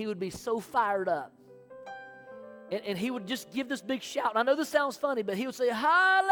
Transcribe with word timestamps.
he 0.00 0.06
would 0.06 0.18
be 0.18 0.30
so 0.30 0.60
fired 0.60 1.08
up. 1.08 1.32
And, 2.72 2.82
and 2.86 2.96
he 2.96 3.10
would 3.10 3.26
just 3.26 3.52
give 3.52 3.68
this 3.68 3.82
big 3.82 4.02
shout. 4.02 4.30
And 4.30 4.38
I 4.38 4.42
know 4.42 4.56
this 4.56 4.70
sounds 4.70 4.96
funny, 4.96 5.22
but 5.22 5.36
he 5.36 5.44
would 5.44 5.54
say, 5.54 5.68
Hallelujah! 5.68 6.30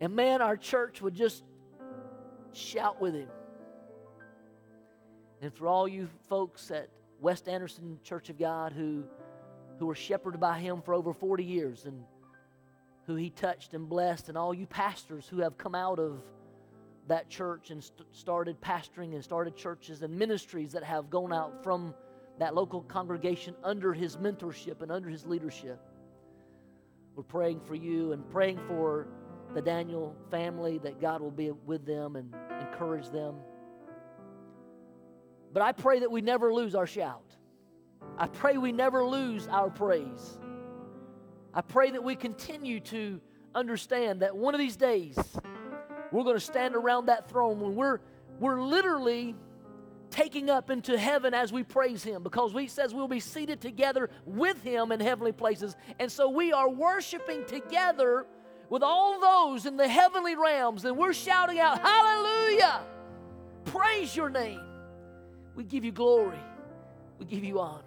And 0.00 0.14
man, 0.14 0.40
our 0.40 0.56
church 0.56 1.02
would 1.02 1.14
just 1.14 1.44
shout 2.52 3.00
with 3.00 3.14
him. 3.14 3.28
And 5.42 5.52
for 5.52 5.66
all 5.68 5.86
you 5.86 6.08
folks 6.28 6.70
at 6.70 6.88
West 7.20 7.48
Anderson 7.48 7.98
Church 8.02 8.30
of 8.30 8.38
God 8.38 8.72
who, 8.72 9.04
who 9.78 9.86
were 9.86 9.94
shepherded 9.94 10.40
by 10.40 10.58
him 10.58 10.80
for 10.80 10.94
over 10.94 11.12
40 11.12 11.44
years 11.44 11.84
and 11.84 12.04
who 13.06 13.16
he 13.16 13.28
touched 13.28 13.74
and 13.74 13.86
blessed, 13.86 14.30
and 14.30 14.38
all 14.38 14.54
you 14.54 14.66
pastors 14.66 15.28
who 15.28 15.40
have 15.42 15.58
come 15.58 15.74
out 15.74 15.98
of 15.98 16.22
that 17.08 17.28
church 17.28 17.70
and 17.70 17.82
st- 17.82 18.06
started 18.12 18.60
pastoring 18.60 19.14
and 19.14 19.22
started 19.22 19.56
churches 19.56 20.02
and 20.02 20.16
ministries 20.16 20.72
that 20.72 20.82
have 20.82 21.10
gone 21.10 21.32
out 21.32 21.62
from 21.62 21.94
that 22.38 22.54
local 22.54 22.82
congregation 22.82 23.54
under 23.62 23.92
his 23.92 24.16
mentorship 24.16 24.82
and 24.82 24.90
under 24.90 25.08
his 25.08 25.26
leadership. 25.26 25.80
We're 27.14 27.22
praying 27.22 27.60
for 27.60 27.74
you 27.74 28.12
and 28.12 28.28
praying 28.28 28.58
for 28.66 29.06
the 29.54 29.62
Daniel 29.62 30.16
family 30.30 30.78
that 30.78 31.00
God 31.00 31.20
will 31.20 31.30
be 31.30 31.52
with 31.52 31.86
them 31.86 32.16
and 32.16 32.34
encourage 32.60 33.08
them. 33.10 33.36
But 35.52 35.62
I 35.62 35.70
pray 35.70 36.00
that 36.00 36.10
we 36.10 36.20
never 36.20 36.52
lose 36.52 36.74
our 36.74 36.86
shout. 36.86 37.36
I 38.18 38.26
pray 38.26 38.56
we 38.58 38.72
never 38.72 39.04
lose 39.04 39.46
our 39.46 39.70
praise. 39.70 40.38
I 41.52 41.60
pray 41.60 41.92
that 41.92 42.02
we 42.02 42.16
continue 42.16 42.80
to 42.80 43.20
understand 43.54 44.20
that 44.22 44.36
one 44.36 44.54
of 44.54 44.58
these 44.58 44.76
days 44.76 45.16
we're 46.14 46.24
going 46.24 46.36
to 46.36 46.44
stand 46.44 46.76
around 46.76 47.06
that 47.06 47.28
throne 47.28 47.60
when 47.60 47.74
we're, 47.74 47.98
we're 48.38 48.60
literally 48.60 49.34
taking 50.10 50.48
up 50.48 50.70
into 50.70 50.96
heaven 50.96 51.34
as 51.34 51.52
we 51.52 51.64
praise 51.64 52.04
him 52.04 52.22
because 52.22 52.52
he 52.52 52.68
says 52.68 52.94
we'll 52.94 53.08
be 53.08 53.18
seated 53.18 53.60
together 53.60 54.08
with 54.24 54.62
him 54.62 54.92
in 54.92 55.00
heavenly 55.00 55.32
places. 55.32 55.74
And 55.98 56.10
so 56.10 56.28
we 56.28 56.52
are 56.52 56.68
worshiping 56.68 57.44
together 57.46 58.26
with 58.70 58.84
all 58.84 59.20
those 59.20 59.66
in 59.66 59.76
the 59.76 59.88
heavenly 59.88 60.36
realms 60.36 60.84
and 60.84 60.96
we're 60.96 61.12
shouting 61.12 61.58
out, 61.58 61.80
Hallelujah! 61.80 62.82
Praise 63.64 64.14
your 64.14 64.30
name. 64.30 64.60
We 65.56 65.64
give 65.64 65.84
you 65.84 65.92
glory. 65.92 66.38
We 67.18 67.26
give 67.26 67.42
you 67.42 67.58
honor. 67.58 67.82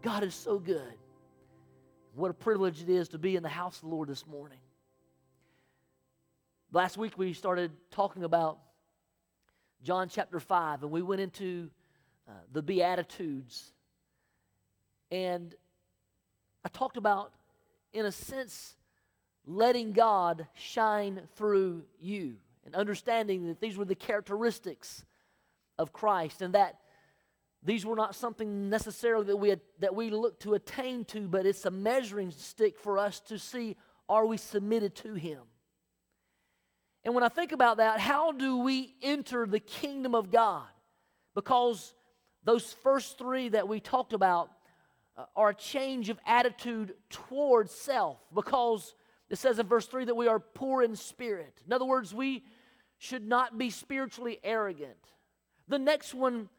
God 0.00 0.24
is 0.24 0.34
so 0.34 0.58
good. 0.58 0.94
What 2.14 2.30
a 2.30 2.34
privilege 2.34 2.80
it 2.82 2.88
is 2.88 3.08
to 3.10 3.18
be 3.18 3.36
in 3.36 3.42
the 3.42 3.48
house 3.48 3.76
of 3.76 3.82
the 3.82 3.88
Lord 3.88 4.08
this 4.08 4.26
morning. 4.26 4.58
Last 6.74 6.96
week 6.96 7.18
we 7.18 7.34
started 7.34 7.70
talking 7.90 8.24
about 8.24 8.58
John 9.82 10.08
chapter 10.08 10.40
5, 10.40 10.84
and 10.84 10.90
we 10.90 11.02
went 11.02 11.20
into 11.20 11.68
uh, 12.26 12.32
the 12.50 12.62
Beatitudes. 12.62 13.74
And 15.10 15.54
I 16.64 16.70
talked 16.70 16.96
about, 16.96 17.34
in 17.92 18.06
a 18.06 18.10
sense, 18.10 18.74
letting 19.44 19.92
God 19.92 20.46
shine 20.54 21.20
through 21.36 21.82
you 22.00 22.36
and 22.64 22.74
understanding 22.74 23.48
that 23.48 23.60
these 23.60 23.76
were 23.76 23.84
the 23.84 23.94
characteristics 23.94 25.04
of 25.78 25.92
Christ 25.92 26.40
and 26.40 26.54
that 26.54 26.78
these 27.62 27.84
were 27.84 27.96
not 27.96 28.14
something 28.14 28.70
necessarily 28.70 29.26
that 29.26 29.36
we, 29.36 29.50
had, 29.50 29.60
that 29.80 29.94
we 29.94 30.08
look 30.08 30.40
to 30.40 30.54
attain 30.54 31.04
to, 31.06 31.28
but 31.28 31.44
it's 31.44 31.66
a 31.66 31.70
measuring 31.70 32.30
stick 32.30 32.78
for 32.78 32.96
us 32.96 33.20
to 33.20 33.38
see 33.38 33.76
are 34.08 34.24
we 34.24 34.38
submitted 34.38 34.94
to 34.96 35.12
Him? 35.12 35.40
And 37.04 37.14
when 37.14 37.24
I 37.24 37.28
think 37.28 37.52
about 37.52 37.78
that, 37.78 37.98
how 37.98 38.32
do 38.32 38.58
we 38.58 38.94
enter 39.02 39.46
the 39.46 39.60
kingdom 39.60 40.14
of 40.14 40.30
God? 40.30 40.66
Because 41.34 41.94
those 42.44 42.72
first 42.82 43.18
three 43.18 43.48
that 43.50 43.66
we 43.66 43.80
talked 43.80 44.12
about 44.12 44.50
uh, 45.16 45.24
are 45.34 45.50
a 45.50 45.54
change 45.54 46.08
of 46.08 46.18
attitude 46.26 46.94
towards 47.10 47.72
self. 47.72 48.18
Because 48.34 48.94
it 49.32 49.38
says 49.38 49.58
in 49.58 49.66
verse 49.66 49.86
3 49.86 50.04
that 50.04 50.14
we 50.14 50.28
are 50.28 50.38
poor 50.38 50.82
in 50.82 50.94
spirit. 50.94 51.62
In 51.66 51.72
other 51.72 51.86
words, 51.86 52.14
we 52.14 52.44
should 52.98 53.26
not 53.26 53.56
be 53.56 53.70
spiritually 53.70 54.38
arrogant. 54.44 54.98
The 55.68 55.78
next 55.78 56.12
one 56.12 56.50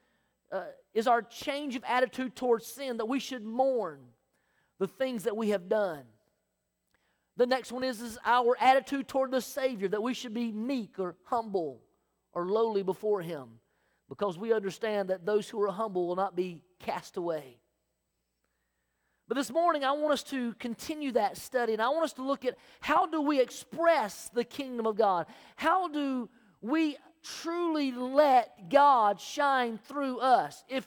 uh, 0.51 0.63
is 0.93 1.07
our 1.07 1.21
change 1.21 1.75
of 1.75 1.83
attitude 1.87 2.35
towards 2.35 2.65
sin, 2.65 2.97
that 2.97 3.05
we 3.05 3.19
should 3.19 3.45
mourn 3.45 3.99
the 4.79 4.87
things 4.87 5.23
that 5.23 5.37
we 5.37 5.49
have 5.49 5.69
done. 5.69 6.03
The 7.37 7.47
next 7.47 7.71
one 7.71 7.83
is, 7.83 8.01
is 8.01 8.17
our 8.25 8.55
attitude 8.59 9.07
toward 9.07 9.31
the 9.31 9.41
Savior, 9.41 9.87
that 9.87 10.03
we 10.03 10.13
should 10.13 10.33
be 10.33 10.51
meek 10.51 10.99
or 10.99 11.15
humble 11.25 11.81
or 12.33 12.45
lowly 12.47 12.83
before 12.83 13.21
Him, 13.21 13.59
because 14.09 14.37
we 14.37 14.53
understand 14.53 15.09
that 15.09 15.25
those 15.25 15.49
who 15.49 15.61
are 15.61 15.71
humble 15.71 16.07
will 16.07 16.15
not 16.15 16.35
be 16.35 16.61
cast 16.79 17.17
away. 17.17 17.57
But 19.27 19.35
this 19.35 19.51
morning, 19.51 19.83
I 19.83 19.93
want 19.93 20.13
us 20.13 20.23
to 20.25 20.53
continue 20.55 21.13
that 21.13 21.37
study, 21.37 21.73
and 21.73 21.81
I 21.81 21.89
want 21.89 22.03
us 22.03 22.13
to 22.13 22.23
look 22.23 22.45
at 22.45 22.57
how 22.81 23.05
do 23.07 23.21
we 23.21 23.39
express 23.39 24.29
the 24.33 24.43
kingdom 24.43 24.85
of 24.85 24.97
God? 24.97 25.27
How 25.55 25.87
do 25.87 26.29
we 26.61 26.97
truly 27.23 27.91
let 27.91 28.69
God 28.69 29.19
shine 29.19 29.77
through 29.77 30.19
us. 30.19 30.63
If, 30.67 30.85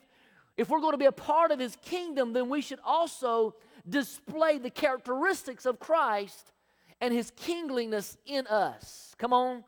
if 0.57 0.69
we're 0.69 0.81
going 0.81 0.93
to 0.93 0.99
be 0.99 1.07
a 1.07 1.13
part 1.13 1.51
of 1.51 1.59
His 1.59 1.77
kingdom, 1.77 2.33
then 2.33 2.49
we 2.49 2.61
should 2.61 2.81
also 2.85 3.55
display 3.89 4.59
the 4.59 4.71
characteristics 4.71 5.67
of 5.67 5.79
Christ 5.79 6.53
and 7.01 7.13
His 7.13 7.31
kingliness 7.37 8.17
in 8.27 8.47
us. 8.47 9.15
Come 9.19 9.33
on, 9.33 9.65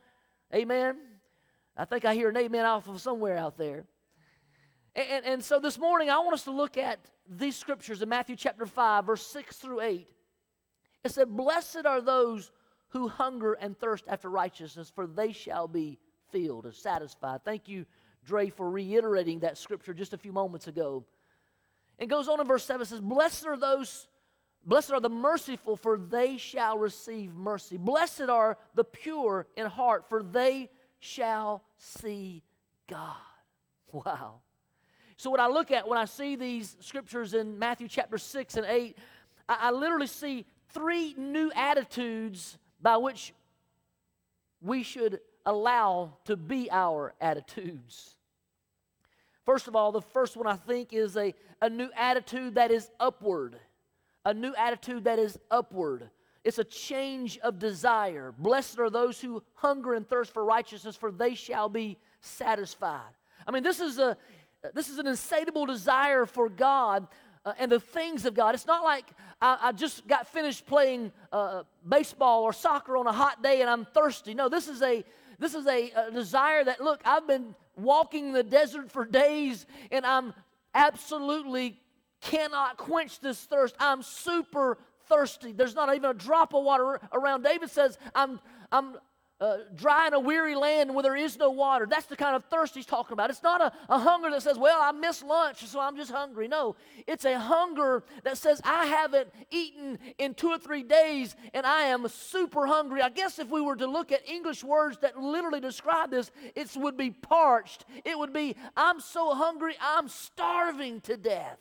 amen. 0.55 0.97
I 1.77 1.85
think 1.85 2.05
I 2.05 2.15
hear 2.15 2.29
an 2.29 2.37
amen 2.37 2.65
off 2.65 2.89
of 2.89 3.01
somewhere 3.01 3.37
out 3.37 3.57
there. 3.57 3.85
And, 4.97 5.09
and, 5.11 5.27
and 5.27 5.45
so 5.45 5.61
this 5.61 5.79
morning, 5.79 6.11
I 6.11 6.19
want 6.19 6.35
us 6.35 6.45
to 6.45 6.51
look 6.51 6.77
at 6.77 6.99
these 7.29 7.57
scriptures 7.57 8.03
in 8.03 8.09
Matthew 8.09 8.37
chapter 8.37 8.67
5, 8.67 9.07
verse 9.07 9.27
6 9.27 9.57
through 9.57 9.81
8. 9.81 10.09
It 11.05 11.13
said, 11.13 11.37
Blessed 11.37 11.87
are 11.87 12.01
those 12.01 12.51
who 12.89 13.09
hunger 13.09 13.53
and 13.55 13.79
thirst 13.79 14.05
after 14.09 14.29
righteousness, 14.29 14.91
for 14.93 15.07
they 15.07 15.33
shall 15.33 15.69
be 15.69 15.99
filled 16.31 16.65
and 16.65 16.75
satisfied. 16.75 17.45
Thank 17.45 17.69
you, 17.69 17.87
Dre, 18.25 18.51
for 18.51 18.69
reiterating 18.71 19.41
that 19.41 19.59
scripture 19.59 19.95
just 19.95 20.15
a 20.15 20.19
few 20.19 20.33
moments 20.33 20.67
ago. 20.67 21.05
And 21.99 22.09
goes 22.09 22.29
on 22.29 22.41
in 22.41 22.47
verse 22.47 22.65
7 22.65 22.87
says, 22.87 23.01
Blessed 23.01 23.47
are 23.47 23.57
those, 23.57 24.07
blessed 24.65 24.93
are 24.93 25.01
the 25.01 25.09
merciful, 25.09 25.77
for 25.77 25.99
they 25.99 26.37
shall 26.37 26.79
receive 26.79 27.35
mercy. 27.35 27.77
Blessed 27.77 28.29
are 28.29 28.57
the 28.75 28.85
pure 28.85 29.47
in 29.57 29.67
heart, 29.67 30.09
for 30.09 30.23
they 30.23 30.71
shall 31.01 31.65
see 31.77 32.43
God. 32.89 33.17
Wow. 33.91 34.41
So, 35.17 35.31
what 35.31 35.41
I 35.41 35.49
look 35.49 35.71
at 35.71 35.89
when 35.89 35.99
I 35.99 36.05
see 36.05 36.37
these 36.37 36.77
scriptures 36.81 37.33
in 37.33 37.59
Matthew 37.59 37.89
chapter 37.89 38.19
6 38.19 38.57
and 38.59 38.67
8, 38.67 38.99
I, 39.49 39.57
I 39.61 39.71
literally 39.71 40.07
see 40.07 40.45
three 40.69 41.15
new 41.17 41.51
attitudes 41.57 42.59
by 42.83 42.99
which 42.99 43.33
we 44.61 44.83
should 44.83 45.21
allow 45.47 46.19
to 46.27 46.37
be 46.37 46.71
our 46.71 47.15
attitudes. 47.21 48.18
First 49.49 49.67
of 49.67 49.75
all, 49.75 49.93
the 49.93 50.03
first 50.03 50.37
one 50.37 50.47
I 50.47 50.57
think 50.57 50.93
is 50.93 51.17
a, 51.17 51.35
a 51.63 51.71
new 51.71 51.89
attitude 51.97 52.57
that 52.57 52.71
is 52.71 52.91
upward. 53.01 53.57
A 54.27 54.35
new 54.35 54.55
attitude 54.55 55.05
that 55.05 55.19
is 55.19 55.39
upward. 55.51 56.11
It's 56.45 56.59
a 56.59 56.65
change 56.65 57.39
of 57.39 57.59
desire. 57.59 58.35
Blessed 58.37 58.79
are 58.79 58.91
those 58.91 59.23
who 59.23 59.43
hunger 59.55 59.95
and 59.95 60.07
thirst 60.07 60.35
for 60.35 60.45
righteousness, 60.45 60.97
for 60.97 61.11
they 61.11 61.35
shall 61.35 61.71
be 61.71 61.97
satisfied. 62.21 63.15
I 63.47 63.51
mean, 63.51 63.63
this 63.63 63.81
is 63.81 63.99
a 63.99 64.19
this 64.75 64.91
is 64.91 64.99
an 64.99 65.07
insatiable 65.07 65.65
desire 65.65 66.27
for 66.27 66.51
God 66.51 67.09
uh, 67.47 67.55
and 67.59 67.73
the 67.73 67.81
things 67.81 68.27
of 68.27 68.35
God. 68.35 68.55
It's 68.55 68.67
not 68.67 68.85
like 68.85 69.07
I, 69.41 69.59
I 69.63 69.73
just 69.73 70.07
got 70.07 70.29
finished 70.29 70.67
playing 70.67 71.11
uh, 71.33 71.63
baseball 71.89 72.43
or 72.43 72.53
soccer 72.53 72.99
on 72.99 73.07
a 73.07 73.13
hot 73.13 73.43
day 73.43 73.63
and 73.63 73.71
I'm 73.71 73.87
thirsty. 73.87 74.35
No, 74.35 74.51
this 74.51 74.69
is 74.69 74.83
a 74.83 75.03
this 75.39 75.55
is 75.55 75.67
a, 75.67 75.91
a 75.91 76.11
desire 76.11 76.65
that, 76.65 76.81
look, 76.81 77.01
I've 77.05 77.27
been 77.27 77.55
walking 77.77 78.33
the 78.33 78.43
desert 78.43 78.91
for 78.91 79.05
days 79.05 79.67
and 79.91 80.05
I'm 80.05 80.35
absolutely 80.75 81.81
cannot 82.21 82.77
quench 82.77 83.21
this 83.21 83.39
thirst. 83.45 83.75
I'm 83.79 84.03
super 84.03 84.79
thirsty. 85.09 85.53
There's 85.53 85.75
not 85.75 85.95
even 85.95 86.11
a 86.11 86.15
drop 86.15 86.55
of 86.55 86.65
water 86.65 87.01
around. 87.13 87.43
David 87.43 87.71
says, 87.71 87.99
I'm, 88.15 88.41
I'm 88.73 88.97
uh, 89.41 89.59
dry 89.75 90.09
in 90.09 90.15
a 90.15 90.21
weary 90.21 90.57
land 90.57 90.93
where 90.93 91.03
there 91.03 91.17
is 91.17 91.39
no 91.39 91.51
water. 91.51 91.87
That's 91.87 92.07
the 92.07 92.17
kind 92.17 92.35
of 92.35 92.45
thirst 92.47 92.75
he's 92.75 92.87
talking 92.87 93.13
about. 93.13 93.31
It's 93.31 93.43
not 93.43 93.61
a, 93.61 93.73
a 93.89 93.99
hunger 93.99 94.31
that 94.31 94.43
says, 94.43 94.59
Well, 94.59 94.81
I 94.81 94.91
missed 94.93 95.23
lunch, 95.23 95.65
so 95.65 95.79
I'm 95.79 95.97
just 95.97 96.11
hungry. 96.11 96.49
No, 96.49 96.75
it's 97.07 97.25
a 97.25 97.39
hunger 97.39 98.03
that 98.25 98.37
says, 98.37 98.61
I 98.65 98.87
haven't 98.87 99.29
eaten 99.51 99.99
in 100.19 100.35
two 100.35 100.49
or 100.49 100.59
three 100.59 100.83
days 100.83 101.37
and 101.55 101.65
I 101.65 101.83
am 101.83 102.09
super 102.09 102.67
hungry. 102.67 103.01
I 103.01 103.11
guess 103.11 103.39
if 103.39 103.49
we 103.49 103.61
were 103.61 103.77
to 103.77 103.87
look 103.87 104.11
at 104.11 104.29
English 104.29 104.65
words 104.65 104.99
that 105.03 105.17
literally 105.19 105.61
describe 105.61 106.11
this, 106.11 106.31
it 106.57 106.71
would 106.77 106.97
be 106.97 107.11
parched. 107.11 107.85
It 108.05 108.19
would 108.19 108.33
be, 108.33 108.57
I'm 108.77 109.01
so 109.01 109.35
hungry, 109.35 109.75
I'm 109.81 110.09
starving 110.09 111.01
to 111.03 111.17
death. 111.17 111.59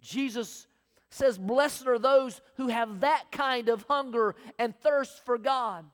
Jesus 0.00 0.66
says, 1.10 1.36
Blessed 1.38 1.86
are 1.88 1.98
those 1.98 2.40
who 2.56 2.68
have 2.68 3.00
that 3.00 3.24
kind 3.32 3.68
of 3.68 3.84
hunger 3.88 4.36
and 4.58 4.78
thirst 4.80 5.24
for 5.24 5.36
God. 5.36 5.84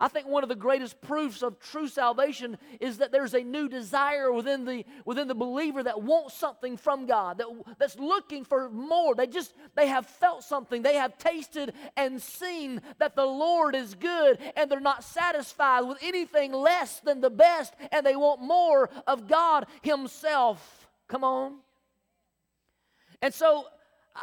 I 0.00 0.08
think 0.08 0.26
one 0.26 0.42
of 0.42 0.48
the 0.48 0.54
greatest 0.54 1.00
proofs 1.00 1.42
of 1.42 1.58
true 1.58 1.88
salvation 1.88 2.58
is 2.80 2.98
that 2.98 3.12
there's 3.12 3.34
a 3.34 3.42
new 3.42 3.68
desire 3.68 4.32
within 4.32 4.64
the 4.64 4.84
within 5.04 5.28
the 5.28 5.34
believer 5.34 5.82
that 5.82 6.02
wants 6.02 6.34
something 6.34 6.76
from 6.76 7.06
God, 7.06 7.38
that, 7.38 7.46
that's 7.78 7.98
looking 7.98 8.44
for 8.44 8.68
more. 8.70 9.14
They 9.14 9.26
just 9.26 9.54
they 9.74 9.86
have 9.88 10.06
felt 10.06 10.44
something, 10.44 10.82
they 10.82 10.96
have 10.96 11.18
tasted 11.18 11.72
and 11.96 12.20
seen 12.20 12.80
that 12.98 13.16
the 13.16 13.26
Lord 13.26 13.74
is 13.74 13.94
good, 13.94 14.38
and 14.56 14.70
they're 14.70 14.80
not 14.80 15.04
satisfied 15.04 15.82
with 15.82 15.98
anything 16.02 16.52
less 16.52 17.00
than 17.00 17.20
the 17.20 17.30
best, 17.30 17.74
and 17.92 18.04
they 18.04 18.16
want 18.16 18.40
more 18.40 18.90
of 19.06 19.28
God 19.28 19.66
Himself. 19.82 20.88
Come 21.08 21.24
on. 21.24 21.56
And 23.22 23.32
so 23.32 23.66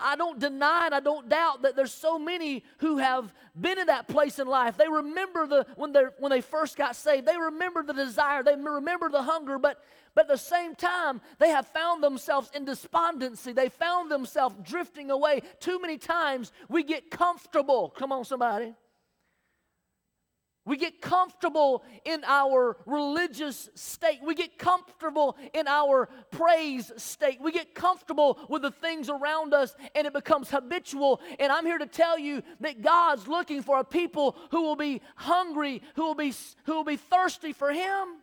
I 0.02 0.16
don't 0.16 0.40
deny 0.40 0.86
and 0.86 0.96
I 0.96 1.00
don't 1.00 1.30
doubt 1.30 1.62
that 1.64 1.76
there's 1.76 1.94
so 1.94 2.18
many 2.18 2.64
who 2.78 2.98
have 2.98 3.34
been 3.60 3.78
in 3.78 3.88
that 3.88 4.08
place 4.08 4.40
in 4.40 4.48
life. 4.48 4.78
They 4.78 4.88
remember 4.88 5.48
the 5.48 5.66
when 5.76 5.92
they 5.92 6.04
when 6.20 6.32
they 6.32 6.42
first 6.42 6.78
got 6.78 6.96
saved. 6.96 7.28
They 7.28 7.38
remember 7.38 7.84
the 7.84 7.94
desire. 7.94 8.44
They 8.44 8.56
remember 8.56 9.10
the 9.10 9.22
hunger. 9.22 9.58
But 9.60 9.84
but 10.16 10.26
at 10.26 10.28
the 10.28 10.38
same 10.38 10.76
time, 10.76 11.22
they 11.40 11.50
have 11.50 11.68
found 11.68 12.04
themselves 12.04 12.52
in 12.54 12.66
despondency. 12.66 13.52
They 13.52 13.70
found 13.70 14.12
themselves 14.12 14.56
drifting 14.64 15.10
away. 15.12 15.42
Too 15.60 15.80
many 15.82 15.98
times 15.98 16.52
we 16.70 16.84
get 16.84 17.10
comfortable. 17.10 17.90
Come 17.90 18.12
on, 18.12 18.26
somebody. 18.26 18.76
We 20.66 20.78
get 20.78 21.02
comfortable 21.02 21.84
in 22.06 22.24
our 22.26 22.78
religious 22.86 23.70
state. 23.76 24.20
We 24.24 24.34
get 24.34 24.58
comfortable 24.58 25.36
in 25.54 25.68
our 25.68 26.08
praise 26.32 26.90
state. 26.96 27.42
We 27.42 27.52
get 27.52 27.76
comfortable 27.76 28.40
with 28.48 28.62
the 28.62 28.72
things 28.72 29.10
around 29.10 29.54
us 29.54 29.76
and 29.94 30.08
it 30.08 30.14
becomes 30.14 30.50
habitual. 30.50 31.20
And 31.38 31.52
I'm 31.52 31.66
here 31.66 31.78
to 31.78 31.86
tell 31.86 32.18
you 32.18 32.44
that 32.62 32.82
God's 32.82 33.28
looking 33.28 33.62
for 33.62 33.80
a 33.80 33.84
people 33.84 34.38
who 34.52 34.62
will 34.62 34.78
be 34.78 35.02
hungry, 35.18 35.82
who 35.96 36.04
will 36.04 36.16
be, 36.16 36.34
who 36.64 36.76
will 36.76 36.86
be 36.86 36.98
thirsty 36.98 37.52
for 37.52 37.72
Him. 37.72 38.20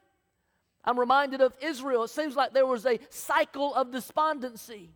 I'm 0.82 0.98
reminded 0.98 1.42
of 1.42 1.52
Israel. 1.60 2.04
It 2.04 2.10
seems 2.10 2.36
like 2.36 2.54
there 2.54 2.66
was 2.66 2.86
a 2.86 2.98
cycle 3.10 3.74
of 3.74 3.90
despondency. 3.90 4.94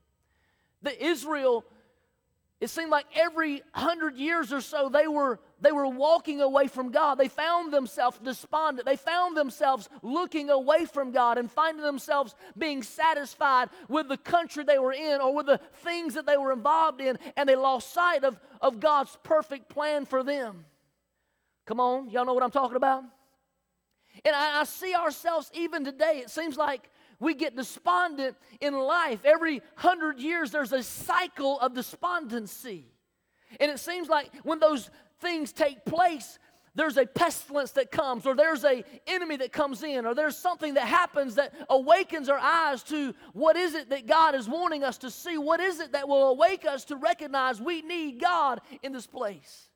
The 0.81 1.05
Israel 1.05 1.67
it 2.65 2.71
seemed 2.71 2.91
like 2.91 3.05
every 3.15 3.63
hundred 3.73 4.17
years 4.17 4.51
or 4.51 4.63
so 4.63 4.89
they 4.89 5.07
were 5.07 5.39
they 5.65 5.73
were 5.73 5.89
walking 5.89 6.41
away 6.41 6.67
from 6.67 6.91
God. 6.91 7.17
They 7.17 7.29
found 7.29 7.73
themselves 7.73 8.19
despondent. 8.23 8.87
They 8.87 8.97
found 8.97 9.37
themselves 9.37 9.89
looking 10.03 10.51
away 10.51 10.85
from 10.85 11.11
God 11.11 11.39
and 11.39 11.51
finding 11.51 11.83
themselves 11.83 12.35
being 12.57 12.83
satisfied 12.83 13.71
with 13.89 14.09
the 14.09 14.17
country 14.17 14.65
they 14.65 14.79
were 14.79 14.93
in 14.93 15.21
or 15.21 15.35
with 15.35 15.47
the 15.47 15.59
things 15.83 16.15
that 16.15 16.27
they 16.27 16.37
were 16.37 16.53
involved 16.53 17.01
in, 17.01 17.19
and 17.37 17.49
they 17.49 17.57
lost 17.57 17.93
sight 17.93 18.25
of, 18.25 18.39
of 18.61 18.81
God's 18.81 19.17
perfect 19.23 19.69
plan 19.69 20.05
for 20.05 20.23
them. 20.23 20.65
Come 21.67 21.81
on, 21.81 22.11
y'all 22.11 22.27
know 22.27 22.35
what 22.35 22.43
I'm 22.43 22.51
talking 22.51 22.77
about? 22.77 23.05
And 24.25 24.37
I, 24.37 24.61
I 24.61 24.65
see 24.65 24.95
ourselves 24.95 25.51
even 25.55 25.85
today. 25.85 26.21
It 26.23 26.31
seems 26.31 26.57
like 26.57 26.91
we 27.19 27.35
get 27.35 27.57
despondent 27.57 28.37
in 28.61 28.75
life. 28.75 29.25
Every 29.25 29.63
hundred 29.77 30.19
years, 30.19 30.51
there's 30.51 30.73
a 30.73 30.83
cycle 30.83 31.59
of 31.61 31.75
despondency. 31.75 32.87
And 33.61 33.71
it 33.71 33.79
seems 33.79 34.09
like 34.09 34.31
when 34.43 34.59
those 34.59 34.91
things 35.25 35.53
take 35.53 35.85
place, 35.85 36.39
there's 36.77 36.97
a 36.97 37.07
pestilence 37.07 37.73
that 37.73 37.91
comes, 37.91 38.27
or 38.27 38.35
there's 38.35 38.65
a 38.65 38.85
enemy 39.07 39.37
that 39.37 39.53
comes 39.53 39.83
in, 39.83 40.07
or 40.07 40.15
there's 40.15 40.37
something 40.37 40.75
that 40.75 40.87
happens 40.87 41.37
that 41.37 41.55
awakens 41.71 42.29
our 42.29 42.39
eyes 42.39 42.83
to 42.85 43.15
what 43.33 43.57
is 43.57 43.75
it 43.75 43.91
that 43.91 44.07
God 44.07 44.35
is 44.35 44.49
wanting 44.49 44.85
us 44.85 44.99
to 44.99 45.11
see? 45.11 45.39
What 45.39 45.61
is 45.61 45.81
it 45.81 45.93
that 45.93 46.09
will 46.09 46.29
awake 46.29 46.65
us 46.67 46.85
to 46.87 46.97
recognize 46.97 47.61
we 47.61 47.83
need 47.83 48.21
God 48.21 48.61
in 48.83 48.93
this 48.93 49.07
place? 49.07 49.69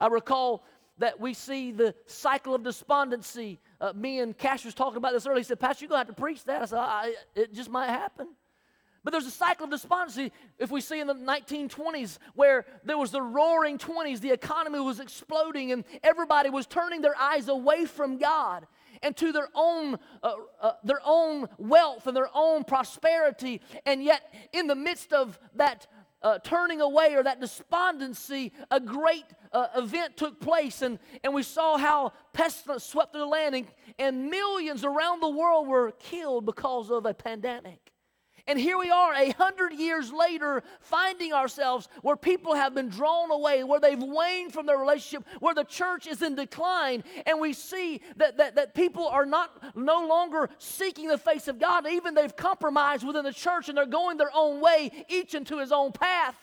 I 0.00 0.08
recall 0.08 0.64
that 0.98 1.20
we 1.20 1.34
see 1.34 1.72
the 1.72 1.94
cycle 2.06 2.54
of 2.54 2.62
despondency 2.62 3.60
uh, 3.82 3.92
me 3.94 4.20
and 4.20 4.38
Cash 4.38 4.64
was 4.64 4.74
talking 4.74 4.96
about 4.96 5.12
this 5.12 5.26
earlier. 5.26 5.40
He 5.40 5.44
said, 5.44 5.58
Pastor, 5.58 5.84
you're 5.84 5.88
going 5.88 6.04
to 6.04 6.06
have 6.06 6.16
to 6.16 6.20
preach 6.20 6.44
that. 6.44 6.62
I 6.62 6.64
said, 6.66 6.78
I, 6.78 7.14
it 7.34 7.52
just 7.52 7.68
might 7.68 7.88
happen. 7.88 8.28
But 9.04 9.10
there's 9.10 9.26
a 9.26 9.32
cycle 9.32 9.64
of 9.64 9.70
despondency 9.70 10.32
if 10.58 10.70
we 10.70 10.80
see 10.80 11.00
in 11.00 11.08
the 11.08 11.14
1920s 11.14 12.18
where 12.34 12.64
there 12.84 12.98
was 12.98 13.10
the 13.10 13.22
roaring 13.22 13.78
20s, 13.78 14.20
the 14.20 14.30
economy 14.30 14.78
was 14.78 15.00
exploding, 15.00 15.72
and 15.72 15.84
everybody 16.04 16.50
was 16.50 16.66
turning 16.66 17.00
their 17.00 17.16
eyes 17.18 17.48
away 17.48 17.84
from 17.84 18.18
God 18.18 18.66
and 19.02 19.16
to 19.16 19.32
their 19.32 19.48
own, 19.54 19.98
uh, 20.22 20.34
uh, 20.60 20.72
their 20.84 21.00
own 21.04 21.48
wealth 21.58 22.06
and 22.06 22.16
their 22.16 22.30
own 22.32 22.62
prosperity. 22.62 23.60
And 23.84 24.04
yet, 24.04 24.32
in 24.52 24.68
the 24.68 24.76
midst 24.76 25.12
of 25.12 25.38
that 25.56 25.86
uh, 26.22 26.38
turning 26.38 26.80
away 26.80 27.14
or 27.14 27.22
that 27.24 27.40
despondency, 27.40 28.52
a 28.70 28.78
great 28.78 29.24
uh, 29.52 29.66
event 29.76 30.16
took 30.16 30.40
place, 30.40 30.82
and, 30.82 31.00
and 31.24 31.34
we 31.34 31.42
saw 31.42 31.76
how 31.76 32.12
pestilence 32.32 32.84
swept 32.84 33.12
through 33.12 33.22
the 33.22 33.26
land, 33.26 33.54
and, 33.56 33.66
and 33.98 34.30
millions 34.30 34.84
around 34.84 35.20
the 35.20 35.28
world 35.28 35.66
were 35.66 35.90
killed 35.98 36.46
because 36.46 36.90
of 36.90 37.06
a 37.06 37.14
pandemic. 37.14 37.81
And 38.46 38.58
here 38.58 38.76
we 38.76 38.90
are, 38.90 39.14
a 39.14 39.30
hundred 39.32 39.72
years 39.74 40.12
later, 40.12 40.64
finding 40.80 41.32
ourselves 41.32 41.88
where 42.02 42.16
people 42.16 42.54
have 42.54 42.74
been 42.74 42.88
drawn 42.88 43.30
away, 43.30 43.62
where 43.62 43.78
they've 43.78 44.02
waned 44.02 44.52
from 44.52 44.66
their 44.66 44.78
relationship, 44.78 45.24
where 45.38 45.54
the 45.54 45.64
church 45.64 46.08
is 46.08 46.22
in 46.22 46.34
decline, 46.34 47.04
and 47.24 47.40
we 47.40 47.52
see 47.52 48.00
that, 48.16 48.38
that, 48.38 48.56
that 48.56 48.74
people 48.74 49.06
are 49.06 49.26
not 49.26 49.76
no 49.76 50.06
longer 50.06 50.50
seeking 50.58 51.06
the 51.06 51.18
face 51.18 51.46
of 51.46 51.60
God. 51.60 51.86
Even 51.86 52.14
they've 52.14 52.34
compromised 52.34 53.06
within 53.06 53.24
the 53.24 53.32
church 53.32 53.68
and 53.68 53.78
they're 53.78 53.86
going 53.86 54.16
their 54.16 54.34
own 54.34 54.60
way, 54.60 54.90
each 55.08 55.34
into 55.34 55.58
his 55.58 55.70
own 55.70 55.92
path. 55.92 56.36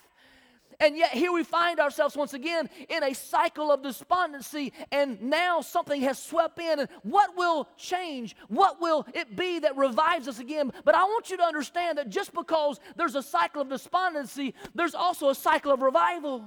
And 0.81 0.95
yet, 0.95 1.11
here 1.11 1.33
we 1.33 1.43
find 1.43 1.79
ourselves 1.79 2.15
once 2.15 2.33
again 2.33 2.69
in 2.87 3.03
a 3.03 3.13
cycle 3.13 3.69
of 3.69 3.83
despondency, 3.83 4.71
and 4.91 5.21
now 5.21 5.59
something 5.59 6.01
has 6.01 6.21
swept 6.21 6.57
in. 6.57 6.79
And 6.79 6.89
what 7.03 7.35
will 7.35 7.67
change? 7.75 8.35
What 8.47 8.79
will 8.79 9.05
it 9.13 9.35
be 9.35 9.59
that 9.59 9.75
revives 9.75 10.29
us 10.29 10.39
again? 10.39 10.71
But 10.85 10.95
I 10.95 11.03
want 11.03 11.29
you 11.29 11.37
to 11.37 11.43
understand 11.43 11.97
that 11.97 12.09
just 12.09 12.33
because 12.33 12.79
there's 12.95 13.15
a 13.15 13.23
cycle 13.23 13.61
of 13.61 13.69
despondency, 13.69 14.53
there's 14.73 14.95
also 14.95 15.29
a 15.29 15.35
cycle 15.35 15.73
of 15.73 15.81
revival. 15.81 16.45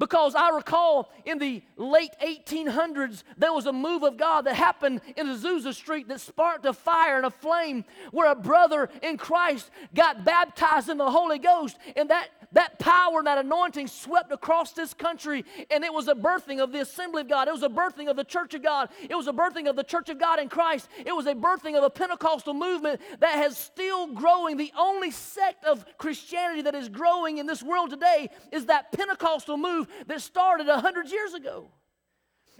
Because 0.00 0.34
I 0.34 0.48
recall 0.48 1.10
in 1.26 1.38
the 1.38 1.62
late 1.76 2.12
1800s, 2.22 3.22
there 3.36 3.52
was 3.52 3.66
a 3.66 3.72
move 3.72 4.02
of 4.02 4.16
God 4.16 4.46
that 4.46 4.54
happened 4.54 5.02
in 5.14 5.26
Azusa 5.26 5.74
Street 5.74 6.08
that 6.08 6.22
sparked 6.22 6.64
a 6.64 6.72
fire 6.72 7.18
and 7.18 7.26
a 7.26 7.30
flame 7.30 7.84
where 8.10 8.32
a 8.32 8.34
brother 8.34 8.88
in 9.02 9.18
Christ 9.18 9.70
got 9.94 10.24
baptized 10.24 10.88
in 10.88 10.96
the 10.96 11.10
Holy 11.10 11.38
Ghost. 11.38 11.76
And 11.96 12.08
that 12.08 12.30
that 12.52 12.78
power 12.78 13.18
and 13.18 13.26
that 13.26 13.38
anointing 13.38 13.86
swept 13.86 14.32
across 14.32 14.72
this 14.72 14.92
country, 14.94 15.44
and 15.70 15.84
it 15.84 15.92
was 15.92 16.08
a 16.08 16.14
birthing 16.14 16.60
of 16.60 16.72
the 16.72 16.80
assembly 16.80 17.22
of 17.22 17.28
God. 17.28 17.48
It 17.48 17.52
was 17.52 17.62
a 17.62 17.68
birthing 17.68 18.08
of 18.08 18.16
the 18.16 18.24
church 18.24 18.54
of 18.54 18.62
God. 18.62 18.88
It 19.08 19.14
was 19.14 19.28
a 19.28 19.32
birthing 19.32 19.68
of 19.68 19.76
the 19.76 19.84
church 19.84 20.08
of 20.08 20.18
God 20.18 20.38
in 20.38 20.48
Christ. 20.48 20.88
It 21.04 21.14
was 21.14 21.26
a 21.26 21.34
birthing 21.34 21.76
of 21.76 21.84
a 21.84 21.90
Pentecostal 21.90 22.54
movement 22.54 23.00
that 23.20 23.36
has 23.36 23.56
still 23.56 24.08
growing. 24.08 24.56
The 24.56 24.72
only 24.76 25.10
sect 25.10 25.64
of 25.64 25.84
Christianity 25.98 26.62
that 26.62 26.74
is 26.74 26.88
growing 26.88 27.38
in 27.38 27.46
this 27.46 27.62
world 27.62 27.90
today 27.90 28.30
is 28.52 28.66
that 28.66 28.92
Pentecostal 28.92 29.56
move 29.56 29.86
that 30.06 30.20
started 30.20 30.66
100 30.66 31.10
years 31.10 31.34
ago. 31.34 31.70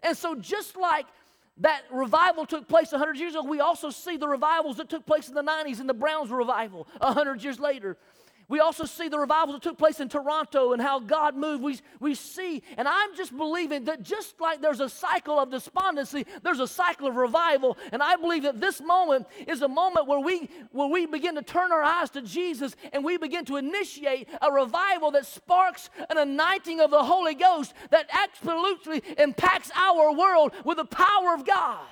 And 0.03 0.17
so, 0.17 0.35
just 0.35 0.77
like 0.77 1.07
that 1.59 1.83
revival 1.91 2.47
took 2.47 2.69
place 2.69 2.93
100 2.93 3.19
years 3.19 3.35
ago, 3.35 3.45
we 3.45 3.61
also 3.61 3.91
see 3.91 4.17
the 4.17 4.29
revivals 4.29 4.79
that 4.79 4.89
took 4.89 5.05
place 5.05 5.29
in 5.29 5.35
the 5.35 5.43
90s 5.43 5.81
in 5.81 5.87
the 5.87 5.95
Brownsville 5.95 6.39
revival 6.39 6.89
100 6.99 7.43
years 7.43 7.59
later. 7.59 7.99
We 8.51 8.59
also 8.59 8.85
see 8.85 9.09
the 9.09 9.17
revivals 9.17 9.55
that 9.55 9.63
took 9.63 9.79
place 9.79 10.01
in 10.01 10.09
Toronto 10.09 10.73
and 10.73 10.83
how 10.83 10.99
God 10.99 11.37
moved. 11.37 11.63
We, 11.63 11.79
we 12.01 12.17
see, 12.17 12.65
and 12.77 12.89
I'm 12.89 13.15
just 13.15 13.35
believing 13.37 13.85
that 13.85 14.03
just 14.03 14.41
like 14.41 14.61
there's 14.61 14.81
a 14.81 14.89
cycle 14.89 15.39
of 15.39 15.53
despondency, 15.53 16.27
there's 16.43 16.59
a 16.59 16.67
cycle 16.67 17.07
of 17.07 17.15
revival. 17.15 17.79
And 17.93 18.03
I 18.03 18.17
believe 18.17 18.43
that 18.43 18.61
this 18.61 18.81
moment 18.81 19.29
is 19.47 19.63
a 19.63 19.69
moment 19.69 20.09
where 20.09 20.19
we, 20.19 20.51
where 20.73 20.89
we 20.89 21.07
begin 21.07 21.37
to 21.37 21.43
turn 21.43 21.71
our 21.71 21.85
eyes 21.85 22.11
to 22.11 22.23
Jesus 22.23 22.75
and 22.93 23.05
we 23.05 23.19
begin 23.19 23.45
to 23.45 23.57
initiate 23.57 24.29
a 24.43 24.51
revival 24.51 25.13
that 25.13 25.27
sparks 25.27 25.89
an 26.11 26.19
anointing 26.19 26.81
of 26.81 26.91
the 26.91 27.05
Holy 27.05 27.37
Ghost 27.37 27.73
that 27.91 28.11
absolutely 28.11 29.01
impacts 29.17 29.71
our 29.77 30.13
world 30.13 30.53
with 30.65 30.79
the 30.79 30.85
power 30.85 31.35
of 31.35 31.47
God. 31.47 31.87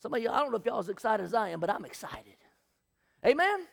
Some 0.00 0.14
of 0.14 0.22
you, 0.22 0.30
I 0.30 0.38
don't 0.38 0.52
know 0.52 0.58
if 0.58 0.64
y'all 0.64 0.78
as 0.78 0.88
excited 0.88 1.24
as 1.24 1.34
I 1.34 1.48
am, 1.48 1.58
but 1.58 1.70
I'm 1.70 1.84
excited. 1.84 2.36
Amen? 3.26 3.66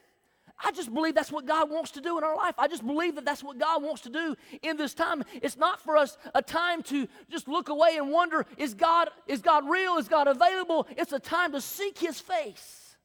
I 0.62 0.72
just 0.72 0.94
believe 0.94 1.16
that's 1.16 1.32
what 1.32 1.46
God 1.46 1.70
wants 1.70 1.92
to 1.92 2.02
do 2.02 2.18
in 2.18 2.24
our 2.24 2.36
life. 2.36 2.56
I 2.58 2.68
just 2.68 2.86
believe 2.86 3.16
that 3.16 3.24
that's 3.24 3.44
what 3.44 3.58
God 3.58 3.82
wants 3.82 4.02
to 4.02 4.10
do 4.10 4.36
in 4.62 4.76
this 4.76 4.94
time. 4.94 5.24
It's 5.42 5.56
not 5.56 5.80
for 5.80 5.96
us 5.96 6.18
a 6.36 6.42
time 6.42 6.84
to 6.84 7.08
just 7.30 7.48
look 7.48 7.70
away 7.70 7.96
and 7.98 8.12
wonder 8.12 8.46
is 8.58 8.74
God 8.74 9.10
is 9.26 9.42
God 9.42 9.70
real? 9.70 9.96
Is 9.96 10.10
God 10.10 10.28
available? 10.28 10.86
It's 10.98 11.14
a 11.14 11.20
time 11.20 11.54
to 11.54 11.62
seek 11.62 11.98
his 11.98 12.20
face. 12.20 12.98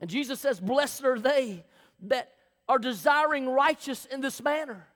And 0.00 0.10
Jesus 0.10 0.40
says, 0.40 0.58
"Blessed 0.58 1.04
are 1.04 1.18
they 1.18 1.64
that 2.02 2.32
are 2.68 2.80
desiring 2.80 3.48
righteous 3.48 4.04
in 4.06 4.20
this 4.20 4.42
manner." 4.42 4.88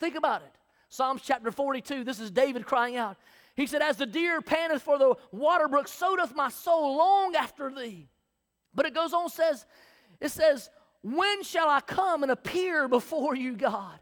Think 0.00 0.16
about 0.16 0.42
it. 0.42 0.52
Psalms 0.88 1.22
chapter 1.24 1.50
42, 1.50 2.04
this 2.04 2.20
is 2.20 2.30
David 2.30 2.66
crying 2.66 2.96
out. 2.96 3.16
He 3.54 3.66
said, 3.66 3.82
As 3.82 3.96
the 3.96 4.06
deer 4.06 4.40
panteth 4.40 4.82
for 4.82 4.98
the 4.98 5.14
water 5.32 5.68
brook, 5.68 5.88
so 5.88 6.16
doth 6.16 6.34
my 6.34 6.48
soul 6.50 6.96
long 6.96 7.34
after 7.34 7.70
thee. 7.70 8.08
But 8.76 8.86
it 8.86 8.94
goes 8.94 9.12
on, 9.12 9.28
says, 9.30 9.66
it 10.20 10.28
says, 10.28 10.70
When 11.02 11.42
shall 11.42 11.68
I 11.68 11.80
come 11.80 12.22
and 12.22 12.30
appear 12.30 12.86
before 12.86 13.34
you, 13.34 13.56
God? 13.56 13.98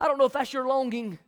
I 0.00 0.06
don't 0.06 0.18
know 0.18 0.26
if 0.26 0.32
that's 0.32 0.52
your 0.52 0.66
longing, 0.66 1.18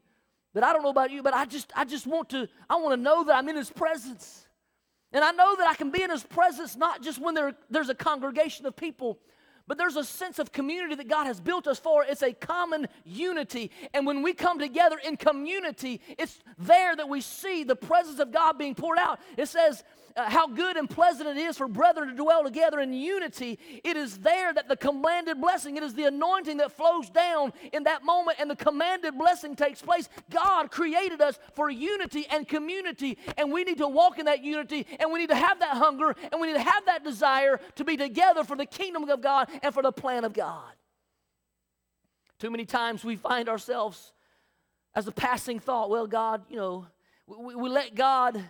but 0.53 0.65
I 0.65 0.73
don't 0.73 0.83
know 0.83 0.91
about 0.91 1.11
you, 1.11 1.23
but 1.23 1.33
I 1.33 1.47
just 1.47 1.73
I 1.75 1.85
just 1.85 2.07
want 2.07 2.29
to 2.31 2.49
I 2.69 2.77
want 2.77 2.99
to 2.99 3.03
know 3.03 3.25
that 3.25 3.37
I'm 3.37 3.49
in 3.49 3.57
his 3.57 3.71
presence. 3.71 4.47
And 5.13 5.25
I 5.25 5.31
know 5.31 5.55
that 5.57 5.69
I 5.69 5.75
can 5.75 5.91
be 5.91 6.03
in 6.03 6.11
his 6.11 6.25
presence 6.25 6.77
not 6.77 7.01
just 7.01 7.21
when 7.21 7.35
there, 7.35 7.55
there's 7.71 7.89
a 7.89 7.95
congregation 7.95 8.67
of 8.67 8.75
people, 8.75 9.21
but 9.67 9.79
there's 9.79 9.97
a 9.97 10.05
sense 10.05 10.39
of 10.39 10.53
community 10.53 10.95
that 10.97 11.09
God 11.09 11.27
has 11.27 11.41
built 11.41 11.67
us 11.67 11.79
for. 11.79 12.05
It's 12.05 12.23
a 12.23 12.33
common 12.33 12.89
unity. 13.05 13.71
And 13.95 14.05
when 14.07 14.23
we 14.23 14.33
come 14.33 14.59
together 14.59 14.99
in 15.05 15.17
community, 15.17 16.01
it's 16.19 16.39
there 16.59 16.95
that 16.95 17.09
we 17.09 17.21
see 17.21 17.65
the 17.65 17.77
presence 17.77 18.19
of 18.19 18.33
God 18.33 18.59
being 18.59 18.75
poured 18.75 18.99
out. 18.99 19.21
It 19.37 19.47
says, 19.47 19.85
uh, 20.17 20.31
how 20.31 20.47
good 20.47 20.77
and 20.77 20.89
pleasant 20.89 21.29
it 21.29 21.37
is 21.37 21.59
for 21.59 21.69
brethren 21.69 22.09
to 22.09 22.15
dwell 22.15 22.43
together 22.43 22.81
in 22.81 22.93
unity. 22.93 23.59
It 23.85 23.97
is 23.97 24.19
there 24.19 24.53
that 24.53 24.69
the 24.69 24.77
commanded 24.77 25.41
blessing, 25.41 25.77
it 25.77 25.83
is 25.83 25.95
the 25.95 26.05
anointing 26.05 26.57
that 26.57 26.73
flows 26.73 27.11
down 27.11 27.53
in 27.73 27.85
that 27.85 28.03
moment, 28.05 28.39
and 28.41 28.51
the 28.51 28.57
commanded 28.57 29.19
blessing 29.19 29.57
takes 29.57 29.83
place. 29.83 30.09
God 30.31 30.71
created 30.71 31.21
us 31.21 31.39
for 31.55 31.71
unity 31.71 32.27
and 32.31 32.49
community, 32.49 33.19
and 33.37 33.53
we 33.53 33.65
need 33.65 33.79
to 33.79 33.89
walk 33.89 34.19
in 34.19 34.25
that 34.27 34.43
unity, 34.43 34.87
and 34.99 35.13
we 35.13 35.19
need 35.19 35.29
to 35.29 35.37
have 35.37 35.61
that 35.61 35.77
hunger, 35.77 36.15
and 36.33 36.41
we 36.41 36.47
need 36.47 36.55
to 36.55 36.61
have 36.61 36.87
that 36.87 37.05
desire 37.05 37.61
to 37.75 37.85
be 37.85 37.97
together 37.97 38.45
for 38.45 38.57
the 38.57 38.67
kingdom 38.67 39.09
of 39.09 39.21
God 39.21 39.49
and 39.63 39.75
for 39.75 39.83
the 39.83 39.93
plan 39.93 40.25
of 40.25 40.33
God. 40.33 40.73
Too 42.39 42.51
many 42.51 42.65
times 42.65 43.05
we 43.05 43.17
find 43.17 43.49
ourselves 43.49 44.13
as 44.95 45.07
a 45.07 45.13
passing 45.13 45.61
thought, 45.61 45.91
well, 45.91 46.07
God, 46.07 46.43
you 46.49 46.57
know, 46.57 46.87
we, 47.27 47.55
we 47.55 47.69
let 47.69 47.95
God 47.95 48.43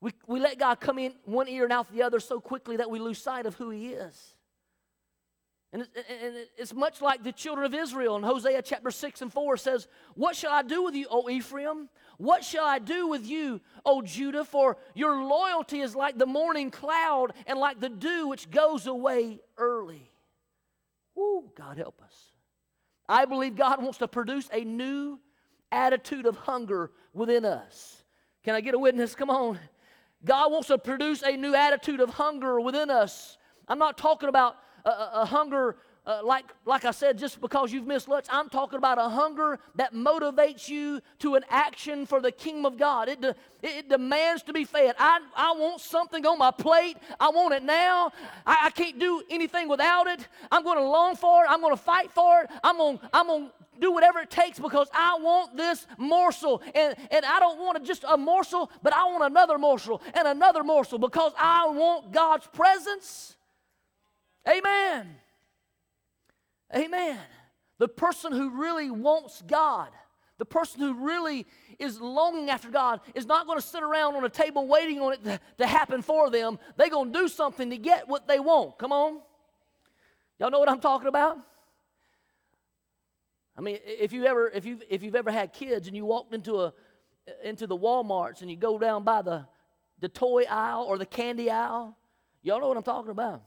we, 0.00 0.12
we 0.26 0.40
let 0.40 0.58
God 0.58 0.80
come 0.80 0.98
in 0.98 1.14
one 1.24 1.48
ear 1.48 1.64
and 1.64 1.72
out 1.72 1.92
the 1.92 2.02
other 2.02 2.20
so 2.20 2.40
quickly 2.40 2.76
that 2.76 2.90
we 2.90 2.98
lose 2.98 3.18
sight 3.18 3.46
of 3.46 3.54
who 3.56 3.70
He 3.70 3.88
is. 3.88 4.34
And, 5.72 5.86
it's 6.56 6.72
much 6.72 7.02
like 7.02 7.22
the 7.22 7.32
children 7.32 7.66
of 7.66 7.74
Israel 7.74 8.16
in 8.16 8.22
Hosea 8.22 8.62
chapter 8.62 8.90
6 8.90 9.20
and 9.20 9.32
4 9.32 9.56
says, 9.58 9.86
What 10.14 10.34
shall 10.34 10.52
I 10.52 10.62
do 10.62 10.82
with 10.82 10.94
you, 10.94 11.06
O 11.10 11.28
Ephraim? 11.28 11.90
What 12.16 12.42
shall 12.42 12.64
I 12.64 12.78
do 12.78 13.06
with 13.06 13.26
you, 13.26 13.60
O 13.84 14.00
Judah? 14.00 14.44
For 14.44 14.78
your 14.94 15.22
loyalty 15.22 15.80
is 15.80 15.94
like 15.94 16.16
the 16.16 16.26
morning 16.26 16.70
cloud 16.70 17.32
and 17.46 17.58
like 17.58 17.80
the 17.80 17.90
dew 17.90 18.28
which 18.28 18.50
goes 18.50 18.86
away 18.86 19.40
early. 19.58 20.10
Woo, 21.14 21.50
God 21.54 21.76
help 21.76 22.00
us. 22.02 22.14
I 23.08 23.26
believe 23.26 23.54
God 23.54 23.82
wants 23.82 23.98
to 23.98 24.08
produce 24.08 24.48
a 24.52 24.64
new 24.64 25.18
attitude 25.70 26.24
of 26.24 26.36
hunger 26.36 26.92
within 27.12 27.44
us. 27.44 28.02
Can 28.42 28.54
I 28.54 28.62
get 28.62 28.74
a 28.74 28.78
witness? 28.78 29.14
Come 29.14 29.28
on. 29.28 29.58
God 30.24 30.52
wants 30.52 30.68
to 30.68 30.78
produce 30.78 31.22
a 31.22 31.36
new 31.36 31.54
attitude 31.54 32.00
of 32.00 32.10
hunger 32.10 32.60
within 32.60 32.90
us. 32.90 33.38
I'm 33.68 33.78
not 33.78 33.98
talking 33.98 34.28
about 34.28 34.56
a, 34.84 34.90
a 35.20 35.24
hunger 35.24 35.76
uh, 36.08 36.20
like, 36.24 36.46
like 36.64 36.86
I 36.86 36.90
said, 36.90 37.18
just 37.18 37.38
because 37.38 37.70
you've 37.70 37.86
missed 37.86 38.08
lunch, 38.08 38.24
I'm 38.30 38.48
talking 38.48 38.78
about 38.78 38.98
a 38.98 39.10
hunger 39.10 39.58
that 39.74 39.92
motivates 39.92 40.66
you 40.66 41.02
to 41.18 41.34
an 41.34 41.44
action 41.50 42.06
for 42.06 42.18
the 42.22 42.32
kingdom 42.32 42.64
of 42.64 42.78
God. 42.78 43.10
It, 43.10 43.20
de- 43.20 43.34
it 43.62 43.90
demands 43.90 44.42
to 44.44 44.54
be 44.54 44.64
fed. 44.64 44.94
I, 44.98 45.20
I 45.36 45.52
want 45.52 45.82
something 45.82 46.24
on 46.24 46.38
my 46.38 46.50
plate. 46.50 46.96
I 47.20 47.28
want 47.28 47.52
it 47.52 47.62
now. 47.62 48.10
I, 48.46 48.56
I 48.62 48.70
can't 48.70 48.98
do 48.98 49.22
anything 49.28 49.68
without 49.68 50.06
it. 50.06 50.26
I'm 50.50 50.64
going 50.64 50.78
to 50.78 50.84
long 50.84 51.14
for 51.14 51.44
it. 51.44 51.48
I'm 51.50 51.60
going 51.60 51.76
to 51.76 51.82
fight 51.82 52.10
for 52.10 52.40
it. 52.40 52.50
I'm 52.64 52.78
going 52.78 52.98
I'm 53.12 53.26
going 53.26 53.50
do 53.80 53.92
whatever 53.92 54.20
it 54.20 54.30
takes 54.30 54.58
because 54.58 54.88
I 54.92 55.18
want 55.20 55.56
this 55.56 55.86
morsel. 55.96 56.62
And, 56.74 56.96
and 57.10 57.24
I 57.24 57.38
don't 57.38 57.58
want 57.58 57.84
just 57.84 58.04
a 58.08 58.16
morsel, 58.16 58.70
but 58.82 58.94
I 58.94 59.04
want 59.04 59.24
another 59.24 59.58
morsel 59.58 60.02
and 60.14 60.28
another 60.28 60.62
morsel 60.62 60.98
because 60.98 61.32
I 61.38 61.68
want 61.68 62.12
God's 62.12 62.46
presence. 62.48 63.36
Amen. 64.48 65.16
Amen. 66.74 67.18
The 67.78 67.88
person 67.88 68.32
who 68.32 68.50
really 68.50 68.90
wants 68.90 69.42
God, 69.46 69.88
the 70.38 70.44
person 70.44 70.80
who 70.80 70.94
really 70.94 71.46
is 71.78 72.00
longing 72.00 72.50
after 72.50 72.70
God, 72.70 73.00
is 73.14 73.26
not 73.26 73.46
going 73.46 73.58
to 73.58 73.66
sit 73.66 73.82
around 73.82 74.16
on 74.16 74.24
a 74.24 74.28
table 74.28 74.66
waiting 74.66 75.00
on 75.00 75.12
it 75.12 75.24
to, 75.24 75.40
to 75.58 75.66
happen 75.66 76.02
for 76.02 76.30
them. 76.30 76.58
They're 76.76 76.90
going 76.90 77.12
to 77.12 77.18
do 77.18 77.28
something 77.28 77.70
to 77.70 77.78
get 77.78 78.08
what 78.08 78.26
they 78.26 78.40
want. 78.40 78.78
Come 78.78 78.92
on. 78.92 79.20
Y'all 80.38 80.50
know 80.50 80.60
what 80.60 80.68
I'm 80.68 80.80
talking 80.80 81.08
about? 81.08 81.38
I 83.58 83.60
mean, 83.60 83.78
if 83.84 84.12
you 84.12 84.24
ever 84.24 84.48
if 84.48 84.64
you 84.64 84.78
if 84.88 85.02
you've 85.02 85.16
ever 85.16 85.32
had 85.32 85.52
kids 85.52 85.88
and 85.88 85.96
you 85.96 86.04
walked 86.04 86.32
into 86.32 86.60
a 86.60 86.72
into 87.42 87.66
the 87.66 87.76
Walmarts 87.76 88.40
and 88.40 88.48
you 88.48 88.56
go 88.56 88.78
down 88.78 89.02
by 89.02 89.20
the 89.20 89.46
the 89.98 90.08
toy 90.08 90.44
aisle 90.48 90.84
or 90.84 90.96
the 90.96 91.04
candy 91.04 91.50
aisle, 91.50 91.96
y'all 92.42 92.60
know 92.60 92.68
what 92.68 92.76
I'm 92.76 92.84
talking 92.84 93.10
about. 93.10 93.42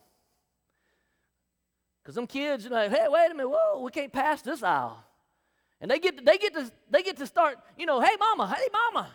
Because 2.03 2.15
some 2.15 2.27
kids 2.27 2.65
are 2.65 2.72
like, 2.72 2.91
hey, 2.91 3.06
wait 3.08 3.32
a 3.32 3.34
minute, 3.34 3.50
whoa, 3.50 3.82
we 3.82 3.89
can't 3.89 4.12
pass 4.12 4.41
this 4.41 4.62
aisle. 4.62 5.01
And 5.80 5.89
they 5.89 5.98
get 5.98 6.18
to, 6.18 6.24
they 6.25 6.38
get 6.38 6.53
to 6.56 6.70
they 6.89 7.03
get 7.03 7.15
to 7.18 7.25
start, 7.25 7.58
you 7.77 7.86
know, 7.86 8.01
hey 8.01 8.18
mama, 8.20 8.53
hey 8.53 8.68
mama, 8.74 9.08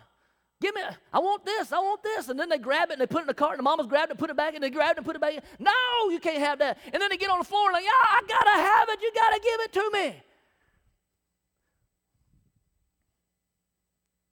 give 0.59 0.73
me, 0.73 0.81
I 1.13 1.19
want 1.19 1.45
this, 1.45 1.71
I 1.71 1.77
want 1.77 2.01
this. 2.01 2.29
And 2.29 2.39
then 2.39 2.49
they 2.49 2.57
grab 2.57 2.89
it 2.89 2.93
and 2.93 3.01
they 3.01 3.07
put 3.07 3.19
it 3.19 3.21
in 3.21 3.27
the 3.27 3.35
cart, 3.35 3.51
and 3.51 3.59
the 3.59 3.63
mama's 3.63 3.85
grabbed 3.85 4.11
it, 4.11 4.17
put 4.17 4.31
it 4.31 4.35
back, 4.35 4.55
and 4.55 4.63
they 4.63 4.71
grab 4.71 4.93
it 4.93 4.97
and 4.97 5.05
put 5.05 5.15
it 5.15 5.21
back. 5.21 5.35
No, 5.59 6.09
you 6.09 6.19
can't 6.19 6.39
have 6.39 6.57
that. 6.57 6.79
And 6.91 6.99
then 6.99 7.09
they 7.11 7.17
get 7.17 7.29
on 7.29 7.37
the 7.37 7.45
floor 7.45 7.65
and 7.65 7.73
like, 7.73 7.83
yeah, 7.83 7.91
I 7.91 8.21
gotta 8.27 8.49
have 8.49 8.89
it, 8.89 8.99
you 8.99 9.11
gotta 9.13 9.39
give 9.39 9.59
it 9.61 9.73
to 9.73 9.91
me. 9.93 10.23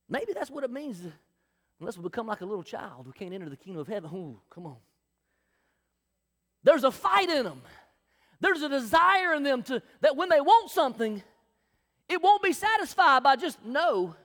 Maybe 0.10 0.34
that's 0.34 0.52
what 0.52 0.64
it 0.64 0.72
means 0.72 1.02
unless 1.80 1.98
we 1.98 2.04
become 2.04 2.28
like 2.28 2.42
a 2.42 2.46
little 2.46 2.64
child 2.64 3.06
we 3.06 3.14
can't 3.14 3.34
enter 3.34 3.50
the 3.50 3.58
kingdom 3.58 3.82
of 3.82 3.88
heaven. 3.88 4.10
Ooh, 4.14 4.40
come 4.50 4.66
on. 4.66 4.78
There's 6.64 6.84
a 6.84 6.92
fight 6.92 7.30
in 7.30 7.44
them. 7.44 7.62
There's 8.40 8.62
a 8.62 8.70
desire 8.70 9.34
in 9.34 9.44
them 9.44 9.64
to 9.64 9.82
that 10.02 10.16
when 10.16 10.30
they 10.30 10.42
want 10.42 10.72
something, 10.72 11.22
it 12.10 12.22
won't 12.22 12.44
be 12.44 12.54
satisfied 12.54 13.24
by 13.24 13.36
just 13.36 13.64
no. 13.64 14.16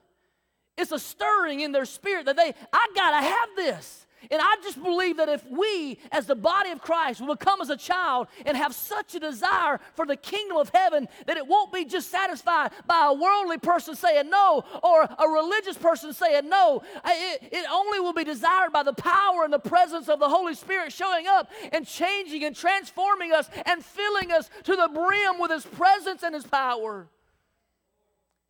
It's 0.76 0.92
a 0.92 0.98
stirring 0.98 1.60
in 1.60 1.72
their 1.72 1.84
spirit 1.84 2.26
that 2.26 2.36
they, 2.36 2.54
I 2.72 2.86
gotta 2.94 3.26
have 3.26 3.48
this. 3.56 4.06
And 4.30 4.40
I 4.42 4.56
just 4.62 4.82
believe 4.82 5.16
that 5.16 5.28
if 5.28 5.44
we, 5.48 5.98
as 6.12 6.26
the 6.26 6.34
body 6.34 6.70
of 6.70 6.80
Christ, 6.80 7.20
will 7.20 7.36
come 7.36 7.60
as 7.60 7.70
a 7.70 7.76
child 7.76 8.28
and 8.44 8.56
have 8.56 8.74
such 8.74 9.14
a 9.14 9.20
desire 9.20 9.80
for 9.94 10.04
the 10.04 10.16
kingdom 10.16 10.58
of 10.58 10.70
heaven 10.74 11.08
that 11.26 11.36
it 11.36 11.46
won't 11.46 11.72
be 11.72 11.84
just 11.84 12.10
satisfied 12.10 12.72
by 12.86 13.06
a 13.06 13.14
worldly 13.14 13.58
person 13.58 13.94
saying 13.94 14.28
no 14.28 14.64
or 14.82 15.02
a 15.02 15.28
religious 15.28 15.78
person 15.78 16.12
saying 16.12 16.48
no. 16.48 16.82
It, 17.06 17.48
it 17.50 17.66
only 17.70 18.00
will 18.00 18.12
be 18.12 18.24
desired 18.24 18.72
by 18.72 18.82
the 18.82 18.92
power 18.92 19.44
and 19.44 19.52
the 19.52 19.58
presence 19.58 20.08
of 20.08 20.18
the 20.18 20.28
Holy 20.28 20.54
Spirit 20.54 20.92
showing 20.92 21.26
up 21.26 21.50
and 21.72 21.86
changing 21.86 22.44
and 22.44 22.54
transforming 22.54 23.32
us 23.32 23.48
and 23.64 23.84
filling 23.84 24.32
us 24.32 24.50
to 24.64 24.76
the 24.76 24.90
brim 24.92 25.40
with 25.40 25.50
His 25.50 25.64
presence 25.64 26.22
and 26.22 26.34
His 26.34 26.46
power. 26.46 27.08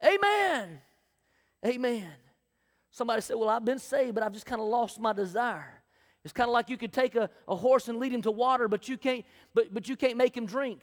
Amen. 0.04 0.80
Amen. 1.64 2.10
Somebody 2.90 3.22
said, 3.22 3.36
Well, 3.36 3.48
I've 3.48 3.64
been 3.64 3.78
saved, 3.78 4.14
but 4.14 4.24
I've 4.24 4.32
just 4.32 4.46
kind 4.46 4.60
of 4.60 4.66
lost 4.66 5.00
my 5.00 5.12
desire. 5.12 5.82
It's 6.24 6.32
kind 6.32 6.48
of 6.48 6.52
like 6.52 6.68
you 6.68 6.76
could 6.76 6.92
take 6.92 7.14
a, 7.14 7.30
a 7.48 7.56
horse 7.56 7.88
and 7.88 7.98
lead 7.98 8.12
him 8.12 8.22
to 8.22 8.30
water, 8.30 8.68
but 8.68 8.88
you 8.88 8.98
can't, 8.98 9.24
but, 9.54 9.72
but 9.72 9.88
you 9.88 9.96
can't 9.96 10.16
make 10.16 10.36
him 10.36 10.44
drink. 10.44 10.82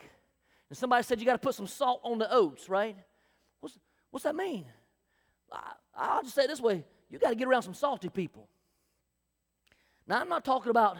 And 0.68 0.76
somebody 0.76 1.04
said 1.04 1.20
you 1.20 1.26
got 1.26 1.32
to 1.32 1.38
put 1.38 1.54
some 1.54 1.66
salt 1.66 2.00
on 2.02 2.18
the 2.18 2.32
oats, 2.32 2.68
right? 2.68 2.96
What's, 3.60 3.78
what's 4.10 4.24
that 4.24 4.34
mean? 4.34 4.66
I, 5.52 5.72
I'll 5.94 6.22
just 6.22 6.34
say 6.34 6.44
it 6.44 6.48
this 6.48 6.60
way 6.60 6.84
you 7.10 7.18
got 7.18 7.30
to 7.30 7.36
get 7.36 7.48
around 7.48 7.62
some 7.62 7.74
salty 7.74 8.08
people. 8.08 8.48
Now, 10.06 10.20
I'm 10.20 10.28
not 10.28 10.44
talking 10.44 10.70
about, 10.70 10.98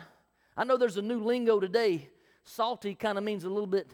I 0.57 0.65
know 0.65 0.77
there's 0.77 0.97
a 0.97 1.03
new 1.03 1.23
lingo 1.23 1.61
today. 1.61 2.09
Salty 2.45 2.95
kind 2.95 3.19
of 3.19 3.25
means 3.25 3.45
a 3.45 3.49
little 3.49 3.67
bit 3.67 3.91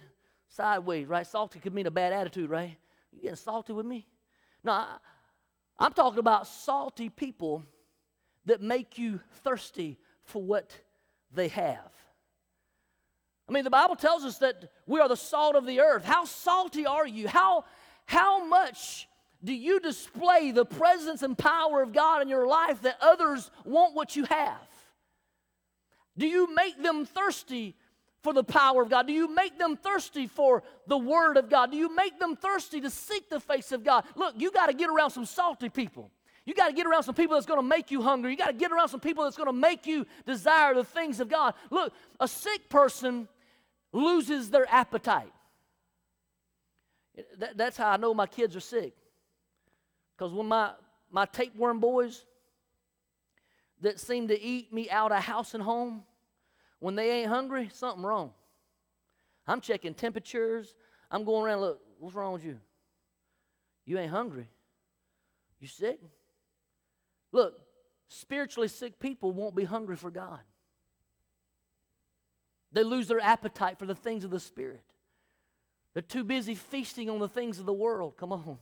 sideways, 0.48 1.08
right? 1.08 1.26
Salty 1.26 1.58
could 1.58 1.74
mean 1.74 1.86
a 1.86 1.90
bad 1.90 2.12
attitude, 2.12 2.50
right? 2.50 2.76
You 3.12 3.22
getting 3.22 3.36
salty 3.36 3.72
with 3.72 3.86
me? 3.86 4.06
No, 4.62 4.72
I, 4.72 4.96
I'm 5.78 5.92
talking 5.92 6.18
about 6.18 6.46
salty 6.46 7.08
people 7.08 7.64
that 8.46 8.60
make 8.60 8.98
you 8.98 9.20
thirsty 9.42 9.98
for 10.24 10.42
what 10.42 10.76
they 11.32 11.48
have. 11.48 11.90
I 13.48 13.52
mean, 13.52 13.64
the 13.64 13.70
Bible 13.70 13.96
tells 13.96 14.24
us 14.24 14.38
that 14.38 14.70
we 14.86 15.00
are 15.00 15.08
the 15.08 15.16
salt 15.16 15.56
of 15.56 15.66
the 15.66 15.80
earth. 15.80 16.04
How 16.04 16.24
salty 16.24 16.86
are 16.86 17.06
you? 17.06 17.28
How, 17.28 17.64
how 18.06 18.46
much 18.46 19.08
do 19.42 19.52
you 19.52 19.80
display 19.80 20.50
the 20.50 20.64
presence 20.64 21.22
and 21.22 21.36
power 21.36 21.82
of 21.82 21.92
God 21.92 22.22
in 22.22 22.28
your 22.28 22.46
life 22.46 22.80
that 22.82 22.96
others 23.02 23.50
want 23.64 23.94
what 23.94 24.16
you 24.16 24.24
have? 24.24 24.56
Do 26.16 26.26
you 26.26 26.54
make 26.54 26.82
them 26.82 27.04
thirsty 27.04 27.74
for 28.24 28.32
the 28.32 28.42
power 28.42 28.82
of 28.82 28.90
God? 28.90 29.06
Do 29.06 29.12
you 29.12 29.32
make 29.32 29.58
them 29.58 29.76
thirsty 29.76 30.26
for 30.26 30.64
the 30.86 30.98
Word 30.98 31.36
of 31.36 31.48
God? 31.48 31.70
Do 31.70 31.76
you 31.76 31.94
make 31.94 32.18
them 32.18 32.34
thirsty 32.34 32.80
to 32.80 32.90
seek 32.90 33.28
the 33.28 33.38
face 33.38 33.70
of 33.70 33.84
God? 33.84 34.04
Look, 34.16 34.34
you 34.38 34.50
got 34.50 34.66
to 34.66 34.72
get 34.72 34.90
around 34.90 35.10
some 35.10 35.26
salty 35.26 35.68
people. 35.68 36.10
You 36.46 36.54
got 36.54 36.68
to 36.68 36.74
get 36.74 36.86
around 36.86 37.04
some 37.04 37.14
people 37.14 37.36
that's 37.36 37.46
going 37.46 37.60
to 37.60 37.66
make 37.66 37.90
you 37.90 38.02
hungry. 38.02 38.32
You 38.32 38.36
got 38.36 38.48
to 38.48 38.52
get 38.54 38.72
around 38.72 38.88
some 38.88 39.00
people 39.00 39.24
that's 39.24 39.36
going 39.36 39.48
to 39.48 39.52
make 39.52 39.86
you 39.86 40.06
desire 40.26 40.74
the 40.74 40.84
things 40.84 41.20
of 41.20 41.28
God. 41.28 41.54
Look, 41.70 41.92
a 42.18 42.26
sick 42.26 42.68
person 42.68 43.28
loses 43.92 44.50
their 44.50 44.66
appetite. 44.68 45.32
That, 47.38 47.56
that's 47.56 47.76
how 47.76 47.90
I 47.90 47.96
know 47.98 48.12
my 48.12 48.26
kids 48.26 48.56
are 48.56 48.60
sick. 48.60 48.94
Because 50.16 50.32
when 50.32 50.46
my, 50.46 50.70
my 51.10 51.26
tapeworm 51.26 51.78
boys 51.78 52.24
that 53.80 54.00
seem 54.00 54.28
to 54.28 54.40
eat 54.40 54.72
me 54.72 54.90
out 54.90 55.12
of 55.12 55.22
house 55.22 55.54
and 55.54 55.62
home, 55.62 56.04
when 56.80 56.94
they 56.94 57.10
ain't 57.10 57.28
hungry, 57.28 57.70
something 57.72 58.04
wrong. 58.04 58.32
I'm 59.46 59.60
checking 59.60 59.94
temperatures. 59.94 60.74
I'm 61.10 61.24
going 61.24 61.44
around, 61.44 61.60
look, 61.60 61.80
what's 61.98 62.14
wrong 62.14 62.32
with 62.32 62.44
you? 62.44 62.58
You 63.84 63.98
ain't 63.98 64.10
hungry. 64.10 64.48
You 65.60 65.68
sick. 65.68 66.00
Look, 67.32 67.58
spiritually 68.08 68.68
sick 68.68 68.98
people 68.98 69.32
won't 69.32 69.54
be 69.54 69.64
hungry 69.64 69.96
for 69.96 70.10
God. 70.10 70.40
They 72.72 72.82
lose 72.82 73.06
their 73.06 73.20
appetite 73.20 73.78
for 73.78 73.86
the 73.86 73.94
things 73.94 74.24
of 74.24 74.30
the 74.30 74.40
Spirit. 74.40 74.82
They're 75.92 76.02
too 76.02 76.24
busy 76.24 76.56
feasting 76.56 77.08
on 77.08 77.20
the 77.20 77.28
things 77.28 77.60
of 77.60 77.66
the 77.66 77.72
world. 77.72 78.16
Come 78.16 78.32
on. 78.32 78.58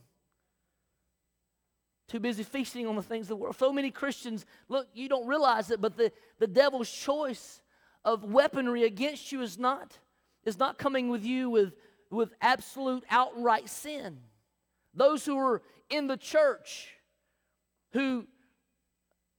Too 2.07 2.19
busy 2.19 2.43
feasting 2.43 2.85
on 2.85 2.95
the 2.95 3.01
things 3.01 3.25
of 3.25 3.29
the 3.29 3.35
world. 3.37 3.55
So 3.57 3.73
many 3.73 3.89
Christians, 3.89 4.45
look, 4.69 4.87
you 4.93 5.09
don't 5.09 5.25
realize 5.25 5.71
it, 5.71 5.81
but 5.81 5.97
the, 5.97 6.11
the 6.37 6.45
devil's 6.45 6.91
choice 6.91 7.62
of 8.05 8.23
weaponry 8.23 8.83
against 8.83 9.31
you 9.31 9.41
is 9.41 9.57
not, 9.57 9.97
is 10.45 10.59
not 10.59 10.77
coming 10.77 11.09
with 11.09 11.23
you 11.23 11.49
with, 11.49 11.73
with 12.09 12.33
absolute 12.41 13.03
outright 13.09 13.69
sin. 13.69 14.19
Those 14.93 15.25
who 15.25 15.37
are 15.37 15.61
in 15.89 16.07
the 16.07 16.17
church, 16.17 16.89
who 17.93 18.25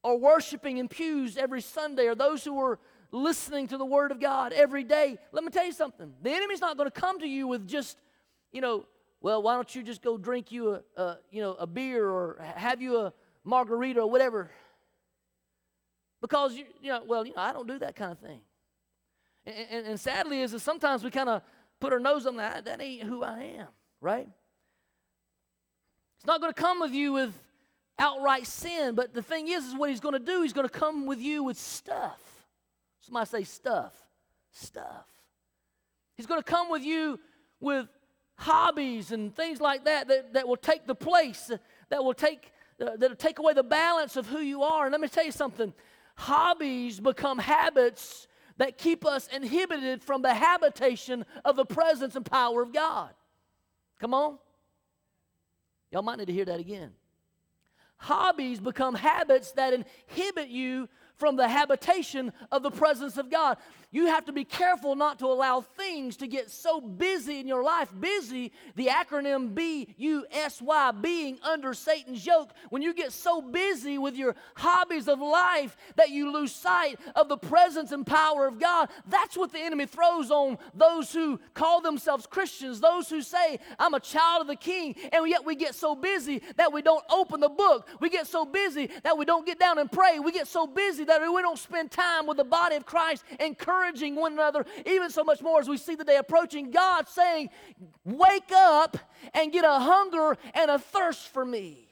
are 0.03 0.17
worshiping 0.17 0.79
in 0.79 0.89
pews 0.89 1.37
every 1.37 1.61
Sunday, 1.61 2.07
or 2.07 2.15
those 2.15 2.45
who 2.45 2.59
are 2.61 2.79
listening 3.13 3.69
to 3.69 3.79
the 3.79 3.85
Word 3.85 4.11
of 4.11 4.21
God 4.21 4.53
every 4.53 4.85
day, 4.85 5.19
let 5.33 5.45
me 5.45 5.51
tell 5.51 5.65
you 5.65 5.73
something. 5.73 6.13
The 6.23 6.31
enemy's 6.31 6.61
not 6.61 6.77
going 6.77 6.91
to 6.91 7.01
come 7.01 7.21
to 7.21 7.27
you 7.27 7.47
with 7.47 7.67
just, 7.67 7.99
you 8.53 8.61
know, 8.61 8.87
well, 9.21 9.41
why 9.43 9.55
don't 9.55 9.75
you 9.75 9.83
just 9.83 10.03
go 10.03 10.19
drink 10.19 10.53
you 10.53 10.75
a, 10.75 11.01
a 11.01 11.19
you 11.31 11.41
know, 11.41 11.53
a 11.55 11.67
beer 11.67 12.07
or 12.07 12.39
have 12.57 12.83
you 12.83 12.99
a 12.99 13.13
margarita 13.43 14.01
or 14.01 14.11
whatever? 14.11 14.51
Because 16.21 16.55
you, 16.55 16.65
you 16.83 16.91
know, 16.91 17.03
well, 17.07 17.27
you 17.27 17.33
know, 17.35 17.41
I 17.41 17.53
don't 17.53 17.67
do 17.67 17.79
that 17.79 17.97
kind 17.97 18.13
of 18.13 18.19
thing. 18.19 18.41
And, 19.47 19.57
and, 19.71 19.87
and 19.87 20.01
sadly, 20.01 20.41
is 20.41 20.53
that 20.53 20.61
sometimes 20.61 21.05
we 21.05 21.11
kind 21.11 21.29
of 21.29 21.43
put 21.81 21.93
our 21.93 22.01
nose 22.01 22.27
on 22.27 22.37
that. 22.37 22.65
That 22.65 22.81
ain't 22.81 23.03
who 23.03 23.23
I 23.23 23.57
am, 23.59 23.69
right? 24.01 24.29
It's 26.17 26.27
not 26.27 26.41
going 26.41 26.53
to 26.53 26.61
come 26.61 26.81
with 26.81 26.93
you 26.93 27.13
with 27.13 27.35
outright 27.99 28.47
sin, 28.47 28.95
but 28.95 29.15
the 29.15 29.23
thing 29.23 29.49
is, 29.49 29.65
is 29.67 29.75
what 29.75 29.91
he's 29.91 30.01
going 30.01 30.15
to 30.15 30.19
do. 30.19 30.43
He's 30.43 30.53
going 30.53 30.67
to 30.67 30.73
come 30.73 31.07
with 31.07 31.21
you 31.21 31.45
with 31.45 31.59
stuff. 31.59 32.21
Somebody 33.01 33.27
say 33.27 33.45
stuff. 33.45 33.93
Stuff. 34.51 35.07
He's 36.17 36.27
going 36.27 36.41
to 36.41 36.51
come 36.51 36.71
with 36.71 36.83
you 36.83 37.21
with 37.61 37.89
hobbies 38.37 39.13
and 39.13 39.35
things 39.35 39.61
like 39.61 39.85
that 39.85 40.09
that, 40.09 40.35
that 40.35 40.49
will 40.49 40.57
take 40.57 40.87
the 40.87 40.95
place, 40.95 41.51
that 41.91 42.03
will 42.03 42.15
take, 42.15 42.53
uh, 42.81 42.97
that 42.97 43.11
will 43.11 43.17
take 43.17 43.39
away 43.39 43.53
the 43.53 43.63
balance 43.63 44.17
of 44.17 44.27
who 44.27 44.39
you 44.39 44.63
are. 44.63 44.87
And 44.87 44.93
let 44.93 45.01
me 45.01 45.09
tell 45.09 45.25
you 45.25 45.33
something 45.33 45.73
hobbies 46.17 47.01
become 47.01 47.39
habits 47.39 48.29
that 48.59 48.79
keep 48.79 49.05
us 49.05 49.29
inhibited 49.29 50.03
from 50.03 50.23
the 50.23 50.35
habitation 50.35 51.25
of 51.45 51.57
the 51.57 51.65
presence 51.65 52.17
and 52.17 52.25
power 52.25 52.63
of 52.63 52.73
God. 52.73 53.11
Come 54.01 54.15
on. 54.15 54.39
Y'all 55.91 56.03
might 56.03 56.19
need 56.19 56.27
to 56.27 56.33
hear 56.33 56.45
that 56.45 56.61
again. 56.61 56.93
Hobbies 57.97 58.61
become 58.61 58.95
habits 58.95 59.53
that 59.53 59.73
inhibit 59.73 60.49
you 60.49 60.89
from 61.17 61.37
the 61.37 61.49
habitation 61.49 62.33
of 62.51 62.63
the 62.63 62.71
presence 62.71 63.17
of 63.17 63.31
God. 63.31 63.57
You 63.95 64.07
have 64.07 64.25
to 64.25 64.33
be 64.33 64.43
careful 64.43 64.97
not 64.97 65.21
to 65.21 65.27
allow 65.27 65.61
things 65.61 66.17
to 66.17 66.27
get 66.27 66.51
so 66.51 66.81
busy 66.81 67.39
in 67.39 67.47
your 67.47 67.63
life. 67.63 67.89
Busy, 68.01 68.51
the 68.75 68.89
acronym 68.89 69.55
B 69.55 69.95
U 69.99 70.27
S 70.33 70.61
Y, 70.61 70.91
being 71.01 71.39
under 71.45 71.73
Satan's 71.75 72.27
yoke. 72.27 72.51
When 72.71 72.83
you 72.83 72.93
get 72.93 73.13
so 73.13 73.41
busy 73.41 73.97
with 73.97 74.17
your 74.17 74.35
hobbies 74.57 75.07
of 75.07 75.21
life 75.21 75.77
that 75.95 76.11
you 76.11 76.33
lose 76.33 76.51
sight 76.51 76.99
of 77.15 77.29
the 77.29 77.37
presence 77.37 77.93
and 77.93 78.05
power 78.05 78.49
of 78.49 78.59
God, 78.59 78.89
that's 79.07 79.37
what 79.37 79.53
the 79.53 79.61
enemy 79.61 79.87
throws 79.87 80.29
on 80.33 80.59
those 80.75 81.13
who 81.13 81.39
call 81.55 81.81
themselves 81.81 82.27
Christians, 82.27 82.81
those 82.81 83.09
who 83.09 83.23
say, 83.23 83.61
I'm 83.79 83.95
a 83.95 84.01
child 84.01 84.41
of 84.41 84.49
the 84.49 84.57
king, 84.57 84.97
and 85.13 85.29
yet 85.29 85.45
we 85.45 85.55
get 85.55 85.77
so 85.77 85.95
busy 85.95 86.43
that 86.57 86.73
we 86.73 86.83
don't 86.83 87.05
open 87.11 87.39
the 87.39 87.49
book. 87.49 87.87
We 88.01 88.11
get 88.11 88.27
so 88.27 88.45
busy 88.45 88.91
that 89.05 89.17
we 89.17 89.25
don't 89.25 89.47
get 89.47 89.61
down 89.61 89.79
and 89.79 89.89
pray. 89.89 90.19
We 90.19 90.33
get 90.33 90.49
so 90.49 90.67
busy 90.67 91.05
that 91.05 91.21
we 91.21 91.43
don't 91.43 91.61
spend 91.61 91.93
time 91.93 92.27
with 92.27 92.39
the 92.39 92.45
body 92.45 92.75
of 92.75 92.85
Christ, 92.85 93.23
encouraging 93.39 93.84
encouraging 93.85 94.17
one 94.17 94.33
another, 94.33 94.65
even 94.87 95.11
so 95.11 95.25
much 95.25 95.43
more 95.43 95.61
as 95.61 95.69
we 95.69 95.77
see 95.77 95.95
the 95.95 96.05
day 96.05 96.17
approaching. 96.17 96.71
God 96.71 97.09
saying, 97.09 97.51
Wake 98.05 98.53
up 98.53 98.97
and 99.33 99.53
get 99.53 99.65
a 99.65 99.79
hunger 99.79 100.37
and 100.55 100.71
a 100.71 100.79
thirst 100.79 101.29
for 101.29 101.45
me. 101.45 101.89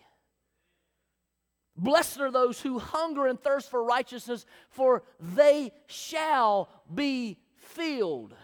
Blessed 1.77 2.21
are 2.21 2.31
those 2.31 2.61
who 2.61 2.79
hunger 2.79 3.27
and 3.27 3.40
thirst 3.40 3.71
for 3.71 3.83
righteousness, 3.83 4.45
for 4.71 5.03
they 5.19 5.73
shall 5.87 6.69
be 6.93 7.38
filled. 7.57 8.35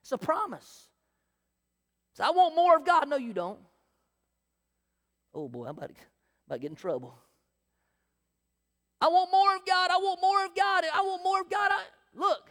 It's 0.00 0.12
a 0.12 0.18
promise. 0.18 0.88
So 2.14 2.24
I 2.24 2.30
want 2.30 2.56
more 2.56 2.76
of 2.76 2.84
God. 2.84 3.08
No, 3.08 3.16
you 3.16 3.32
don't. 3.32 3.60
Oh 5.34 5.48
boy, 5.48 5.64
I'm 5.64 5.76
about 5.76 5.90
to, 5.90 5.94
about 6.46 6.56
to 6.56 6.60
get 6.60 6.70
in 6.70 6.76
trouble. 6.76 7.14
I 9.00 9.08
want 9.08 9.30
more 9.32 9.56
of 9.56 9.66
God. 9.66 9.90
I 9.90 9.96
want 9.96 10.20
more 10.20 10.44
of 10.44 10.54
God. 10.54 10.84
I 10.92 11.00
want 11.02 11.22
more 11.24 11.40
of 11.40 11.50
God. 11.50 11.70
I, 11.72 11.82
look, 12.14 12.48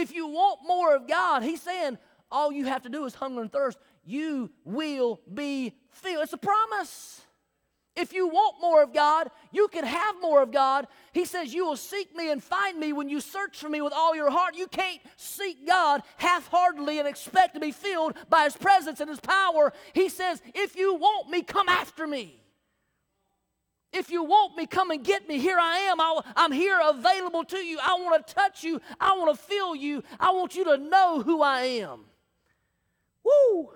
if 0.00 0.14
you 0.14 0.26
want 0.26 0.60
more 0.66 0.94
of 0.94 1.06
God, 1.06 1.42
He's 1.42 1.62
saying 1.62 1.98
all 2.30 2.52
you 2.52 2.66
have 2.66 2.82
to 2.82 2.88
do 2.88 3.04
is 3.04 3.14
hunger 3.14 3.40
and 3.40 3.52
thirst. 3.52 3.78
You 4.04 4.50
will 4.64 5.20
be 5.32 5.74
filled. 5.90 6.24
It's 6.24 6.32
a 6.32 6.38
promise. 6.38 7.20
If 7.96 8.12
you 8.12 8.28
want 8.28 8.60
more 8.60 8.82
of 8.82 8.94
God, 8.94 9.30
you 9.52 9.68
can 9.68 9.84
have 9.84 10.14
more 10.22 10.42
of 10.42 10.52
God. 10.52 10.86
He 11.12 11.24
says, 11.24 11.52
You 11.52 11.66
will 11.66 11.76
seek 11.76 12.14
me 12.16 12.30
and 12.30 12.42
find 12.42 12.78
me 12.78 12.92
when 12.92 13.08
you 13.08 13.20
search 13.20 13.58
for 13.58 13.68
me 13.68 13.80
with 13.80 13.92
all 13.92 14.14
your 14.14 14.30
heart. 14.30 14.56
You 14.56 14.68
can't 14.68 15.00
seek 15.16 15.66
God 15.66 16.02
half 16.16 16.48
heartedly 16.48 16.98
and 16.98 17.08
expect 17.08 17.54
to 17.54 17.60
be 17.60 17.72
filled 17.72 18.14
by 18.28 18.44
His 18.44 18.56
presence 18.56 19.00
and 19.00 19.10
His 19.10 19.20
power. 19.20 19.72
He 19.92 20.08
says, 20.08 20.40
If 20.54 20.76
you 20.76 20.94
want 20.94 21.28
me, 21.28 21.42
come 21.42 21.68
after 21.68 22.06
me. 22.06 22.39
If 23.92 24.10
you 24.10 24.22
want 24.22 24.56
me, 24.56 24.66
come 24.66 24.90
and 24.90 25.02
get 25.02 25.28
me. 25.28 25.38
Here 25.38 25.58
I 25.58 25.78
am. 25.78 26.00
i 26.00 26.22
am 26.36 26.52
here 26.52 26.78
available 26.82 27.44
to 27.44 27.58
you. 27.58 27.78
I 27.82 27.94
want 27.94 28.24
to 28.26 28.34
touch 28.34 28.62
you. 28.62 28.80
I 29.00 29.16
want 29.16 29.36
to 29.36 29.42
feel 29.42 29.74
you. 29.74 30.04
I 30.18 30.30
want 30.30 30.54
you 30.54 30.64
to 30.64 30.76
know 30.76 31.22
who 31.22 31.42
I 31.42 31.62
am. 31.62 32.04
Woo! 33.24 33.70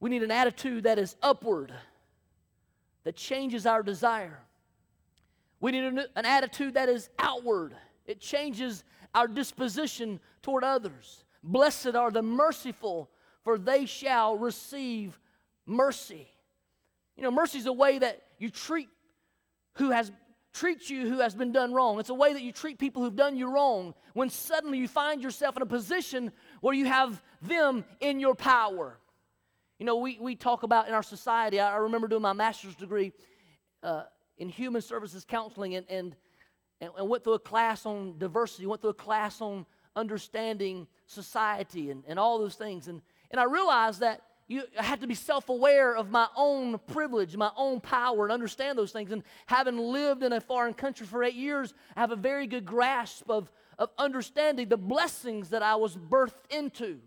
We 0.00 0.10
need 0.10 0.24
an 0.24 0.32
attitude 0.32 0.82
that 0.82 0.98
is 0.98 1.14
upward, 1.22 1.72
that 3.04 3.14
changes 3.14 3.66
our 3.66 3.84
desire. 3.84 4.40
We 5.60 5.70
need 5.70 5.84
an, 5.84 6.00
an 6.16 6.26
attitude 6.26 6.74
that 6.74 6.88
is 6.88 7.08
outward, 7.20 7.76
it 8.04 8.20
changes 8.20 8.82
our 9.14 9.28
disposition 9.28 10.18
toward 10.42 10.64
others. 10.64 11.24
Blessed 11.44 11.94
are 11.94 12.10
the 12.10 12.22
merciful, 12.22 13.10
for 13.44 13.58
they 13.58 13.86
shall 13.86 14.36
receive 14.36 15.20
mercy. 15.66 16.31
You 17.16 17.22
know, 17.22 17.30
mercy 17.30 17.58
is 17.58 17.66
a 17.66 17.72
way 17.72 17.98
that 17.98 18.22
you 18.38 18.50
treat 18.50 18.88
who 19.74 19.90
has 19.90 20.10
treat 20.52 20.90
you 20.90 21.08
who 21.08 21.20
has 21.20 21.34
been 21.34 21.52
done 21.52 21.72
wrong. 21.72 21.98
It's 21.98 22.10
a 22.10 22.14
way 22.14 22.32
that 22.32 22.42
you 22.42 22.52
treat 22.52 22.78
people 22.78 23.02
who've 23.02 23.16
done 23.16 23.36
you 23.36 23.50
wrong 23.50 23.94
when 24.12 24.28
suddenly 24.28 24.78
you 24.78 24.86
find 24.86 25.22
yourself 25.22 25.56
in 25.56 25.62
a 25.62 25.66
position 25.66 26.30
where 26.60 26.74
you 26.74 26.86
have 26.86 27.22
them 27.40 27.84
in 28.00 28.20
your 28.20 28.34
power. 28.34 28.98
You 29.78 29.86
know, 29.86 29.96
we, 29.96 30.18
we 30.20 30.36
talk 30.36 30.62
about 30.62 30.88
in 30.88 30.94
our 30.94 31.02
society, 31.02 31.58
I 31.58 31.76
remember 31.76 32.06
doing 32.06 32.22
my 32.22 32.34
master's 32.34 32.76
degree 32.76 33.12
uh, 33.82 34.04
in 34.36 34.48
human 34.48 34.82
services 34.82 35.24
counseling 35.24 35.74
and, 35.74 35.86
and, 35.88 36.14
and 36.80 37.08
went 37.08 37.24
through 37.24 37.34
a 37.34 37.38
class 37.38 37.86
on 37.86 38.18
diversity, 38.18 38.66
went 38.66 38.82
through 38.82 38.90
a 38.90 38.94
class 38.94 39.40
on 39.40 39.66
understanding 39.96 40.86
society 41.06 41.90
and, 41.90 42.04
and 42.06 42.18
all 42.18 42.38
those 42.38 42.54
things. 42.54 42.88
And, 42.88 43.00
and 43.30 43.40
I 43.40 43.44
realized 43.44 44.00
that 44.00 44.20
you, 44.52 44.64
I 44.78 44.82
had 44.82 45.00
to 45.00 45.06
be 45.06 45.14
self 45.14 45.48
aware 45.48 45.96
of 45.96 46.10
my 46.10 46.28
own 46.36 46.78
privilege, 46.86 47.36
my 47.36 47.50
own 47.56 47.80
power, 47.80 48.24
and 48.24 48.32
understand 48.32 48.78
those 48.78 48.92
things. 48.92 49.10
And 49.10 49.22
having 49.46 49.78
lived 49.78 50.22
in 50.22 50.32
a 50.32 50.40
foreign 50.40 50.74
country 50.74 51.06
for 51.06 51.24
eight 51.24 51.34
years, 51.34 51.72
I 51.96 52.00
have 52.00 52.12
a 52.12 52.16
very 52.16 52.46
good 52.46 52.64
grasp 52.64 53.30
of, 53.30 53.50
of 53.78 53.90
understanding 53.98 54.68
the 54.68 54.76
blessings 54.76 55.50
that 55.50 55.62
I 55.62 55.76
was 55.76 55.96
birthed 55.96 56.50
into. 56.50 57.00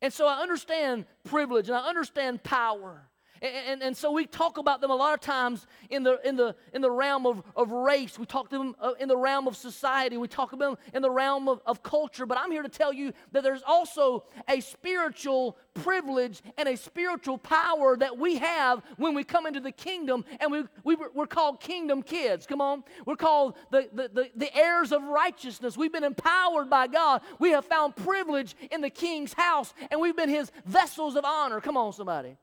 And 0.00 0.12
so 0.12 0.26
I 0.26 0.40
understand 0.40 1.04
privilege 1.24 1.68
and 1.68 1.76
I 1.76 1.86
understand 1.86 2.42
power. 2.42 3.09
And, 3.42 3.54
and, 3.54 3.82
and, 3.82 3.96
so 3.96 4.12
we 4.12 4.26
talk 4.26 4.58
about 4.58 4.80
them 4.80 4.90
a 4.90 4.94
lot 4.94 5.14
of 5.14 5.20
times 5.20 5.66
in 5.88 6.02
the, 6.02 6.20
in 6.26 6.36
the, 6.36 6.54
in 6.74 6.82
the 6.82 6.90
realm 6.90 7.26
of, 7.26 7.42
of 7.56 7.70
race. 7.70 8.18
We 8.18 8.26
talk 8.26 8.50
to 8.50 8.58
them 8.58 8.76
uh, 8.80 8.92
in 9.00 9.08
the 9.08 9.16
realm 9.16 9.48
of 9.48 9.56
society. 9.56 10.18
We 10.18 10.28
talk 10.28 10.52
about 10.52 10.76
them 10.76 10.92
in 10.94 11.02
the 11.02 11.10
realm 11.10 11.48
of, 11.48 11.62
of 11.64 11.82
culture. 11.82 12.26
But 12.26 12.36
I'm 12.38 12.50
here 12.50 12.62
to 12.62 12.68
tell 12.68 12.92
you 12.92 13.12
that 13.32 13.42
there's 13.42 13.62
also 13.66 14.24
a 14.46 14.60
spiritual 14.60 15.56
privilege 15.72 16.42
and 16.58 16.68
a 16.68 16.76
spiritual 16.76 17.38
power 17.38 17.96
that 17.96 18.18
we 18.18 18.36
have 18.36 18.82
when 18.96 19.14
we 19.14 19.24
come 19.24 19.46
into 19.46 19.60
the 19.60 19.72
kingdom. 19.72 20.24
And 20.38 20.52
we, 20.52 20.64
we, 20.84 20.96
we're 21.14 21.26
called 21.26 21.60
kingdom 21.60 22.02
kids. 22.02 22.46
Come 22.46 22.60
on. 22.60 22.84
We're 23.06 23.16
called 23.16 23.56
the, 23.70 23.88
the, 23.92 24.10
the, 24.12 24.30
the 24.36 24.54
heirs 24.54 24.92
of 24.92 25.02
righteousness. 25.04 25.78
We've 25.78 25.92
been 25.92 26.04
empowered 26.04 26.68
by 26.68 26.88
God. 26.88 27.22
We 27.38 27.52
have 27.52 27.64
found 27.64 27.96
privilege 27.96 28.54
in 28.70 28.82
the 28.82 28.90
king's 28.90 29.32
house, 29.32 29.72
and 29.90 30.00
we've 30.00 30.16
been 30.16 30.28
his 30.28 30.52
vessels 30.66 31.16
of 31.16 31.24
honor. 31.24 31.60
Come 31.60 31.78
on, 31.78 31.92
somebody. 31.92 32.36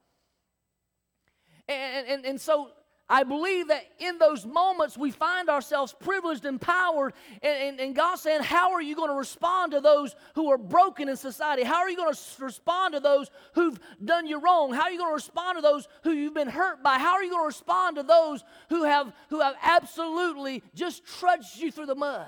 And, 1.67 2.07
and, 2.07 2.25
and 2.25 2.41
so 2.41 2.71
I 3.09 3.23
believe 3.23 3.69
that 3.69 3.85
in 3.99 4.17
those 4.17 4.45
moments 4.45 4.97
we 4.97 5.11
find 5.11 5.47
ourselves 5.49 5.95
privileged, 5.97 6.43
empowered, 6.43 7.13
and, 7.41 7.57
and, 7.57 7.79
and 7.79 7.95
God 7.95 8.15
saying, 8.17 8.43
How 8.43 8.73
are 8.73 8.81
you 8.81 8.95
going 8.95 9.09
to 9.09 9.15
respond 9.15 9.71
to 9.71 9.79
those 9.79 10.13
who 10.35 10.51
are 10.51 10.57
broken 10.57 11.07
in 11.07 11.15
society? 11.15 11.63
How 11.63 11.77
are 11.77 11.89
you 11.89 11.95
going 11.95 12.13
to 12.13 12.43
respond 12.43 12.95
to 12.95 12.99
those 12.99 13.29
who've 13.53 13.79
done 14.03 14.27
you 14.27 14.41
wrong? 14.41 14.73
How 14.73 14.83
are 14.83 14.91
you 14.91 14.97
going 14.97 15.11
to 15.11 15.15
respond 15.15 15.57
to 15.57 15.61
those 15.61 15.87
who 16.03 16.11
you've 16.11 16.33
been 16.33 16.49
hurt 16.49 16.83
by? 16.83 16.97
How 16.97 17.13
are 17.13 17.23
you 17.23 17.29
going 17.29 17.43
to 17.43 17.47
respond 17.47 17.95
to 17.95 18.03
those 18.03 18.43
who 18.69 18.83
have, 18.83 19.13
who 19.29 19.39
have 19.39 19.55
absolutely 19.61 20.61
just 20.75 21.05
trudged 21.05 21.57
you 21.57 21.71
through 21.71 21.85
the 21.85 21.95
mud? 21.95 22.27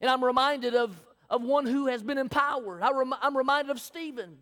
And 0.00 0.10
I'm 0.10 0.24
reminded 0.24 0.74
of, 0.74 1.00
of 1.30 1.42
one 1.42 1.66
who 1.66 1.86
has 1.86 2.02
been 2.02 2.18
empowered. 2.18 2.82
I 2.82 2.90
I'm 3.22 3.36
reminded 3.36 3.70
of 3.70 3.80
Stephen. 3.80 4.38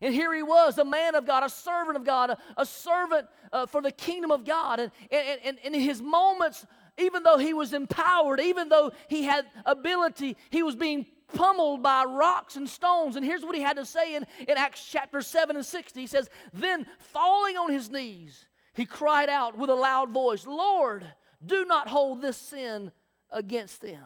And 0.00 0.12
here 0.12 0.34
he 0.34 0.42
was, 0.42 0.78
a 0.78 0.84
man 0.84 1.14
of 1.14 1.26
God, 1.26 1.44
a 1.44 1.48
servant 1.48 1.96
of 1.96 2.04
God, 2.04 2.30
a, 2.30 2.38
a 2.56 2.66
servant 2.66 3.28
uh, 3.52 3.66
for 3.66 3.80
the 3.80 3.90
kingdom 3.90 4.30
of 4.30 4.44
God. 4.44 4.80
And, 4.80 4.92
and, 5.10 5.40
and, 5.44 5.58
and 5.64 5.74
in 5.74 5.80
his 5.80 6.02
moments, 6.02 6.66
even 6.98 7.22
though 7.22 7.38
he 7.38 7.54
was 7.54 7.72
empowered, 7.72 8.40
even 8.40 8.68
though 8.68 8.92
he 9.08 9.22
had 9.22 9.46
ability, 9.64 10.36
he 10.50 10.62
was 10.62 10.76
being 10.76 11.06
pummeled 11.34 11.82
by 11.82 12.04
rocks 12.04 12.56
and 12.56 12.68
stones. 12.68 13.16
And 13.16 13.24
here's 13.24 13.42
what 13.42 13.54
he 13.54 13.62
had 13.62 13.76
to 13.76 13.84
say 13.84 14.14
in, 14.14 14.26
in 14.46 14.56
Acts 14.56 14.86
chapter 14.90 15.20
7 15.20 15.56
and 15.56 15.64
60. 15.64 16.00
He 16.00 16.06
says, 16.06 16.28
Then 16.52 16.86
falling 16.98 17.56
on 17.56 17.70
his 17.70 17.90
knees, 17.90 18.46
he 18.74 18.86
cried 18.86 19.28
out 19.28 19.56
with 19.58 19.70
a 19.70 19.74
loud 19.74 20.10
voice, 20.10 20.46
Lord, 20.46 21.06
do 21.44 21.64
not 21.64 21.88
hold 21.88 22.22
this 22.22 22.36
sin 22.36 22.92
against 23.30 23.80
them. 23.80 24.04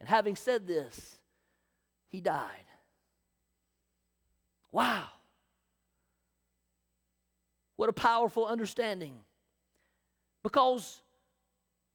And 0.00 0.08
having 0.08 0.36
said 0.36 0.66
this, 0.66 1.18
he 2.08 2.20
died. 2.20 2.63
Wow. 4.74 5.04
What 7.76 7.88
a 7.88 7.92
powerful 7.92 8.44
understanding. 8.44 9.14
Because 10.42 11.00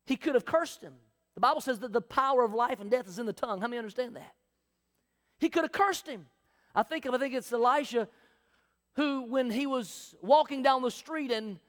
he 0.06 0.16
could 0.16 0.34
have 0.34 0.46
cursed 0.46 0.82
him. 0.82 0.94
The 1.36 1.42
Bible 1.42 1.60
says 1.60 1.80
that 1.80 1.92
the 1.92 2.00
power 2.00 2.42
of 2.42 2.54
life 2.54 2.80
and 2.80 2.90
death 2.90 3.10
is 3.10 3.20
in 3.20 3.26
the 3.26 3.34
tongue. 3.34 3.60
How 3.60 3.68
many 3.68 3.80
understand 3.80 4.16
that? 4.16 4.34
He 5.40 5.50
could 5.50 5.64
have 5.64 5.74
cursed 5.74 6.08
him. 6.08 6.26
I 6.74 6.84
think 6.84 7.06
I 7.06 7.18
think 7.18 7.34
it's 7.34 7.52
Elisha 7.52 8.08
who, 8.96 9.24
when 9.24 9.52
he 9.52 9.68
was 9.68 10.16
walking 10.22 10.64
down 10.64 10.82
the 10.82 10.90
street 10.90 11.32
and 11.32 11.60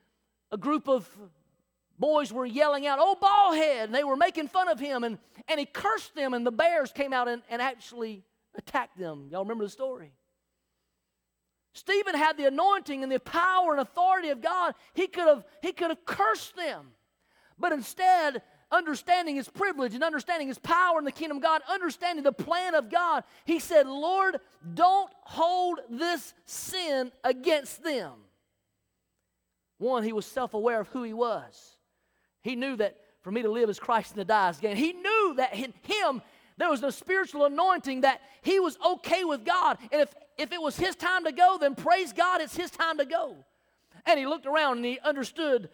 a 0.53 0.57
group 0.57 0.89
of 0.89 1.09
boys 1.99 2.33
were 2.33 2.47
yelling 2.47 2.87
out, 2.87 2.99
Oh, 3.01 3.17
ball 3.21 3.53
head! 3.53 3.87
And 3.87 3.95
they 3.95 4.05
were 4.05 4.17
making 4.17 4.47
fun 4.47 4.69
of 4.69 4.79
him, 4.79 5.03
and, 5.03 5.19
and 5.49 5.59
he 5.59 5.67
cursed 5.67 6.15
them, 6.15 6.35
and 6.35 6.47
the 6.47 6.53
bears 6.53 6.93
came 6.93 7.13
out 7.13 7.27
and, 7.27 7.43
and 7.51 7.61
actually 7.61 8.23
attacked 8.55 8.97
them. 8.97 9.27
Y'all 9.29 9.43
remember 9.43 9.65
the 9.65 9.71
story? 9.71 10.13
Stephen 11.73 12.15
had 12.15 12.37
the 12.37 12.47
anointing 12.47 13.03
and 13.03 13.13
the 13.13 13.21
power 13.21 13.73
and 13.73 13.81
authority 13.81 14.31
of 14.31 14.41
God. 14.41 14.75
He 14.95 15.07
could 15.07 15.27
have, 15.27 15.45
he 15.63 15.73
could 15.73 15.91
have 15.91 16.05
cursed 16.05 16.57
them. 16.57 16.89
But 17.59 17.73
instead, 17.73 18.43
understanding 18.73 19.37
his 19.37 19.49
privilege 19.49 19.95
and 19.95 20.03
understanding 20.03 20.49
his 20.49 20.59
power 20.59 20.99
in 20.99 21.05
the 21.05 21.13
kingdom 21.13 21.39
of 21.39 21.43
God, 21.43 21.63
understanding 21.69 22.25
the 22.25 22.33
plan 22.33 22.75
of 22.75 22.91
God, 22.91 23.25
he 23.45 23.59
said, 23.59 23.87
Lord, 23.87 24.39
don't 24.75 25.11
hold 25.23 25.81
this 25.89 26.35
sin 26.45 27.13
against 27.23 27.83
them. 27.85 28.13
One, 29.79 30.03
he 30.03 30.13
was 30.13 30.27
self 30.27 30.55
aware 30.55 30.81
of 30.81 30.89
who 30.89 31.03
he 31.03 31.13
was. 31.13 31.77
He 32.43 32.57
knew 32.57 32.77
that 32.77 32.97
for 33.23 33.31
me 33.31 33.43
to 33.43 33.51
live 33.51 33.69
as 33.69 33.79
Christ 33.79 34.13
and 34.13 34.19
to 34.19 34.25
die 34.25 34.49
as 34.49 34.59
gain. 34.59 34.77
He 34.77 34.93
knew 34.93 35.35
that 35.37 35.55
in 35.55 35.73
him 35.83 36.23
there 36.57 36.69
was 36.69 36.83
a 36.83 36.93
spiritual 36.93 37.47
anointing 37.47 38.03
that 38.03 38.21
he 38.43 38.61
was 38.61 38.79
okay 38.85 39.25
with 39.25 39.45
God. 39.45 39.79
And 39.91 40.03
if, 40.03 40.15
if 40.41 40.53
it 40.53 40.61
was 40.61 40.77
his 40.77 40.97
time 40.97 41.25
to 41.25 41.33
go, 41.33 41.59
then 41.61 41.75
praise 41.75 42.13
God, 42.13 42.41
it's 42.41 42.57
his 42.57 42.71
time 42.71 42.99
to 42.99 43.05
go. 43.05 43.37
And 44.07 44.19
he 44.19 44.27
looked 44.27 44.47
around 44.47 44.79
and 44.79 44.87
he 44.87 44.99
understood 45.01 45.69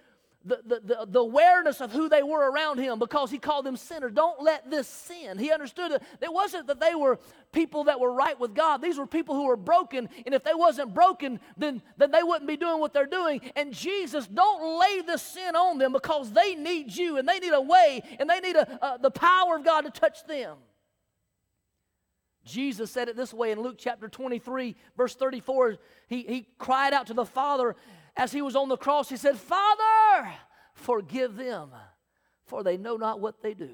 the, 0.44 0.61
the, 0.64 0.81
the, 0.81 1.07
the, 1.09 1.18
awareness 1.18 1.81
of 1.81 1.90
who 1.90 2.09
they 2.09 2.22
were 2.22 2.50
around 2.50 2.79
him 2.79 3.00
because 3.00 3.31
he 3.33 3.38
called 3.38 3.66
them 3.66 3.76
sinners. 3.76 4.12
Don't 4.12 4.40
let 4.40 4.70
this 4.70 4.87
sin. 4.87 5.38
He 5.38 5.50
understood 5.50 5.90
that 5.90 6.02
it 6.20 6.33
wasn't 6.33 6.68
that 6.68 6.79
they 6.79 6.94
were 6.94 7.18
people 7.52 7.85
that 7.85 7.98
were 7.98 8.12
right 8.12 8.38
with 8.38 8.55
God. 8.55 8.81
These 8.81 8.96
were 8.96 9.09
people 9.09 9.35
who 9.35 9.46
were 9.46 9.57
broken. 9.57 10.09
And 10.24 10.35
if 10.35 10.44
they 10.44 10.55
wasn't 10.55 10.94
broken, 10.94 11.40
then, 11.57 11.83
then 11.96 12.12
they 12.12 12.22
wouldn't 12.22 12.46
be 12.46 12.57
doing 12.57 12.79
what 12.79 12.92
they're 12.92 13.07
doing. 13.07 13.40
And 13.57 13.72
Jesus, 13.72 14.29
don't 14.29 14.79
lay 14.79 15.00
this 15.00 15.22
sin 15.22 15.57
on 15.57 15.79
them 15.79 15.92
because 15.92 16.31
they 16.31 16.55
need 16.55 16.94
you 16.94 17.16
and 17.16 17.29
they 17.29 17.40
need 17.40 17.52
a 17.52 17.61
way 17.61 18.02
and 18.20 18.31
they 18.31 18.38
need 18.38 18.55
a, 18.55 18.98
the 19.00 19.11
power 19.11 19.57
of 19.57 19.64
God 19.64 19.81
to 19.83 19.90
touch 19.90 20.24
them. 20.26 20.59
Jesus 22.46 22.92
said 22.92 23.09
it 23.09 23.16
this 23.16 23.35
way 23.35 23.50
in 23.50 23.61
Luke 23.61 23.76
chapter 23.76 24.09
23, 24.09 24.76
verse 24.96 25.14
34. 25.16 25.76
He, 26.09 26.22
he 26.22 26.48
cried 26.59 26.94
out 26.94 27.09
to 27.09 27.14
the 27.14 27.26
Father 27.26 27.74
as 28.16 28.32
he 28.32 28.40
was 28.40 28.56
on 28.56 28.68
the 28.68 28.76
cross, 28.76 29.09
he 29.11 29.16
said, 29.16 29.37
Father, 29.37 30.30
forgive 30.72 31.37
them, 31.37 31.70
for 32.46 32.62
they 32.62 32.78
know 32.78 32.96
not 32.96 33.20
what 33.20 33.42
they 33.42 33.52
do. 33.52 33.70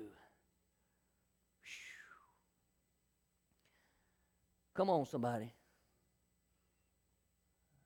Come 4.75 4.91
on, 4.91 5.07
somebody. 5.07 5.53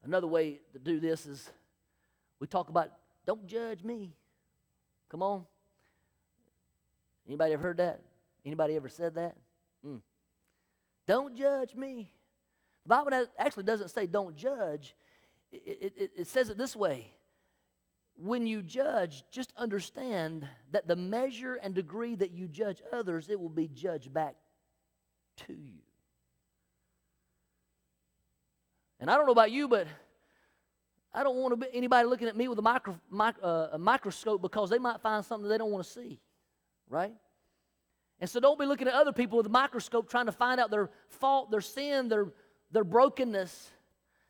Another 0.04 0.28
way 0.28 0.60
to 0.72 0.78
do 0.78 1.00
this 1.00 1.26
is 1.26 1.50
we 2.38 2.46
talk 2.46 2.68
about 2.68 2.90
don't 3.26 3.46
judge 3.46 3.82
me. 3.82 4.14
Come 5.10 5.22
on. 5.22 5.44
Anybody 7.26 7.54
ever 7.54 7.62
heard 7.62 7.78
that? 7.78 8.00
Anybody 8.44 8.76
ever 8.76 8.88
said 8.88 9.16
that? 9.16 9.34
Mm. 9.84 10.00
Don't 11.06 11.36
judge 11.36 11.74
me. 11.74 12.10
The 12.84 12.88
Bible 12.88 13.26
actually 13.38 13.64
doesn't 13.64 13.90
say 13.90 14.06
don't 14.06 14.36
judge 14.36 14.94
it, 15.52 15.92
it, 15.96 16.10
it 16.16 16.26
says 16.26 16.50
it 16.50 16.58
this 16.58 16.74
way 16.74 17.12
when 18.18 18.46
you 18.46 18.62
judge, 18.62 19.24
just 19.30 19.52
understand 19.56 20.48
that 20.72 20.88
the 20.88 20.96
measure 20.96 21.56
and 21.56 21.74
degree 21.74 22.14
that 22.14 22.30
you 22.30 22.48
judge 22.48 22.80
others, 22.92 23.28
it 23.28 23.38
will 23.38 23.50
be 23.50 23.68
judged 23.68 24.12
back 24.12 24.36
to 25.46 25.52
you. 25.52 25.80
And 28.98 29.10
I 29.10 29.16
don't 29.16 29.26
know 29.26 29.32
about 29.32 29.50
you, 29.50 29.68
but 29.68 29.86
I 31.12 31.22
don't 31.22 31.36
want 31.36 31.52
to 31.52 31.56
be 31.56 31.66
anybody 31.76 32.08
looking 32.08 32.28
at 32.28 32.36
me 32.36 32.48
with 32.48 32.58
a, 32.58 32.62
micro, 32.62 32.98
uh, 33.42 33.68
a 33.72 33.78
microscope 33.78 34.40
because 34.40 34.70
they 34.70 34.78
might 34.78 35.02
find 35.02 35.22
something 35.22 35.48
they 35.48 35.58
don't 35.58 35.70
want 35.70 35.84
to 35.84 35.90
see, 35.90 36.18
right? 36.88 37.12
And 38.20 38.28
so 38.28 38.40
don't 38.40 38.58
be 38.58 38.66
looking 38.66 38.88
at 38.88 38.94
other 38.94 39.12
people 39.12 39.36
with 39.36 39.46
a 39.46 39.50
microscope 39.50 40.08
trying 40.08 40.26
to 40.26 40.32
find 40.32 40.58
out 40.60 40.70
their 40.70 40.90
fault, 41.08 41.50
their 41.50 41.60
sin, 41.60 42.08
their, 42.08 42.28
their 42.72 42.84
brokenness. 42.84 43.70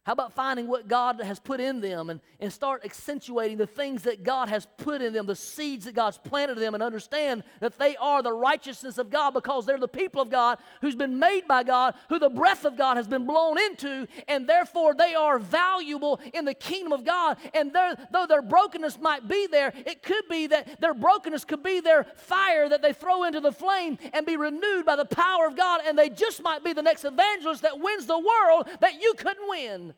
How 0.06 0.12
about 0.12 0.34
finding 0.34 0.68
what 0.68 0.86
God 0.86 1.20
has 1.20 1.40
put 1.40 1.58
in 1.58 1.80
them 1.80 2.10
and, 2.10 2.20
and 2.38 2.52
start 2.52 2.84
accentuating 2.84 3.56
the 3.56 3.66
things 3.66 4.04
that 4.04 4.22
God 4.22 4.48
has 4.48 4.64
put 4.76 5.02
in 5.02 5.12
them, 5.12 5.26
the 5.26 5.34
seeds 5.34 5.84
that 5.86 5.96
God's 5.96 6.16
planted 6.16 6.58
in 6.58 6.62
them, 6.62 6.74
and 6.74 6.82
understand 6.82 7.42
that 7.58 7.76
they 7.76 7.96
are 7.96 8.22
the 8.22 8.32
righteousness 8.32 8.98
of 8.98 9.10
God 9.10 9.32
because 9.32 9.66
they're 9.66 9.80
the 9.80 9.88
people 9.88 10.22
of 10.22 10.30
God 10.30 10.58
who's 10.80 10.94
been 10.94 11.18
made 11.18 11.48
by 11.48 11.64
God, 11.64 11.96
who 12.08 12.20
the 12.20 12.30
breath 12.30 12.64
of 12.64 12.78
God 12.78 12.96
has 12.96 13.08
been 13.08 13.26
blown 13.26 13.58
into, 13.58 14.06
and 14.28 14.48
therefore 14.48 14.94
they 14.94 15.16
are 15.16 15.40
valuable 15.40 16.20
in 16.32 16.44
the 16.44 16.54
kingdom 16.54 16.92
of 16.92 17.04
God. 17.04 17.36
And 17.52 17.72
though 18.12 18.26
their 18.28 18.42
brokenness 18.42 19.00
might 19.00 19.26
be 19.26 19.48
there, 19.48 19.72
it 19.74 20.04
could 20.04 20.28
be 20.30 20.46
that 20.46 20.80
their 20.80 20.94
brokenness 20.94 21.44
could 21.44 21.64
be 21.64 21.80
their 21.80 22.04
fire 22.14 22.68
that 22.68 22.80
they 22.80 22.92
throw 22.92 23.24
into 23.24 23.40
the 23.40 23.50
flame 23.50 23.98
and 24.12 24.24
be 24.24 24.36
renewed 24.36 24.86
by 24.86 24.94
the 24.94 25.04
power 25.04 25.48
of 25.48 25.56
God, 25.56 25.80
and 25.84 25.98
they 25.98 26.10
just 26.10 26.44
might 26.44 26.62
be 26.62 26.72
the 26.72 26.80
next 26.80 27.04
evangelist 27.04 27.62
that 27.62 27.80
wins 27.80 28.06
the 28.06 28.16
world 28.16 28.68
that 28.78 29.02
you 29.02 29.12
couldn't 29.18 29.48
win. 29.48 29.94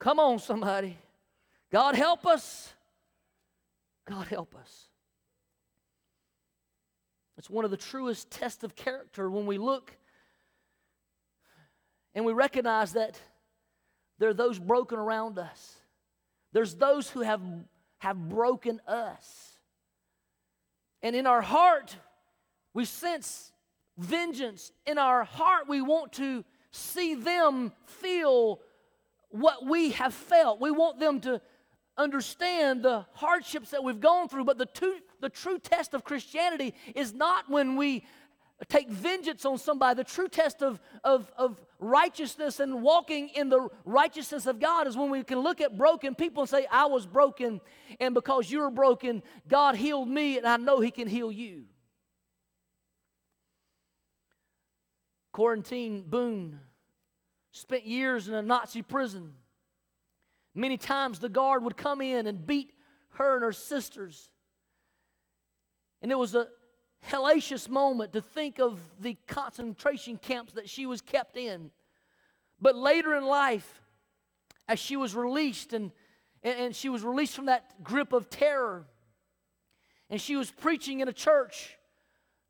Come 0.00 0.18
on, 0.18 0.38
somebody. 0.38 0.98
God 1.70 1.94
help 1.94 2.26
us. 2.26 2.72
God 4.08 4.26
help 4.26 4.56
us. 4.56 4.88
It's 7.38 7.48
one 7.48 7.64
of 7.64 7.70
the 7.70 7.76
truest 7.76 8.30
tests 8.30 8.64
of 8.64 8.74
character 8.74 9.30
when 9.30 9.46
we 9.46 9.56
look 9.56 9.96
and 12.14 12.24
we 12.24 12.32
recognize 12.32 12.94
that 12.94 13.20
there 14.18 14.28
are 14.28 14.34
those 14.34 14.58
broken 14.58 14.98
around 14.98 15.38
us. 15.38 15.76
There's 16.52 16.74
those 16.74 17.08
who 17.08 17.20
have, 17.20 17.40
have 17.98 18.28
broken 18.28 18.80
us. 18.86 19.58
And 21.02 21.14
in 21.14 21.26
our 21.26 21.40
heart, 21.40 21.96
we 22.74 22.84
sense 22.84 23.52
vengeance. 23.96 24.72
In 24.86 24.98
our 24.98 25.24
heart, 25.24 25.68
we 25.68 25.80
want 25.80 26.12
to 26.14 26.44
see 26.72 27.14
them 27.14 27.72
feel 27.86 28.60
what 29.30 29.66
we 29.66 29.90
have 29.92 30.14
felt. 30.14 30.60
We 30.60 30.70
want 30.70 31.00
them 31.00 31.20
to 31.22 31.40
understand 31.96 32.82
the 32.82 33.06
hardships 33.12 33.70
that 33.70 33.82
we've 33.82 34.00
gone 34.00 34.28
through. 34.28 34.44
But 34.44 34.58
the, 34.58 34.66
two, 34.66 34.96
the 35.20 35.28
true 35.28 35.58
test 35.58 35.94
of 35.94 36.04
Christianity 36.04 36.74
is 36.94 37.12
not 37.12 37.48
when 37.48 37.76
we 37.76 38.04
take 38.68 38.90
vengeance 38.90 39.44
on 39.44 39.58
somebody. 39.58 39.96
The 39.96 40.04
true 40.04 40.28
test 40.28 40.62
of, 40.62 40.80
of, 41.04 41.30
of 41.36 41.60
righteousness 41.78 42.60
and 42.60 42.82
walking 42.82 43.30
in 43.30 43.48
the 43.48 43.68
righteousness 43.84 44.46
of 44.46 44.60
God 44.60 44.86
is 44.86 44.96
when 44.96 45.10
we 45.10 45.22
can 45.22 45.38
look 45.38 45.60
at 45.60 45.78
broken 45.78 46.14
people 46.14 46.42
and 46.42 46.50
say, 46.50 46.66
I 46.70 46.86
was 46.86 47.06
broken, 47.06 47.60
and 47.98 48.14
because 48.14 48.50
you 48.50 48.60
were 48.60 48.70
broken, 48.70 49.22
God 49.48 49.76
healed 49.76 50.08
me, 50.08 50.36
and 50.36 50.46
I 50.46 50.56
know 50.58 50.80
He 50.80 50.90
can 50.90 51.08
heal 51.08 51.32
you. 51.32 51.64
Corrie 55.32 55.62
ten 55.62 56.02
Boom 56.02 56.60
spent 57.52 57.86
years 57.86 58.28
in 58.28 58.34
a 58.34 58.42
Nazi 58.42 58.82
prison. 58.82 59.34
Many 60.54 60.76
times 60.76 61.18
the 61.18 61.28
guard 61.28 61.64
would 61.64 61.76
come 61.76 62.00
in 62.00 62.26
and 62.26 62.46
beat 62.46 62.72
her 63.10 63.34
and 63.34 63.44
her 63.44 63.52
sisters. 63.52 64.30
And 66.02 66.10
it 66.10 66.18
was 66.18 66.34
a 66.34 66.48
hellacious 67.08 67.68
moment 67.68 68.12
to 68.12 68.20
think 68.20 68.58
of 68.58 68.80
the 69.00 69.16
concentration 69.26 70.16
camps 70.16 70.54
that 70.54 70.68
she 70.68 70.86
was 70.86 71.00
kept 71.00 71.36
in. 71.36 71.70
But 72.60 72.76
later 72.76 73.14
in 73.16 73.24
life, 73.24 73.80
as 74.68 74.78
she 74.78 74.96
was 74.96 75.14
released 75.14 75.72
and, 75.72 75.92
and, 76.42 76.74
she 76.74 76.88
was 76.88 77.02
released 77.02 77.34
from 77.34 77.46
that 77.46 77.82
grip 77.82 78.12
of 78.12 78.30
terror, 78.30 78.86
and 80.08 80.20
she 80.20 80.36
was 80.36 80.50
preaching 80.50 81.00
in 81.00 81.08
a 81.08 81.12
church, 81.12 81.76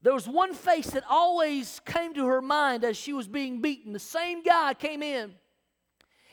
there 0.03 0.15
was 0.15 0.27
one 0.27 0.55
face 0.55 0.91
that 0.91 1.05
always 1.09 1.81
came 1.85 2.15
to 2.15 2.27
her 2.27 2.41
mind 2.41 2.85
as 2.85 2.97
she 2.97 3.13
was 3.13 3.29
being 3.29 3.61
beaten. 3.61 3.93
The 3.93 3.99
same 3.99 4.43
guy 4.43 4.75
came 4.75 5.03
in, 5.03 5.35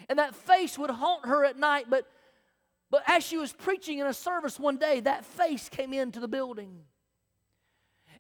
and 0.07 0.19
that 0.19 0.35
face 0.35 0.77
would 0.77 0.89
haunt 0.89 1.25
her 1.25 1.43
at 1.43 1.57
night. 1.57 1.87
But, 1.89 2.07
but 2.89 3.03
as 3.07 3.25
she 3.25 3.37
was 3.37 3.51
preaching 3.51 3.99
in 3.99 4.07
a 4.07 4.13
service 4.13 4.57
one 4.57 4.77
day, 4.77 5.01
that 5.01 5.25
face 5.25 5.67
came 5.67 5.93
into 5.93 6.21
the 6.21 6.29
building. 6.29 6.79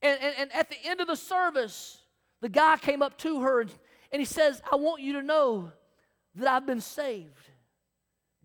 And, 0.01 0.19
and, 0.21 0.35
and 0.37 0.53
at 0.53 0.69
the 0.69 0.77
end 0.83 0.99
of 0.99 1.07
the 1.07 1.15
service, 1.15 2.01
the 2.41 2.49
guy 2.49 2.77
came 2.77 3.01
up 3.01 3.17
to 3.19 3.41
her 3.41 3.61
and, 3.61 3.71
and 4.11 4.19
he 4.19 4.25
says, 4.25 4.61
I 4.71 4.75
want 4.75 5.01
you 5.01 5.13
to 5.13 5.21
know 5.21 5.71
that 6.35 6.47
I've 6.47 6.65
been 6.65 6.81
saved. 6.81 7.49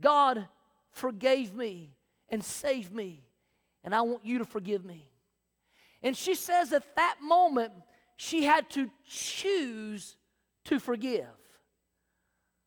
God 0.00 0.46
forgave 0.90 1.54
me 1.54 1.94
and 2.28 2.42
saved 2.42 2.92
me, 2.92 3.24
and 3.84 3.94
I 3.94 4.02
want 4.02 4.24
you 4.24 4.38
to 4.38 4.44
forgive 4.44 4.84
me. 4.84 5.11
And 6.02 6.16
she 6.16 6.34
says 6.34 6.72
at 6.72 6.96
that 6.96 7.16
moment, 7.22 7.72
she 8.16 8.44
had 8.44 8.68
to 8.70 8.90
choose 9.06 10.16
to 10.64 10.78
forgive. 10.78 11.26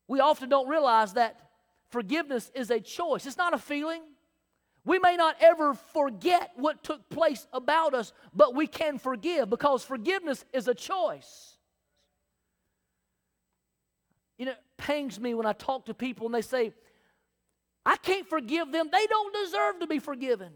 We 0.07 0.19
often 0.19 0.49
don't 0.49 0.67
realize 0.67 1.13
that 1.13 1.39
forgiveness 1.89 2.51
is 2.53 2.69
a 2.71 2.79
choice, 2.79 3.25
it's 3.25 3.37
not 3.37 3.53
a 3.53 3.57
feeling. 3.57 4.01
We 4.85 4.99
may 4.99 5.15
not 5.15 5.35
ever 5.39 5.73
forget 5.73 6.51
what 6.57 6.83
took 6.83 7.09
place 7.09 7.47
about 7.51 7.95
us, 7.95 8.13
but 8.35 8.53
we 8.53 8.67
can 8.67 8.99
forgive 8.99 9.49
because 9.49 9.83
forgiveness 9.83 10.45
is 10.53 10.67
a 10.67 10.75
choice. 10.75 11.57
You 14.37 14.45
know, 14.45 14.51
it 14.51 14.63
pangs 14.77 15.19
me 15.19 15.33
when 15.33 15.47
I 15.47 15.53
talk 15.53 15.85
to 15.87 15.95
people 15.95 16.27
and 16.27 16.35
they 16.35 16.43
say, 16.43 16.71
I 17.83 17.97
can't 17.97 18.27
forgive 18.27 18.71
them. 18.71 18.89
They 18.91 19.07
don't 19.07 19.33
deserve 19.33 19.79
to 19.79 19.87
be 19.87 19.97
forgiven. 19.97 20.51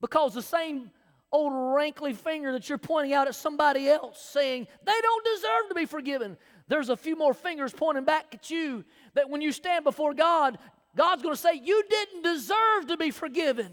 Because 0.00 0.32
the 0.32 0.42
same 0.42 0.90
old 1.32 1.74
wrinkly 1.74 2.12
finger 2.12 2.52
that 2.52 2.68
you're 2.68 2.78
pointing 2.78 3.14
out 3.14 3.26
at 3.26 3.34
somebody 3.34 3.88
else 3.88 4.20
saying 4.22 4.66
they 4.84 5.00
don't 5.00 5.24
deserve 5.24 5.68
to 5.70 5.74
be 5.74 5.86
forgiven. 5.86 6.36
There's 6.68 6.90
a 6.90 6.96
few 6.96 7.16
more 7.16 7.34
fingers 7.34 7.72
pointing 7.72 8.04
back 8.04 8.26
at 8.34 8.50
you 8.50 8.84
that 9.14 9.28
when 9.28 9.40
you 9.40 9.50
stand 9.52 9.84
before 9.84 10.14
God, 10.14 10.58
God's 10.94 11.22
going 11.22 11.34
to 11.34 11.40
say, 11.40 11.54
You 11.54 11.82
didn't 11.88 12.22
deserve 12.22 12.86
to 12.88 12.96
be 12.96 13.10
forgiven. 13.10 13.72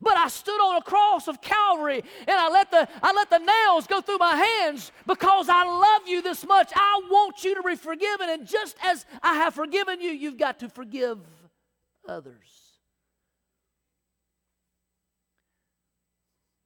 But 0.00 0.16
I 0.16 0.28
stood 0.28 0.60
on 0.60 0.76
a 0.76 0.82
cross 0.82 1.26
of 1.26 1.40
Calvary 1.40 2.04
and 2.20 2.30
I 2.30 2.48
let, 2.50 2.70
the, 2.70 2.88
I 3.02 3.12
let 3.12 3.30
the 3.30 3.38
nails 3.38 3.86
go 3.86 4.00
through 4.00 4.18
my 4.18 4.36
hands 4.36 4.92
because 5.06 5.48
I 5.48 5.64
love 5.64 6.06
you 6.06 6.22
this 6.22 6.46
much. 6.46 6.70
I 6.74 7.00
want 7.10 7.42
you 7.42 7.54
to 7.54 7.62
be 7.62 7.74
forgiven. 7.74 8.28
And 8.28 8.46
just 8.46 8.76
as 8.84 9.06
I 9.22 9.34
have 9.34 9.54
forgiven 9.54 10.00
you, 10.00 10.10
you've 10.10 10.36
got 10.36 10.60
to 10.60 10.68
forgive 10.68 11.18
others. 12.06 12.57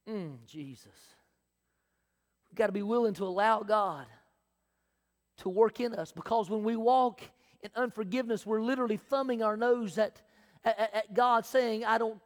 Mm, 0.09 0.45
Jesus. 0.45 0.87
We've 2.49 2.57
got 2.57 2.67
to 2.67 2.73
be 2.73 2.83
willing 2.83 3.13
to 3.15 3.23
allow 3.23 3.61
God 3.61 4.05
to 5.37 5.49
work 5.49 5.79
in 5.79 5.95
us 5.95 6.11
because 6.11 6.49
when 6.49 6.63
we 6.63 6.75
walk 6.75 7.21
in 7.61 7.69
unforgiveness, 7.75 8.45
we're 8.45 8.61
literally 8.61 8.97
thumbing 8.97 9.41
our 9.41 9.57
nose 9.57 9.97
at, 9.97 10.21
at, 10.63 10.93
at 10.93 11.13
God 11.13 11.45
saying, 11.45 11.85
I 11.85 11.97
don't, 11.97 12.19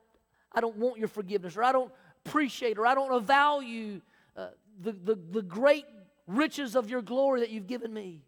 I 0.52 0.62
don't 0.62 0.76
want 0.78 0.98
your 0.98 1.08
forgiveness, 1.08 1.56
or 1.56 1.63
I 1.63 1.72
don't 1.72 1.92
appreciate, 2.26 2.78
or 2.78 2.86
I 2.86 2.96
don't 2.96 3.24
value 3.24 4.02
uh, 4.36 4.50
the, 4.82 4.92
the, 4.92 5.20
the 5.32 5.42
great 5.42 5.86
riches 6.26 6.76
of 6.76 6.90
your 6.90 7.02
glory 7.02 7.42
that 7.42 7.50
you've 7.50 7.68
given 7.68 7.94
me. 7.94 8.24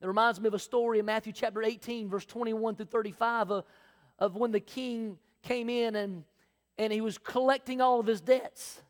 It 0.00 0.06
reminds 0.06 0.40
me 0.40 0.48
of 0.48 0.54
a 0.54 0.58
story 0.58 0.98
in 0.98 1.04
Matthew 1.04 1.32
chapter 1.32 1.62
18, 1.62 2.08
verse 2.08 2.24
21 2.24 2.76
through 2.76 2.86
35, 2.86 3.50
of, 3.50 3.64
of 4.18 4.36
when 4.36 4.52
the 4.52 4.60
king 4.60 5.18
came 5.42 5.68
in 5.68 5.96
and 5.96 6.24
and 6.80 6.90
he 6.90 7.02
was 7.02 7.18
collecting 7.18 7.82
all 7.82 8.00
of 8.00 8.06
his 8.06 8.22
debts. 8.22 8.80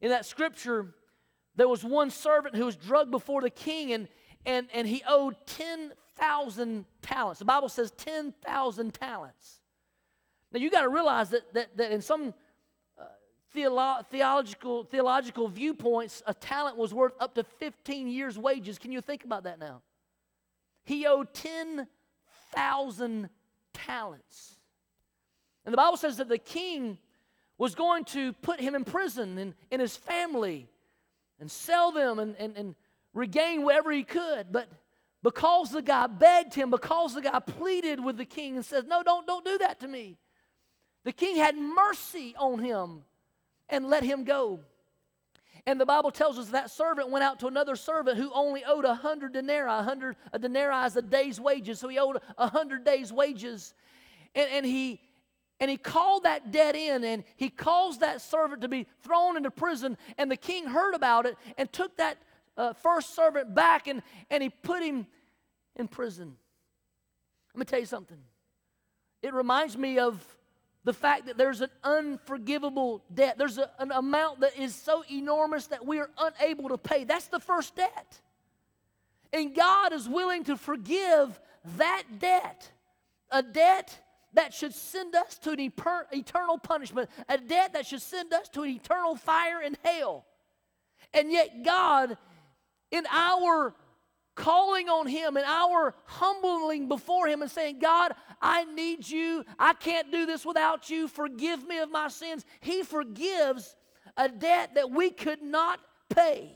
In 0.00 0.08
that 0.08 0.24
scripture, 0.24 0.94
there 1.54 1.68
was 1.68 1.84
one 1.84 2.08
servant 2.08 2.56
who 2.56 2.64
was 2.64 2.76
drugged 2.76 3.10
before 3.10 3.42
the 3.42 3.50
king, 3.50 3.92
and, 3.92 4.08
and, 4.46 4.68
and 4.72 4.88
he 4.88 5.02
owed 5.06 5.36
10,000 5.44 6.86
talents. 7.02 7.38
The 7.38 7.44
Bible 7.44 7.68
says 7.68 7.92
10,000 7.98 8.94
talents. 8.94 9.60
Now, 10.50 10.60
you 10.60 10.70
got 10.70 10.80
to 10.82 10.88
realize 10.88 11.28
that, 11.28 11.52
that, 11.52 11.76
that 11.76 11.92
in 11.92 12.00
some 12.00 12.32
uh, 12.98 13.04
theolo- 13.54 14.06
theological, 14.06 14.84
theological 14.84 15.46
viewpoints, 15.48 16.22
a 16.26 16.32
talent 16.32 16.78
was 16.78 16.94
worth 16.94 17.12
up 17.20 17.34
to 17.34 17.44
15 17.44 18.08
years' 18.08 18.38
wages. 18.38 18.78
Can 18.78 18.92
you 18.92 19.02
think 19.02 19.24
about 19.24 19.44
that 19.44 19.58
now? 19.58 19.82
He 20.84 21.04
owed 21.04 21.34
10,000 21.34 23.28
talents. 23.74 24.54
And 25.66 25.72
the 25.74 25.76
Bible 25.76 25.98
says 25.98 26.16
that 26.16 26.30
the 26.30 26.38
king 26.38 26.96
was 27.58 27.74
going 27.74 28.04
to 28.04 28.32
put 28.34 28.60
him 28.60 28.74
in 28.74 28.84
prison 28.84 29.38
and, 29.38 29.54
and 29.70 29.80
his 29.80 29.96
family 29.96 30.68
and 31.40 31.50
sell 31.50 31.92
them 31.92 32.18
and, 32.18 32.36
and, 32.38 32.56
and 32.56 32.74
regain 33.14 33.62
whatever 33.62 33.90
he 33.92 34.04
could. 34.04 34.52
But 34.52 34.68
because 35.22 35.70
the 35.70 35.82
guy 35.82 36.06
begged 36.06 36.54
him, 36.54 36.70
because 36.70 37.14
the 37.14 37.22
guy 37.22 37.38
pleaded 37.40 38.02
with 38.02 38.16
the 38.16 38.24
king 38.24 38.56
and 38.56 38.64
said, 38.64 38.86
No, 38.86 39.02
don't, 39.02 39.26
don't 39.26 39.44
do 39.44 39.58
that 39.58 39.80
to 39.80 39.88
me, 39.88 40.18
the 41.04 41.12
king 41.12 41.36
had 41.36 41.56
mercy 41.56 42.34
on 42.38 42.58
him 42.58 43.02
and 43.68 43.86
let 43.86 44.02
him 44.02 44.24
go. 44.24 44.60
And 45.68 45.80
the 45.80 45.86
Bible 45.86 46.12
tells 46.12 46.38
us 46.38 46.50
that 46.50 46.70
servant 46.70 47.10
went 47.10 47.24
out 47.24 47.40
to 47.40 47.48
another 47.48 47.74
servant 47.74 48.18
who 48.18 48.30
only 48.32 48.64
owed 48.64 48.84
a 48.84 48.94
hundred 48.94 49.32
denarii. 49.32 49.72
A 49.72 49.82
hundred 49.82 50.16
denarii 50.38 50.86
is 50.86 50.96
a 50.96 51.02
day's 51.02 51.40
wages, 51.40 51.80
so 51.80 51.88
he 51.88 51.98
owed 51.98 52.18
a 52.38 52.48
hundred 52.48 52.84
days' 52.84 53.12
wages. 53.12 53.74
And, 54.36 54.48
and 54.52 54.66
he 54.66 55.00
and 55.58 55.70
he 55.70 55.76
called 55.76 56.24
that 56.24 56.52
debt 56.52 56.76
in 56.76 57.02
and 57.04 57.24
he 57.36 57.48
caused 57.48 58.00
that 58.00 58.20
servant 58.20 58.62
to 58.62 58.68
be 58.68 58.86
thrown 59.02 59.36
into 59.36 59.50
prison. 59.50 59.96
And 60.18 60.30
the 60.30 60.36
king 60.36 60.66
heard 60.66 60.94
about 60.94 61.24
it 61.26 61.36
and 61.56 61.72
took 61.72 61.96
that 61.96 62.18
uh, 62.56 62.74
first 62.74 63.14
servant 63.14 63.54
back 63.54 63.86
and, 63.86 64.02
and 64.30 64.42
he 64.42 64.50
put 64.50 64.82
him 64.82 65.06
in 65.74 65.88
prison. 65.88 66.36
Let 67.54 67.58
me 67.58 67.64
tell 67.64 67.80
you 67.80 67.86
something. 67.86 68.18
It 69.22 69.32
reminds 69.32 69.78
me 69.78 69.98
of 69.98 70.22
the 70.84 70.92
fact 70.92 71.26
that 71.26 71.38
there's 71.38 71.62
an 71.62 71.70
unforgivable 71.82 73.02
debt. 73.12 73.38
There's 73.38 73.58
a, 73.58 73.70
an 73.78 73.92
amount 73.92 74.40
that 74.40 74.56
is 74.58 74.74
so 74.74 75.04
enormous 75.10 75.66
that 75.68 75.84
we 75.84 75.98
are 76.00 76.10
unable 76.18 76.68
to 76.68 76.78
pay. 76.78 77.04
That's 77.04 77.28
the 77.28 77.40
first 77.40 77.74
debt. 77.74 78.20
And 79.32 79.54
God 79.54 79.92
is 79.92 80.08
willing 80.08 80.44
to 80.44 80.56
forgive 80.56 81.40
that 81.76 82.04
debt. 82.18 82.70
A 83.30 83.42
debt 83.42 83.98
that 84.36 84.54
should 84.54 84.74
send 84.74 85.14
us 85.14 85.38
to 85.38 85.50
an 85.50 85.60
eternal 85.60 86.58
punishment, 86.58 87.10
a 87.28 87.38
debt 87.38 87.72
that 87.72 87.86
should 87.86 88.02
send 88.02 88.32
us 88.32 88.48
to 88.50 88.62
an 88.62 88.70
eternal 88.70 89.16
fire 89.16 89.60
in 89.62 89.76
hell. 89.82 90.24
And 91.12 91.32
yet, 91.32 91.64
God, 91.64 92.16
in 92.90 93.04
our 93.10 93.74
calling 94.34 94.88
on 94.88 95.06
Him, 95.06 95.36
in 95.36 95.44
our 95.44 95.94
humbling 96.04 96.86
before 96.86 97.26
Him 97.26 97.40
and 97.42 97.50
saying, 97.50 97.78
God, 97.78 98.12
I 98.40 98.64
need 98.64 99.08
you. 99.08 99.44
I 99.58 99.72
can't 99.72 100.12
do 100.12 100.26
this 100.26 100.44
without 100.44 100.90
you. 100.90 101.08
Forgive 101.08 101.66
me 101.66 101.78
of 101.78 101.90
my 101.90 102.08
sins. 102.08 102.44
He 102.60 102.82
forgives 102.82 103.74
a 104.16 104.28
debt 104.28 104.74
that 104.74 104.90
we 104.90 105.10
could 105.10 105.42
not 105.42 105.80
pay. 106.10 106.52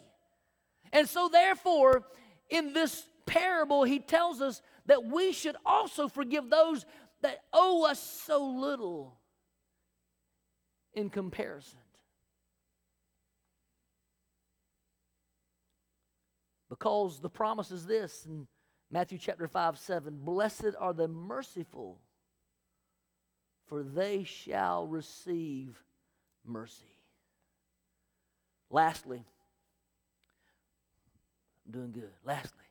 And 0.93 1.09
so, 1.09 1.29
therefore, 1.29 2.05
in 2.51 2.75
this 2.75 3.07
parable, 3.25 3.85
He 3.85 3.99
tells 3.99 4.43
us 4.43 4.61
that 4.87 5.05
we 5.05 5.33
should 5.33 5.57
also 5.65 6.09
forgive 6.09 6.51
those 6.51 6.85
that 7.23 7.43
owe 7.53 7.87
us 7.87 8.01
so 8.01 8.45
little 8.47 9.19
in 10.95 11.11
comparison. 11.11 11.79
Because 16.69 17.21
the 17.21 17.29
promise 17.29 17.71
is 17.71 17.85
this 17.85 18.25
in 18.27 18.47
Matthew 18.91 19.19
chapter 19.19 19.49
5 19.49 19.79
7 19.79 20.19
Blessed 20.23 20.75
are 20.79 20.93
the 20.93 21.09
merciful, 21.09 21.99
for 23.67 23.83
they 23.83 24.25
shall 24.25 24.87
receive 24.87 25.83
mercy. 26.45 26.87
Lastly, 28.71 29.25
I'm 31.67 31.73
doing 31.73 31.93
good. 31.93 32.11
Lastly, 32.25 32.65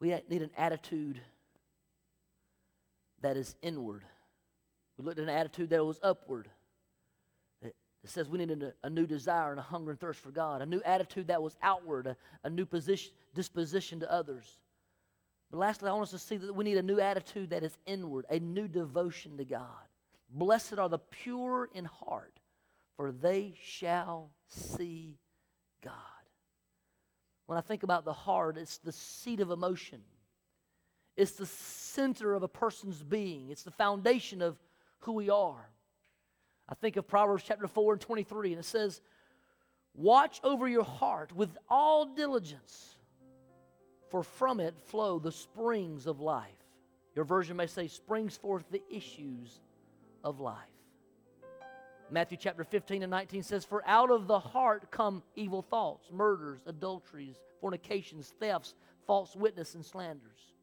we 0.00 0.08
need 0.28 0.42
an 0.42 0.50
attitude 0.56 1.20
that 3.24 3.36
is 3.36 3.56
inward. 3.62 4.04
We 4.96 5.04
looked 5.04 5.18
at 5.18 5.24
an 5.24 5.30
attitude 5.30 5.70
that 5.70 5.84
was 5.84 5.98
upward. 6.02 6.48
It 7.62 8.10
says 8.10 8.28
we 8.28 8.36
needed 8.36 8.74
a, 8.82 8.90
new 8.90 9.06
desire 9.06 9.50
and 9.50 9.58
a 9.58 9.62
hunger 9.62 9.90
and 9.90 9.98
thirst 9.98 10.20
for 10.20 10.30
God, 10.30 10.60
a 10.60 10.66
new 10.66 10.82
attitude 10.84 11.28
that 11.28 11.42
was 11.42 11.56
outward, 11.62 12.06
a, 12.06 12.16
a 12.44 12.50
new 12.50 12.66
position, 12.66 13.12
disposition 13.34 14.00
to 14.00 14.12
others. 14.12 14.58
But 15.50 15.58
lastly, 15.58 15.88
I 15.88 15.92
want 15.94 16.04
us 16.04 16.10
to 16.10 16.18
see 16.18 16.36
that 16.36 16.54
we 16.54 16.64
need 16.64 16.76
a 16.76 16.82
new 16.82 17.00
attitude 17.00 17.50
that 17.50 17.62
is 17.62 17.78
inward, 17.86 18.26
a 18.28 18.38
new 18.38 18.68
devotion 18.68 19.38
to 19.38 19.44
God. 19.46 19.88
Blessed 20.28 20.78
are 20.78 20.90
the 20.90 20.98
pure 20.98 21.70
in 21.72 21.86
heart, 21.86 22.38
for 22.98 23.10
they 23.10 23.54
shall 23.62 24.30
see 24.48 25.16
God. 25.82 25.94
When 27.46 27.56
I 27.56 27.62
think 27.62 27.84
about 27.84 28.04
the 28.04 28.12
heart, 28.12 28.58
it's 28.58 28.78
the 28.78 28.92
seat 28.92 29.40
of 29.40 29.50
emotion. 29.50 30.02
It's 31.16 31.32
the 31.32 31.46
center 31.46 32.34
of 32.34 32.42
a 32.42 32.48
person's 32.48 33.02
being. 33.02 33.50
It's 33.50 33.62
the 33.62 33.70
foundation 33.70 34.42
of 34.42 34.58
who 35.00 35.12
we 35.12 35.30
are. 35.30 35.68
I 36.68 36.74
think 36.74 36.96
of 36.96 37.06
Proverbs 37.06 37.44
chapter 37.46 37.66
4 37.66 37.94
and 37.94 38.00
23, 38.00 38.52
and 38.52 38.60
it 38.60 38.64
says, 38.64 39.00
Watch 39.94 40.40
over 40.42 40.66
your 40.66 40.84
heart 40.84 41.32
with 41.34 41.56
all 41.68 42.06
diligence, 42.06 42.96
for 44.10 44.22
from 44.22 44.58
it 44.60 44.74
flow 44.86 45.18
the 45.18 45.30
springs 45.30 46.06
of 46.06 46.20
life. 46.20 46.50
Your 47.14 47.24
version 47.24 47.56
may 47.56 47.68
say, 47.68 47.86
springs 47.86 48.36
forth 48.36 48.64
the 48.70 48.82
issues 48.90 49.60
of 50.24 50.40
life. 50.40 50.56
Matthew 52.10 52.36
chapter 52.38 52.64
15 52.64 53.02
and 53.02 53.10
19 53.10 53.42
says, 53.42 53.64
For 53.64 53.82
out 53.86 54.10
of 54.10 54.26
the 54.26 54.38
heart 54.38 54.90
come 54.90 55.22
evil 55.36 55.62
thoughts, 55.62 56.08
murders, 56.12 56.60
adulteries, 56.66 57.36
fornications, 57.60 58.34
thefts, 58.40 58.74
false 59.06 59.36
witness, 59.36 59.74
and 59.74 59.84
slanders. 59.84 60.53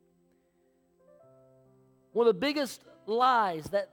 One 2.14 2.28
of 2.28 2.34
the 2.36 2.40
biggest 2.40 2.84
lies 3.06 3.66
that 3.70 3.90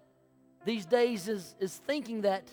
these 0.65 0.87
days 0.87 1.29
is, 1.29 1.55
is 1.61 1.77
thinking 1.87 2.23
that 2.23 2.45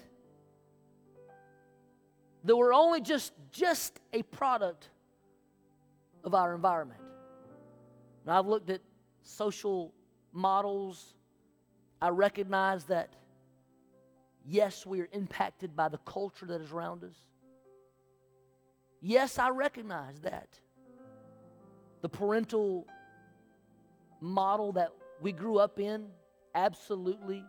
that 2.44 2.56
we're 2.56 2.74
only 2.74 3.02
just 3.02 3.34
just 3.52 4.00
a 4.14 4.22
product 4.22 4.90
of 6.24 6.36
our 6.36 6.54
environment. 6.54 7.02
Now 8.26 8.40
I've 8.40 8.46
looked 8.46 8.70
at 8.70 8.82
social 9.24 9.94
models. 10.32 11.16
I 12.00 12.10
recognize 12.10 12.84
that 12.86 13.10
yes, 14.48 14.86
we 14.86 15.02
are 15.02 15.10
impacted 15.12 15.76
by 15.76 15.90
the 15.90 15.98
culture 16.00 16.46
that 16.46 16.62
is 16.62 16.72
around 16.72 17.04
us. 17.04 17.16
Yes, 19.02 19.40
I 19.40 19.50
recognize 19.50 20.20
that. 20.22 20.60
The 22.02 22.10
parental 22.10 22.86
model 24.22 24.72
that 24.74 24.92
we 25.22 25.32
grew 25.32 25.58
up 25.58 25.80
in 25.80 26.08
absolutely 26.54 27.44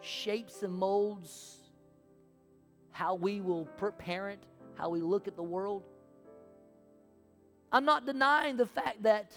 shapes 0.00 0.62
and 0.62 0.72
molds 0.72 1.58
how 2.90 3.14
we 3.14 3.40
will 3.40 3.66
parent, 3.98 4.40
how 4.76 4.88
we 4.88 5.00
look 5.00 5.26
at 5.26 5.36
the 5.36 5.42
world. 5.42 5.82
I'm 7.72 7.84
not 7.84 8.06
denying 8.06 8.56
the 8.56 8.66
fact 8.66 9.02
that 9.02 9.32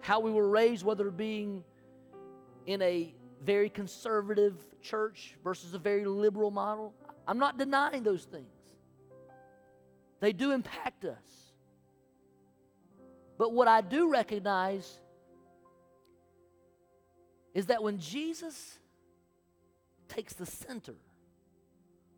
how 0.00 0.20
we 0.20 0.30
were 0.30 0.48
raised, 0.48 0.84
whether 0.84 1.10
being 1.10 1.64
in 2.66 2.80
a 2.82 3.12
very 3.42 3.68
conservative 3.68 4.54
church 4.80 5.36
versus 5.42 5.74
a 5.74 5.78
very 5.78 6.04
liberal 6.04 6.50
model, 6.50 6.94
I'm 7.26 7.38
not 7.38 7.58
denying 7.58 8.02
those 8.02 8.24
things. 8.24 8.46
They 10.20 10.32
do 10.32 10.52
impact 10.52 11.04
us. 11.04 11.52
But 13.38 13.52
what 13.52 13.66
I 13.66 13.80
do 13.80 14.10
recognize 14.10 15.00
is 17.54 17.66
that 17.66 17.82
when 17.82 17.98
Jesus 17.98 18.78
takes 20.08 20.34
the 20.34 20.46
center 20.46 20.94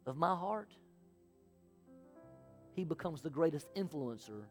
of 0.06 0.16
my 0.16 0.34
heart, 0.34 0.70
he 2.74 2.84
becomes 2.84 3.20
the 3.22 3.30
greatest 3.30 3.66
influencer 3.74 4.42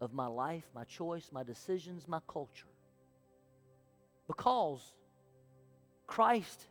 of 0.00 0.12
my 0.12 0.26
life, 0.26 0.64
my 0.74 0.84
choice, 0.84 1.30
my 1.32 1.42
decisions, 1.42 2.06
my 2.06 2.20
culture. 2.28 2.66
Because 4.26 4.80
Christ 6.06 6.66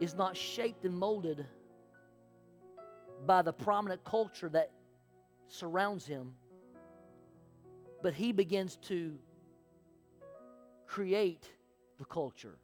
is 0.00 0.14
not 0.14 0.36
shaped 0.36 0.84
and 0.84 0.96
molded 0.96 1.44
by 3.26 3.42
the 3.42 3.52
prominent 3.52 4.04
culture 4.04 4.48
that 4.50 4.70
surrounds 5.48 6.06
him, 6.06 6.34
but 8.02 8.14
he 8.14 8.32
begins 8.32 8.76
to 8.76 9.18
create 10.88 11.48
the 11.98 12.04
culture 12.04 12.58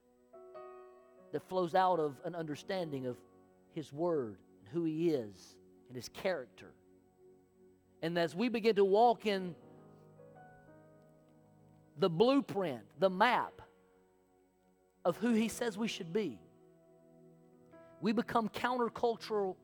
that 1.33 1.47
flows 1.49 1.75
out 1.75 2.01
of 2.01 2.17
an 2.25 2.35
understanding 2.35 3.07
of 3.07 3.17
His 3.75 3.93
Word 3.93 4.39
and 4.59 4.69
who 4.73 4.85
He 4.85 5.11
is 5.11 5.57
and 5.89 5.97
His 5.97 6.09
character. 6.09 6.73
And 8.03 8.19
as 8.19 8.35
we 8.35 8.49
begin 8.49 8.77
to 8.77 8.85
walk 8.85 9.27
in 9.27 9.55
the 11.99 12.11
blueprint, 12.11 12.83
the 12.99 13.11
map 13.11 13.63
of 15.05 15.17
who 15.19 15.33
He 15.33 15.49
says 15.49 15.77
we 15.77 15.89
should 15.89 16.13
be, 16.13 16.39
we 18.01 18.13
become 18.13 18.49
countercultural 18.49 19.57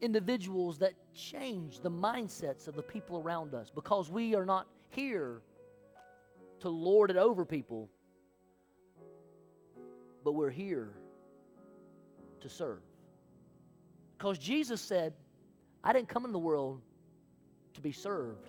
individuals 0.00 0.78
that 0.78 0.94
change 1.14 1.80
the 1.80 1.90
mindsets 1.90 2.66
of 2.66 2.74
the 2.74 2.82
people 2.82 3.18
around 3.18 3.54
us 3.54 3.70
because 3.74 4.10
we 4.10 4.34
are 4.34 4.44
not 4.44 4.66
here 4.90 5.42
to 6.60 6.68
lord 6.68 7.10
it 7.10 7.16
over 7.16 7.44
people, 7.44 7.88
but 10.24 10.32
we're 10.32 10.50
here 10.50 10.92
to 12.40 12.48
serve. 12.48 12.80
Because 14.16 14.38
Jesus 14.38 14.80
said, 14.80 15.14
I 15.82 15.92
didn't 15.92 16.08
come 16.08 16.24
in 16.24 16.32
the 16.32 16.38
world 16.38 16.80
to 17.74 17.80
be 17.80 17.92
served, 17.92 18.48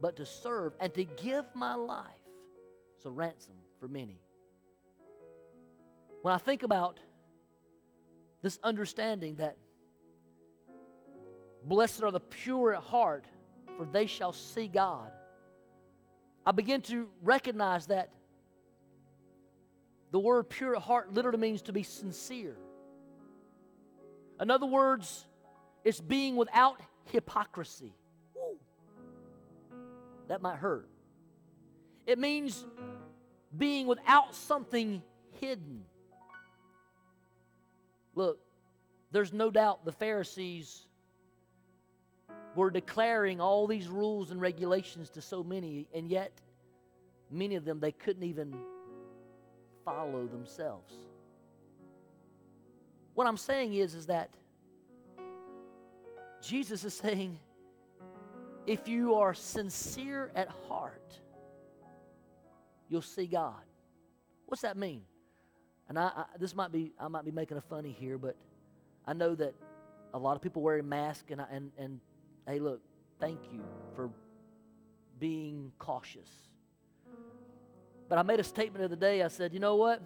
but 0.00 0.16
to 0.16 0.24
serve 0.24 0.72
and 0.80 0.92
to 0.94 1.04
give 1.04 1.44
my 1.54 1.74
life 1.74 2.06
as 2.98 3.06
a 3.06 3.10
ransom 3.10 3.54
for 3.78 3.88
many. 3.88 4.18
When 6.22 6.34
I 6.34 6.38
think 6.38 6.62
about 6.62 6.98
this 8.42 8.58
understanding 8.62 9.36
that 9.36 9.56
blessed 11.64 12.02
are 12.02 12.10
the 12.10 12.20
pure 12.20 12.74
at 12.74 12.82
heart, 12.82 13.26
for 13.76 13.84
they 13.84 14.06
shall 14.06 14.32
see 14.32 14.68
God, 14.68 15.10
I 16.46 16.52
begin 16.52 16.80
to 16.82 17.08
recognize 17.22 17.86
that 17.86 18.10
the 20.10 20.18
word 20.18 20.48
pure 20.48 20.76
at 20.76 20.82
heart 20.82 21.12
literally 21.12 21.38
means 21.38 21.62
to 21.62 21.72
be 21.72 21.82
sincere. 21.82 22.56
In 24.40 24.50
other 24.50 24.66
words, 24.66 25.26
it's 25.84 26.00
being 26.00 26.36
without 26.36 26.80
hypocrisy. 27.12 27.94
That 30.28 30.42
might 30.42 30.56
hurt. 30.56 30.88
It 32.06 32.18
means 32.18 32.64
being 33.56 33.86
without 33.86 34.34
something 34.34 35.02
hidden. 35.40 35.84
Look, 38.14 38.38
there's 39.12 39.32
no 39.32 39.50
doubt 39.50 39.84
the 39.84 39.92
Pharisees 39.92 40.86
were 42.54 42.70
declaring 42.70 43.40
all 43.40 43.66
these 43.66 43.88
rules 43.88 44.30
and 44.30 44.40
regulations 44.40 45.10
to 45.10 45.22
so 45.22 45.42
many, 45.44 45.88
and 45.94 46.08
yet 46.08 46.32
many 47.30 47.54
of 47.56 47.64
them 47.64 47.80
they 47.80 47.92
couldn't 47.92 48.24
even 48.24 48.56
follow 49.84 50.26
themselves. 50.26 50.94
What 53.14 53.26
I'm 53.26 53.36
saying 53.36 53.74
is, 53.74 53.94
is 53.94 54.06
that 54.06 54.30
Jesus 56.42 56.84
is 56.84 56.94
saying, 56.94 57.38
if 58.66 58.88
you 58.88 59.14
are 59.14 59.34
sincere 59.34 60.30
at 60.34 60.48
heart, 60.68 61.20
you'll 62.88 63.02
see 63.02 63.26
God. 63.26 63.62
What's 64.46 64.62
that 64.62 64.76
mean? 64.76 65.02
And 65.88 65.98
I, 65.98 66.10
I, 66.16 66.24
this 66.38 66.54
might 66.54 66.72
be 66.72 66.92
I 66.98 67.08
might 67.08 67.24
be 67.24 67.30
making 67.32 67.56
a 67.56 67.60
funny 67.60 67.90
here, 67.98 68.16
but 68.16 68.36
I 69.06 69.12
know 69.12 69.34
that 69.34 69.54
a 70.14 70.18
lot 70.18 70.36
of 70.36 70.42
people 70.42 70.62
wear 70.62 70.78
a 70.78 70.82
mask, 70.82 71.30
and 71.30 71.40
I, 71.40 71.46
and 71.50 71.72
and 71.78 72.00
hey, 72.46 72.58
look, 72.58 72.80
thank 73.18 73.40
you 73.52 73.62
for 73.96 74.10
being 75.18 75.72
cautious. 75.78 76.30
But 78.10 78.18
I 78.18 78.22
made 78.22 78.40
a 78.40 78.44
statement 78.44 78.82
of 78.84 78.90
the 78.90 78.96
day. 78.96 79.22
I 79.22 79.28
said, 79.28 79.54
you 79.54 79.60
know 79.60 79.76
what? 79.76 80.02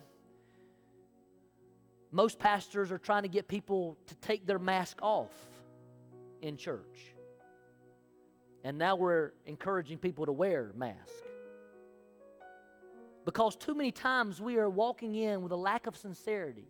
Most 2.13 2.39
pastors 2.39 2.93
are 2.93 2.99
trying 2.99 3.23
to 3.23 3.29
get 3.29 3.49
people 3.49 3.97
to 4.09 4.15
take 4.17 4.47
their 4.47 4.59
mask 4.59 4.99
off 5.01 5.33
in 6.43 6.59
church. 6.59 7.15
And 8.63 8.77
now 8.77 8.95
we're 8.95 9.33
encouraging 9.47 9.97
people 9.97 10.27
to 10.27 10.33
wear 10.33 10.71
masks. 10.77 11.11
Because 13.25 13.57
too 13.57 13.75
many 13.75 13.91
times 13.91 14.39
we 14.39 14.59
are 14.59 14.69
walking 14.69 15.15
in 15.15 15.41
with 15.41 15.53
a 15.53 15.57
lack 15.57 15.87
of 15.87 15.97
sincerity. 15.97 16.69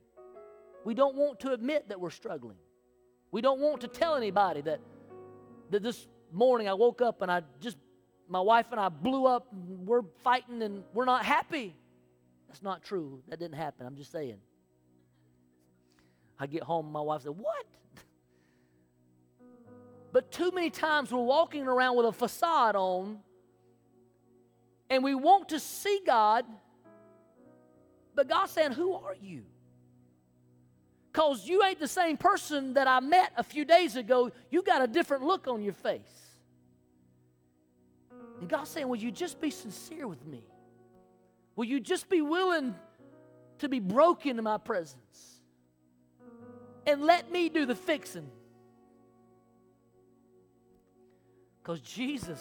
We 0.85 0.95
don't 0.95 1.17
want 1.17 1.41
to 1.41 1.53
admit 1.53 1.89
that 1.89 2.01
we're 2.01 2.11
struggling. 2.11 2.59
We 3.33 3.41
don't 3.41 3.59
want 3.59 3.81
to 3.81 3.89
tell 3.89 4.15
anybody 4.15 4.61
that, 4.61 4.79
that 5.71 5.83
this 5.83 6.07
morning 6.33 6.69
I 6.69 6.75
woke 6.75 7.03
up 7.03 7.23
and 7.23 7.31
I 7.31 7.43
just, 7.61 7.77
my 8.29 8.41
wife 8.41 8.67
and 8.71 8.81
I 8.81 8.89
blew 8.89 9.27
up, 9.27 9.47
we're 9.53 10.03
fighting 10.23 10.63
and 10.63 10.83
we're 10.93 11.05
not 11.05 11.25
happy. 11.25 11.75
That's 12.49 12.63
not 12.63 12.83
true. 12.83 13.23
That 13.29 13.39
didn't 13.39 13.57
happen. 13.57 13.87
I'm 13.87 13.97
just 13.97 14.13
saying. 14.13 14.39
I 16.39 16.47
get 16.47 16.63
home, 16.63 16.91
my 16.91 17.01
wife 17.01 17.23
said, 17.23 17.33
What? 17.33 17.67
But 20.13 20.31
too 20.31 20.53
many 20.53 20.71
times 20.71 21.11
we're 21.11 21.23
walking 21.23 21.67
around 21.67 21.97
with 21.97 22.07
a 22.07 22.13
facade 22.13 22.77
on 22.77 23.19
And 24.89 25.03
we 25.03 25.15
want 25.15 25.49
to 25.49 25.59
see 25.59 26.01
God, 26.07 26.45
but 28.15 28.29
God's 28.29 28.53
saying, 28.53 28.73
Who 28.73 28.95
are 28.95 29.17
you? 29.21 29.43
Because 31.13 31.47
you 31.47 31.63
ain't 31.63 31.79
the 31.79 31.89
same 31.89 32.17
person 32.17 32.75
that 32.75 32.89
I 32.89 32.99
met 33.01 33.33
a 33.37 33.45
few 33.45 33.65
days 33.65 33.95
ago. 33.95 34.33
You 34.51 34.63
got 34.63 34.83
a 34.83 34.87
different 34.89 35.23
look 35.23 35.47
on 35.47 35.63
your 35.63 35.73
face. 35.73 36.24
And 38.45 38.51
God's 38.51 38.69
saying, 38.69 38.87
Will 38.89 38.97
you 38.97 39.11
just 39.11 39.41
be 39.41 39.49
sincere 39.49 40.07
with 40.07 40.27
me? 40.27 40.43
Will 41.57 41.65
you 41.65 41.81
just 41.81 42.11
be 42.11 42.21
willing 42.21 42.75
to 43.61 43.71
be 43.71 43.81
broken 43.81 44.37
in 44.37 44.45
my 44.45 44.59
presence? 44.59 45.41
And 46.87 47.01
let 47.01 47.33
me 47.33 47.49
do 47.49 47.65
the 47.65 47.75
fixing. 47.75 48.31
Because 51.63 51.81
Jesus, 51.81 52.39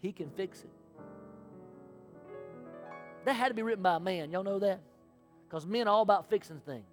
He 0.00 0.12
can 0.12 0.30
fix 0.30 0.60
it. 0.60 0.70
That 3.24 3.34
had 3.34 3.48
to 3.48 3.54
be 3.54 3.62
written 3.62 3.82
by 3.82 3.96
a 3.96 4.00
man. 4.00 4.30
Y'all 4.30 4.44
know 4.44 4.60
that? 4.60 4.78
Because 5.48 5.66
men 5.66 5.88
are 5.88 5.94
all 5.94 6.02
about 6.02 6.30
fixing 6.30 6.60
things. 6.60 6.86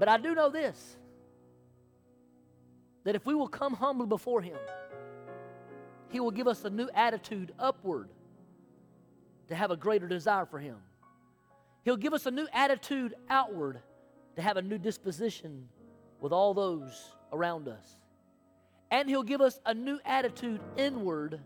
But 0.00 0.08
I 0.08 0.18
do 0.18 0.34
know 0.34 0.50
this 0.50 0.96
that 3.04 3.14
if 3.14 3.24
we 3.24 3.36
will 3.36 3.48
come 3.48 3.74
humbly 3.74 4.08
before 4.08 4.42
Him, 4.42 4.56
He 6.10 6.20
will 6.20 6.32
give 6.32 6.48
us 6.48 6.64
a 6.64 6.70
new 6.70 6.88
attitude 6.94 7.52
upward 7.58 8.08
to 9.48 9.54
have 9.54 9.70
a 9.70 9.76
greater 9.76 10.08
desire 10.08 10.44
for 10.44 10.58
Him. 10.58 10.76
He'll 11.84 11.96
give 11.96 12.12
us 12.12 12.26
a 12.26 12.30
new 12.30 12.46
attitude 12.52 13.14
outward 13.28 13.80
to 14.36 14.42
have 14.42 14.56
a 14.56 14.62
new 14.62 14.78
disposition 14.78 15.68
with 16.20 16.32
all 16.32 16.52
those 16.52 17.12
around 17.32 17.68
us. 17.68 17.96
And 18.90 19.08
He'll 19.08 19.22
give 19.22 19.40
us 19.40 19.60
a 19.64 19.72
new 19.72 19.98
attitude 20.04 20.60
inward 20.76 21.40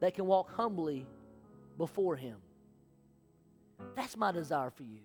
that 0.00 0.14
can 0.14 0.26
walk 0.26 0.54
humbly 0.54 1.06
before 1.76 2.16
Him. 2.16 2.36
That's 3.94 4.16
my 4.16 4.32
desire 4.32 4.70
for 4.70 4.82
you. 4.82 5.00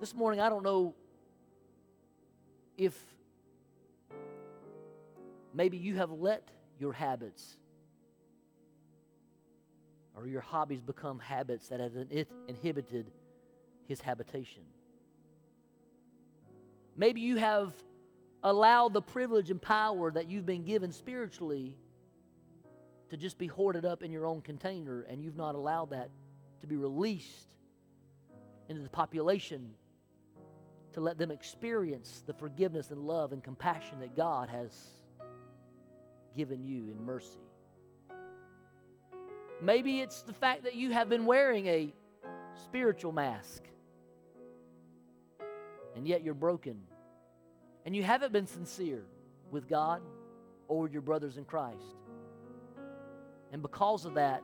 This 0.00 0.14
morning, 0.14 0.40
I 0.40 0.48
don't 0.48 0.62
know 0.62 0.94
if 2.76 2.98
maybe 5.52 5.76
you 5.76 5.96
have 5.96 6.10
let 6.10 6.48
your 6.78 6.92
habits 6.92 7.56
or 10.16 10.26
your 10.26 10.40
hobbies 10.40 10.80
become 10.80 11.18
habits 11.18 11.68
that 11.68 11.80
have 11.80 11.92
inhibited 12.48 13.10
his 13.86 14.00
habitation. 14.00 14.62
Maybe 16.96 17.20
you 17.20 17.36
have 17.36 17.72
allowed 18.42 18.92
the 18.92 19.02
privilege 19.02 19.50
and 19.50 19.60
power 19.60 20.10
that 20.12 20.28
you've 20.28 20.46
been 20.46 20.64
given 20.64 20.92
spiritually 20.92 21.76
to 23.10 23.16
just 23.16 23.38
be 23.38 23.46
hoarded 23.46 23.84
up 23.84 24.02
in 24.02 24.10
your 24.10 24.26
own 24.26 24.40
container, 24.40 25.02
and 25.02 25.22
you've 25.22 25.36
not 25.36 25.54
allowed 25.54 25.90
that 25.90 26.10
to 26.60 26.66
be 26.66 26.76
released 26.76 27.48
into 28.68 28.82
the 28.82 28.88
population 28.88 29.70
to 30.92 31.00
let 31.00 31.18
them 31.18 31.30
experience 31.30 32.22
the 32.26 32.32
forgiveness 32.32 32.90
and 32.90 33.00
love 33.00 33.32
and 33.32 33.42
compassion 33.42 34.00
that 34.00 34.16
God 34.16 34.48
has 34.48 34.72
given 36.36 36.64
you 36.64 36.88
in 36.90 37.04
mercy. 37.04 37.43
Maybe 39.60 40.00
it's 40.00 40.22
the 40.22 40.32
fact 40.32 40.64
that 40.64 40.74
you 40.74 40.90
have 40.92 41.08
been 41.08 41.26
wearing 41.26 41.66
a 41.66 41.92
spiritual 42.64 43.12
mask 43.12 43.62
and 45.94 46.06
yet 46.06 46.22
you're 46.22 46.34
broken 46.34 46.80
and 47.84 47.94
you 47.94 48.02
haven't 48.02 48.32
been 48.32 48.46
sincere 48.46 49.04
with 49.50 49.68
God 49.68 50.02
or 50.68 50.88
your 50.88 51.02
brothers 51.02 51.36
in 51.36 51.44
Christ. 51.44 51.96
And 53.52 53.62
because 53.62 54.04
of 54.04 54.14
that, 54.14 54.42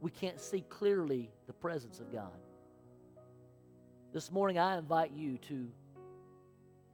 we 0.00 0.10
can't 0.10 0.40
see 0.40 0.62
clearly 0.68 1.30
the 1.46 1.52
presence 1.52 2.00
of 2.00 2.12
God. 2.12 2.36
This 4.12 4.30
morning, 4.30 4.58
I 4.58 4.76
invite 4.78 5.12
you 5.12 5.38
to 5.48 5.68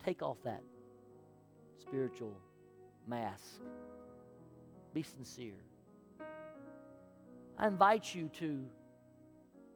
take 0.04 0.22
off 0.22 0.38
that 0.44 0.62
spiritual 1.80 2.36
mask. 3.06 3.60
Be 4.94 5.02
sincere. 5.02 5.54
I 7.62 7.68
invite 7.68 8.12
you 8.12 8.28
to 8.40 8.64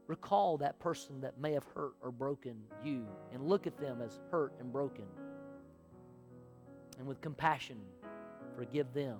recall 0.08 0.56
that 0.58 0.80
person 0.80 1.20
that 1.20 1.38
may 1.38 1.52
have 1.52 1.62
hurt 1.72 1.92
or 2.02 2.10
broken 2.10 2.56
you 2.82 3.06
and 3.32 3.44
look 3.44 3.68
at 3.68 3.78
them 3.78 4.02
as 4.02 4.18
hurt 4.32 4.54
and 4.58 4.72
broken. 4.72 5.04
And 6.98 7.06
with 7.06 7.20
compassion, 7.20 7.76
forgive 8.56 8.92
them, 8.92 9.18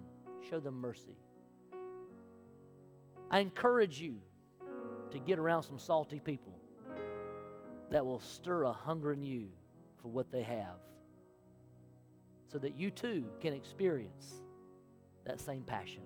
show 0.51 0.59
them 0.59 0.81
mercy. 0.81 1.17
I 3.31 3.39
encourage 3.39 4.01
you 4.01 4.17
to 5.13 5.21
get 5.21 5.39
around 5.39 5.63
some 5.63 5.79
salty 5.79 6.19
people 6.19 6.59
that 7.93 8.05
will 8.05 8.19
stir 8.19 8.65
a 8.65 8.73
hunger 8.73 9.13
in 9.13 9.23
you 9.23 9.47
for 10.03 10.09
what 10.09 10.33
they 10.33 10.43
have 10.43 10.81
so 12.51 12.59
that 12.59 12.75
you 12.75 12.91
too 12.91 13.27
can 13.41 13.53
experience 13.53 14.43
that 15.25 15.41
same 15.41 15.63
passion. 15.63 16.03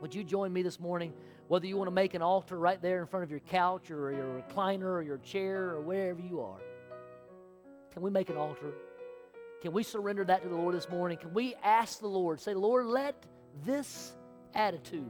Would 0.00 0.14
you 0.14 0.24
join 0.24 0.54
me 0.54 0.62
this 0.62 0.80
morning? 0.80 1.12
Whether 1.50 1.66
you 1.66 1.76
want 1.76 1.88
to 1.88 1.94
make 1.94 2.14
an 2.14 2.22
altar 2.22 2.56
right 2.56 2.80
there 2.80 3.00
in 3.00 3.08
front 3.08 3.24
of 3.24 3.30
your 3.32 3.40
couch 3.40 3.90
or 3.90 4.12
your 4.12 4.40
recliner 4.40 4.84
or 4.84 5.02
your 5.02 5.18
chair 5.18 5.70
or 5.70 5.80
wherever 5.80 6.20
you 6.20 6.42
are, 6.42 6.60
can 7.92 8.02
we 8.02 8.10
make 8.10 8.30
an 8.30 8.36
altar? 8.36 8.72
Can 9.60 9.72
we 9.72 9.82
surrender 9.82 10.24
that 10.26 10.44
to 10.44 10.48
the 10.48 10.54
Lord 10.54 10.76
this 10.76 10.88
morning? 10.88 11.18
Can 11.18 11.34
we 11.34 11.56
ask 11.64 11.98
the 11.98 12.06
Lord, 12.06 12.40
say, 12.40 12.54
Lord, 12.54 12.86
let 12.86 13.26
this 13.64 14.12
attitude 14.54 15.04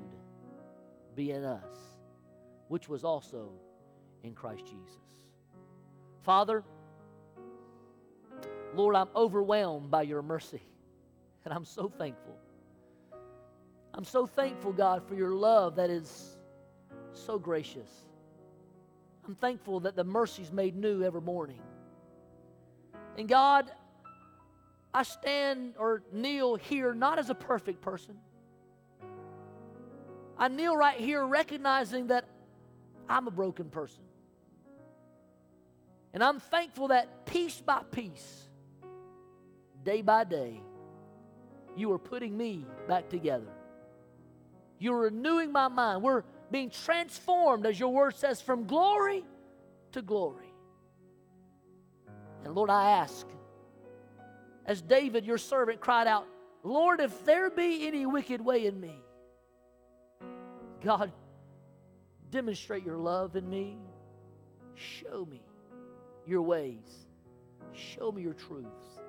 be 1.14 1.30
in 1.30 1.44
us, 1.44 1.76
which 2.68 2.88
was 2.88 3.04
also 3.04 3.50
in 4.22 4.32
Christ 4.32 4.64
Jesus. 4.64 4.96
Father, 6.22 6.64
Lord, 8.74 8.96
I'm 8.96 9.10
overwhelmed 9.14 9.90
by 9.90 10.02
your 10.04 10.22
mercy, 10.22 10.62
and 11.44 11.52
I'm 11.52 11.66
so 11.66 11.92
thankful. 11.98 12.38
I'm 13.94 14.04
so 14.04 14.26
thankful, 14.26 14.72
God, 14.72 15.06
for 15.06 15.14
your 15.14 15.34
love 15.34 15.76
that 15.76 15.90
is 15.90 16.38
so 17.12 17.38
gracious. 17.38 17.88
I'm 19.26 19.34
thankful 19.34 19.80
that 19.80 19.96
the 19.96 20.04
mercies 20.04 20.50
made 20.50 20.76
new 20.76 21.02
every 21.02 21.20
morning. 21.20 21.60
And 23.18 23.28
God, 23.28 23.70
I 24.94 25.02
stand 25.02 25.74
or 25.78 26.02
kneel 26.12 26.56
here 26.56 26.94
not 26.94 27.18
as 27.18 27.30
a 27.30 27.34
perfect 27.34 27.80
person. 27.80 28.16
I 30.38 30.48
kneel 30.48 30.76
right 30.76 30.98
here 30.98 31.24
recognizing 31.26 32.06
that 32.08 32.24
I'm 33.08 33.26
a 33.26 33.30
broken 33.30 33.68
person. 33.68 34.02
And 36.12 36.24
I'm 36.24 36.40
thankful 36.40 36.88
that 36.88 37.26
piece 37.26 37.60
by 37.60 37.82
piece, 37.90 38.48
day 39.84 40.02
by 40.02 40.24
day, 40.24 40.60
you 41.76 41.92
are 41.92 41.98
putting 41.98 42.36
me 42.36 42.64
back 42.88 43.08
together. 43.08 43.46
You're 44.80 45.02
renewing 45.02 45.52
my 45.52 45.68
mind. 45.68 46.02
We're 46.02 46.24
being 46.50 46.70
transformed, 46.70 47.66
as 47.66 47.78
your 47.78 47.90
word 47.90 48.16
says, 48.16 48.40
from 48.40 48.66
glory 48.66 49.22
to 49.92 50.02
glory. 50.02 50.52
And 52.44 52.54
Lord, 52.54 52.70
I 52.70 52.92
ask, 52.92 53.26
as 54.64 54.80
David, 54.80 55.26
your 55.26 55.38
servant, 55.38 55.80
cried 55.80 56.06
out, 56.06 56.26
Lord, 56.62 57.00
if 57.00 57.24
there 57.24 57.50
be 57.50 57.86
any 57.86 58.06
wicked 58.06 58.40
way 58.40 58.66
in 58.66 58.80
me, 58.80 58.94
God, 60.82 61.12
demonstrate 62.30 62.84
your 62.84 62.96
love 62.96 63.36
in 63.36 63.48
me. 63.48 63.76
Show 64.74 65.26
me 65.30 65.42
your 66.26 66.42
ways. 66.42 67.06
Show 67.72 68.12
me 68.12 68.22
your 68.22 68.34
truths. 68.34 69.00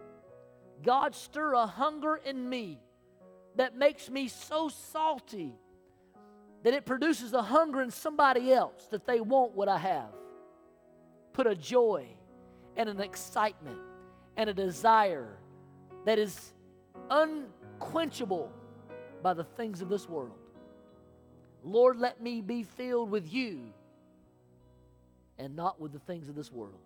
God, 0.84 1.16
stir 1.16 1.54
a 1.54 1.66
hunger 1.66 2.18
in 2.18 2.50
me 2.50 2.80
that 3.56 3.76
makes 3.76 4.10
me 4.10 4.28
so 4.28 4.70
salty 4.70 5.54
that 6.64 6.74
it 6.74 6.86
produces 6.86 7.34
a 7.34 7.42
hunger 7.42 7.82
in 7.82 7.92
somebody 7.92 8.54
else 8.54 8.86
that 8.92 9.06
they 9.06 9.20
want 9.20 9.54
what 9.54 9.68
I 9.68 9.78
have. 9.78 10.14
Put 11.34 11.48
a 11.48 11.56
joy 11.56 12.08
and 12.78 12.88
an 12.88 13.02
excitement 13.02 13.80
and 14.38 14.50
a 14.50 14.54
desire 14.54 15.38
that 16.06 16.20
is 16.20 16.54
unquenchable 17.10 18.52
by 19.22 19.34
the 19.34 19.44
things 19.44 19.82
of 19.82 19.90
this 19.90 20.08
world. 20.08 20.38
Lord, 21.64 21.98
let 21.98 22.22
me 22.22 22.42
be 22.42 22.64
filled 22.64 23.12
with 23.12 23.32
you 23.32 23.74
and 25.38 25.56
not 25.56 25.80
with 25.80 25.92
the 25.92 26.00
things 26.00 26.30
of 26.30 26.36
this 26.36 26.52
world. 26.52 26.80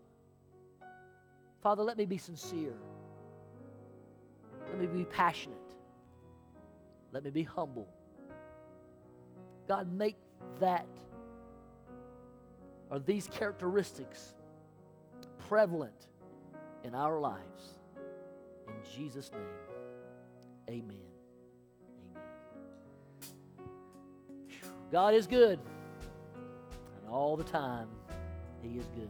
Father, 1.61 1.84
let 1.84 1.97
me 1.97 2.05
be 2.05 2.18
sincere. 2.18 2.76
Let 4.70 4.80
me 4.80 4.88
be 4.88 5.05
passionate. 5.05 5.64
Let 7.16 7.24
me 7.24 7.32
be 7.32 7.43
humble. 7.43 7.88
God, 9.70 9.89
make 9.89 10.18
that 10.59 10.86
or 12.89 12.99
these 12.99 13.30
characteristics 13.32 14.34
prevalent 15.47 16.07
in 16.84 16.93
our 16.93 17.18
lives. 17.22 17.80
In 18.68 18.74
Jesus' 18.93 19.32
name, 19.32 19.41
amen. 20.70 20.97
Amen. 22.11 22.22
God 24.91 25.13
is 25.13 25.26
good. 25.26 25.61
And 26.97 27.09
all 27.09 27.38
the 27.38 27.45
time, 27.45 27.88
He 28.61 28.78
is 28.78 28.88
good. 28.88 29.09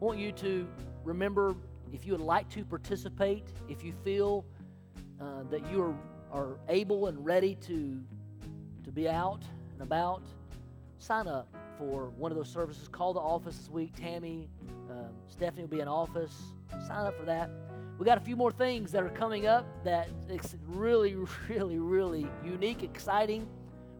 I 0.00 0.02
want 0.02 0.18
you 0.18 0.32
to 0.32 0.66
remember 1.04 1.54
if 1.92 2.06
you 2.06 2.12
would 2.12 2.22
like 2.22 2.48
to 2.52 2.64
participate, 2.64 3.44
if 3.68 3.84
you 3.84 3.92
feel 4.04 4.46
uh, 5.20 5.42
that 5.50 5.70
you 5.70 5.82
are, 5.82 5.94
are 6.34 6.58
able 6.68 7.06
and 7.06 7.24
ready 7.24 7.54
to, 7.54 8.00
to 8.82 8.90
be 8.90 9.08
out 9.08 9.42
and 9.72 9.80
about, 9.80 10.22
sign 10.98 11.28
up 11.28 11.46
for 11.78 12.10
one 12.16 12.32
of 12.32 12.36
those 12.36 12.48
services. 12.48 12.88
Call 12.88 13.14
the 13.14 13.20
office 13.20 13.56
this 13.56 13.70
week. 13.70 13.92
Tammy, 13.96 14.48
um, 14.90 15.10
Stephanie 15.28 15.62
will 15.62 15.68
be 15.68 15.80
in 15.80 15.86
office. 15.86 16.34
Sign 16.88 17.06
up 17.06 17.16
for 17.16 17.24
that. 17.24 17.50
We 17.98 18.04
got 18.04 18.18
a 18.18 18.20
few 18.20 18.34
more 18.34 18.50
things 18.50 18.90
that 18.90 19.04
are 19.04 19.10
coming 19.10 19.46
up 19.46 19.64
that 19.84 20.08
it's 20.28 20.56
really, 20.66 21.14
really, 21.48 21.78
really 21.78 22.26
unique, 22.44 22.82
exciting. 22.82 23.46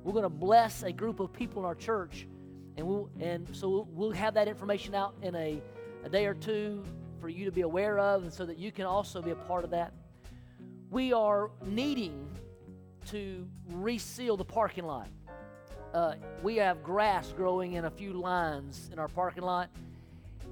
We're 0.02 0.12
going 0.12 0.24
to 0.24 0.28
bless 0.28 0.82
a 0.82 0.92
group 0.92 1.20
of 1.20 1.32
people 1.32 1.62
in 1.62 1.66
our 1.66 1.76
church, 1.76 2.26
and 2.76 2.86
we'll 2.86 3.08
and 3.20 3.48
so 3.56 3.86
we'll 3.92 4.10
have 4.10 4.34
that 4.34 4.48
information 4.48 4.94
out 4.94 5.14
in 5.22 5.34
a, 5.36 5.62
a 6.04 6.08
day 6.08 6.26
or 6.26 6.34
two 6.34 6.84
for 7.20 7.28
you 7.28 7.44
to 7.44 7.52
be 7.52 7.60
aware 7.62 7.98
of, 7.98 8.24
and 8.24 8.32
so 8.32 8.44
that 8.44 8.58
you 8.58 8.72
can 8.72 8.84
also 8.84 9.22
be 9.22 9.30
a 9.30 9.36
part 9.36 9.64
of 9.64 9.70
that. 9.70 9.94
We 10.90 11.12
are 11.12 11.50
needing 11.64 12.23
to 13.06 13.46
reseal 13.70 14.36
the 14.36 14.44
parking 14.44 14.84
lot. 14.84 15.08
Uh, 15.92 16.14
we 16.42 16.56
have 16.56 16.82
grass 16.82 17.32
growing 17.36 17.74
in 17.74 17.84
a 17.84 17.90
few 17.90 18.12
lines 18.12 18.88
in 18.92 18.98
our 18.98 19.08
parking 19.08 19.44
lot, 19.44 19.70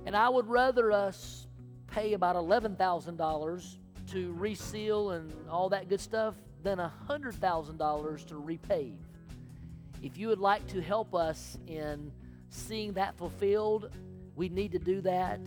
and 0.06 0.16
I 0.16 0.28
would 0.28 0.48
rather 0.48 0.92
us 0.92 1.46
pay 1.88 2.14
about 2.14 2.36
$11,000 2.36 3.76
to 4.12 4.32
reseal 4.32 5.10
and 5.10 5.32
all 5.48 5.68
that 5.68 5.88
good 5.88 6.00
stuff 6.00 6.34
than 6.62 6.78
$100,000 6.78 8.26
to 8.26 8.34
repave. 8.34 8.96
If 10.02 10.18
you 10.18 10.28
would 10.28 10.38
like 10.38 10.66
to 10.68 10.80
help 10.80 11.14
us 11.14 11.58
in 11.66 12.12
seeing 12.50 12.92
that 12.94 13.16
fulfilled, 13.16 13.90
we 14.36 14.48
need 14.48 14.72
to 14.72 14.78
do 14.78 15.00
that 15.02 15.40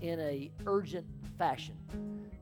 in 0.00 0.20
a 0.20 0.50
urgent 0.66 1.06
fashion. 1.38 1.74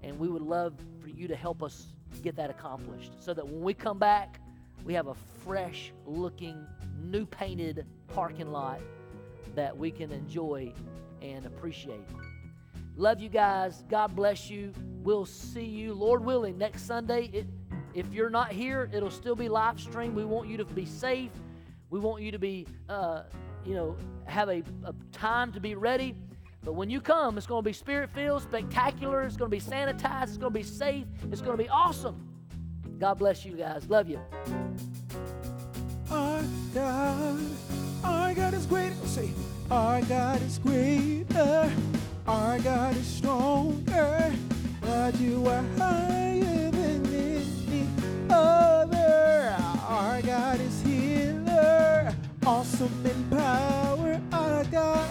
And 0.02 0.18
we 0.18 0.28
would 0.28 0.42
love 0.42 0.74
for 1.00 1.08
you 1.08 1.28
to 1.28 1.36
help 1.36 1.62
us 1.62 1.86
get 2.20 2.36
that 2.36 2.50
accomplished 2.50 3.12
so 3.20 3.34
that 3.34 3.46
when 3.46 3.62
we 3.62 3.74
come 3.74 3.98
back, 3.98 4.40
we 4.84 4.94
have 4.94 5.06
a 5.06 5.14
fresh 5.44 5.92
looking, 6.06 6.66
new 7.00 7.26
painted 7.26 7.86
parking 8.08 8.50
lot 8.50 8.80
that 9.54 9.76
we 9.76 9.90
can 9.90 10.10
enjoy 10.10 10.72
and 11.20 11.46
appreciate. 11.46 12.06
Love 12.96 13.20
you 13.20 13.28
guys. 13.28 13.84
God 13.88 14.14
bless 14.14 14.50
you. 14.50 14.72
We'll 15.02 15.24
see 15.24 15.64
you, 15.64 15.94
Lord 15.94 16.24
willing, 16.24 16.58
next 16.58 16.82
Sunday. 16.82 17.30
It, 17.32 17.46
if 17.94 18.12
you're 18.12 18.30
not 18.30 18.52
here, 18.52 18.90
it'll 18.92 19.10
still 19.10 19.36
be 19.36 19.48
live 19.48 19.80
stream. 19.80 20.14
We 20.14 20.24
want 20.24 20.48
you 20.48 20.56
to 20.58 20.64
be 20.64 20.84
safe. 20.84 21.30
We 21.90 22.00
want 22.00 22.22
you 22.22 22.32
to 22.32 22.38
be, 22.38 22.66
uh, 22.88 23.22
you 23.64 23.74
know, 23.74 23.96
have 24.24 24.48
a, 24.48 24.62
a 24.84 24.94
time 25.12 25.52
to 25.52 25.60
be 25.60 25.74
ready. 25.74 26.14
But 26.64 26.74
when 26.74 26.90
you 26.90 27.00
come, 27.00 27.36
it's 27.38 27.46
going 27.46 27.62
to 27.64 27.68
be 27.68 27.72
spirit 27.72 28.10
filled, 28.10 28.42
spectacular. 28.42 29.22
It's 29.22 29.36
going 29.36 29.50
to 29.50 29.56
be 29.56 29.60
sanitized. 29.60 30.28
It's 30.28 30.36
going 30.36 30.52
to 30.52 30.58
be 30.58 30.62
safe. 30.62 31.06
It's 31.30 31.40
going 31.40 31.56
to 31.56 31.62
be 31.62 31.68
awesome. 31.68 32.28
God 32.98 33.18
bless 33.18 33.44
you 33.44 33.56
guys. 33.56 33.88
Love 33.88 34.08
you. 34.08 34.20
Our 36.10 36.42
God, 36.74 37.40
our 38.04 38.34
God 38.34 38.54
is 38.54 38.66
great. 38.66 38.92
Say, 39.06 39.30
our 39.70 40.02
God 40.02 40.40
is 40.42 40.58
greater. 40.58 41.72
Our 42.26 42.58
God 42.60 42.96
is 42.96 43.06
stronger. 43.06 44.32
God, 44.82 45.16
you 45.18 45.46
are 45.46 45.64
higher 45.78 46.70
than 46.70 47.06
any 47.06 47.86
other. 48.30 49.56
Our 49.88 50.22
God 50.22 50.60
is 50.60 50.82
healer. 50.82 52.14
Awesome 52.46 53.06
in 53.06 53.30
power. 53.30 54.20
Our 54.32 54.64
God, 54.64 55.08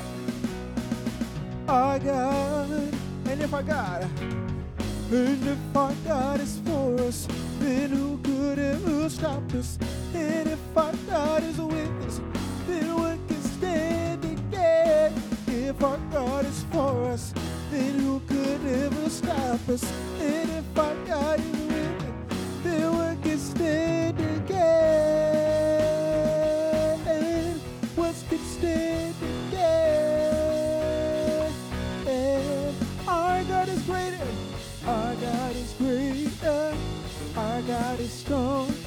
our 1.72 2.00
God. 2.00 2.70
And 3.26 3.42
if 3.42 3.54
our 3.54 3.64
God, 3.64 4.04
and 5.10 5.48
if 5.48 5.76
our 5.76 5.94
God 6.06 6.42
is 6.42 6.60
for 6.66 7.00
us, 7.00 7.28
then 7.60 7.92
who 7.92 8.18
could 8.18 8.60
ever 8.60 9.10
stop 9.10 9.54
us? 9.54 9.80
And 10.14 10.50
if 10.50 10.78
our 10.78 10.94
God 11.10 11.44
is 11.44 11.58
with 11.58 12.06
us, 12.06 12.20
then 12.68 12.94
what 12.96 13.18
can 13.28 13.42
stand 13.42 14.26
again? 14.26 15.14
If 15.48 15.82
our 15.82 15.98
God 16.12 16.46
is 16.46 16.66
for 16.72 17.06
us, 17.06 17.34
then 17.72 18.00
who 18.00 18.20
could 18.28 18.66
ever 18.66 19.10
stop 19.10 19.70
us? 19.70 19.84
And 20.20 20.50
if 20.50 20.78
our 20.78 20.96
God 21.06 21.40
is 21.40 21.52
with 21.52 22.04
us, 22.04 22.64
then 22.64 22.98
what 22.98 23.24
can 23.24 23.40
stand 23.40 24.20
again? 24.20 25.41
I 37.62 37.68
got 37.68 38.00
is 38.00 38.12
strong. 38.12 38.81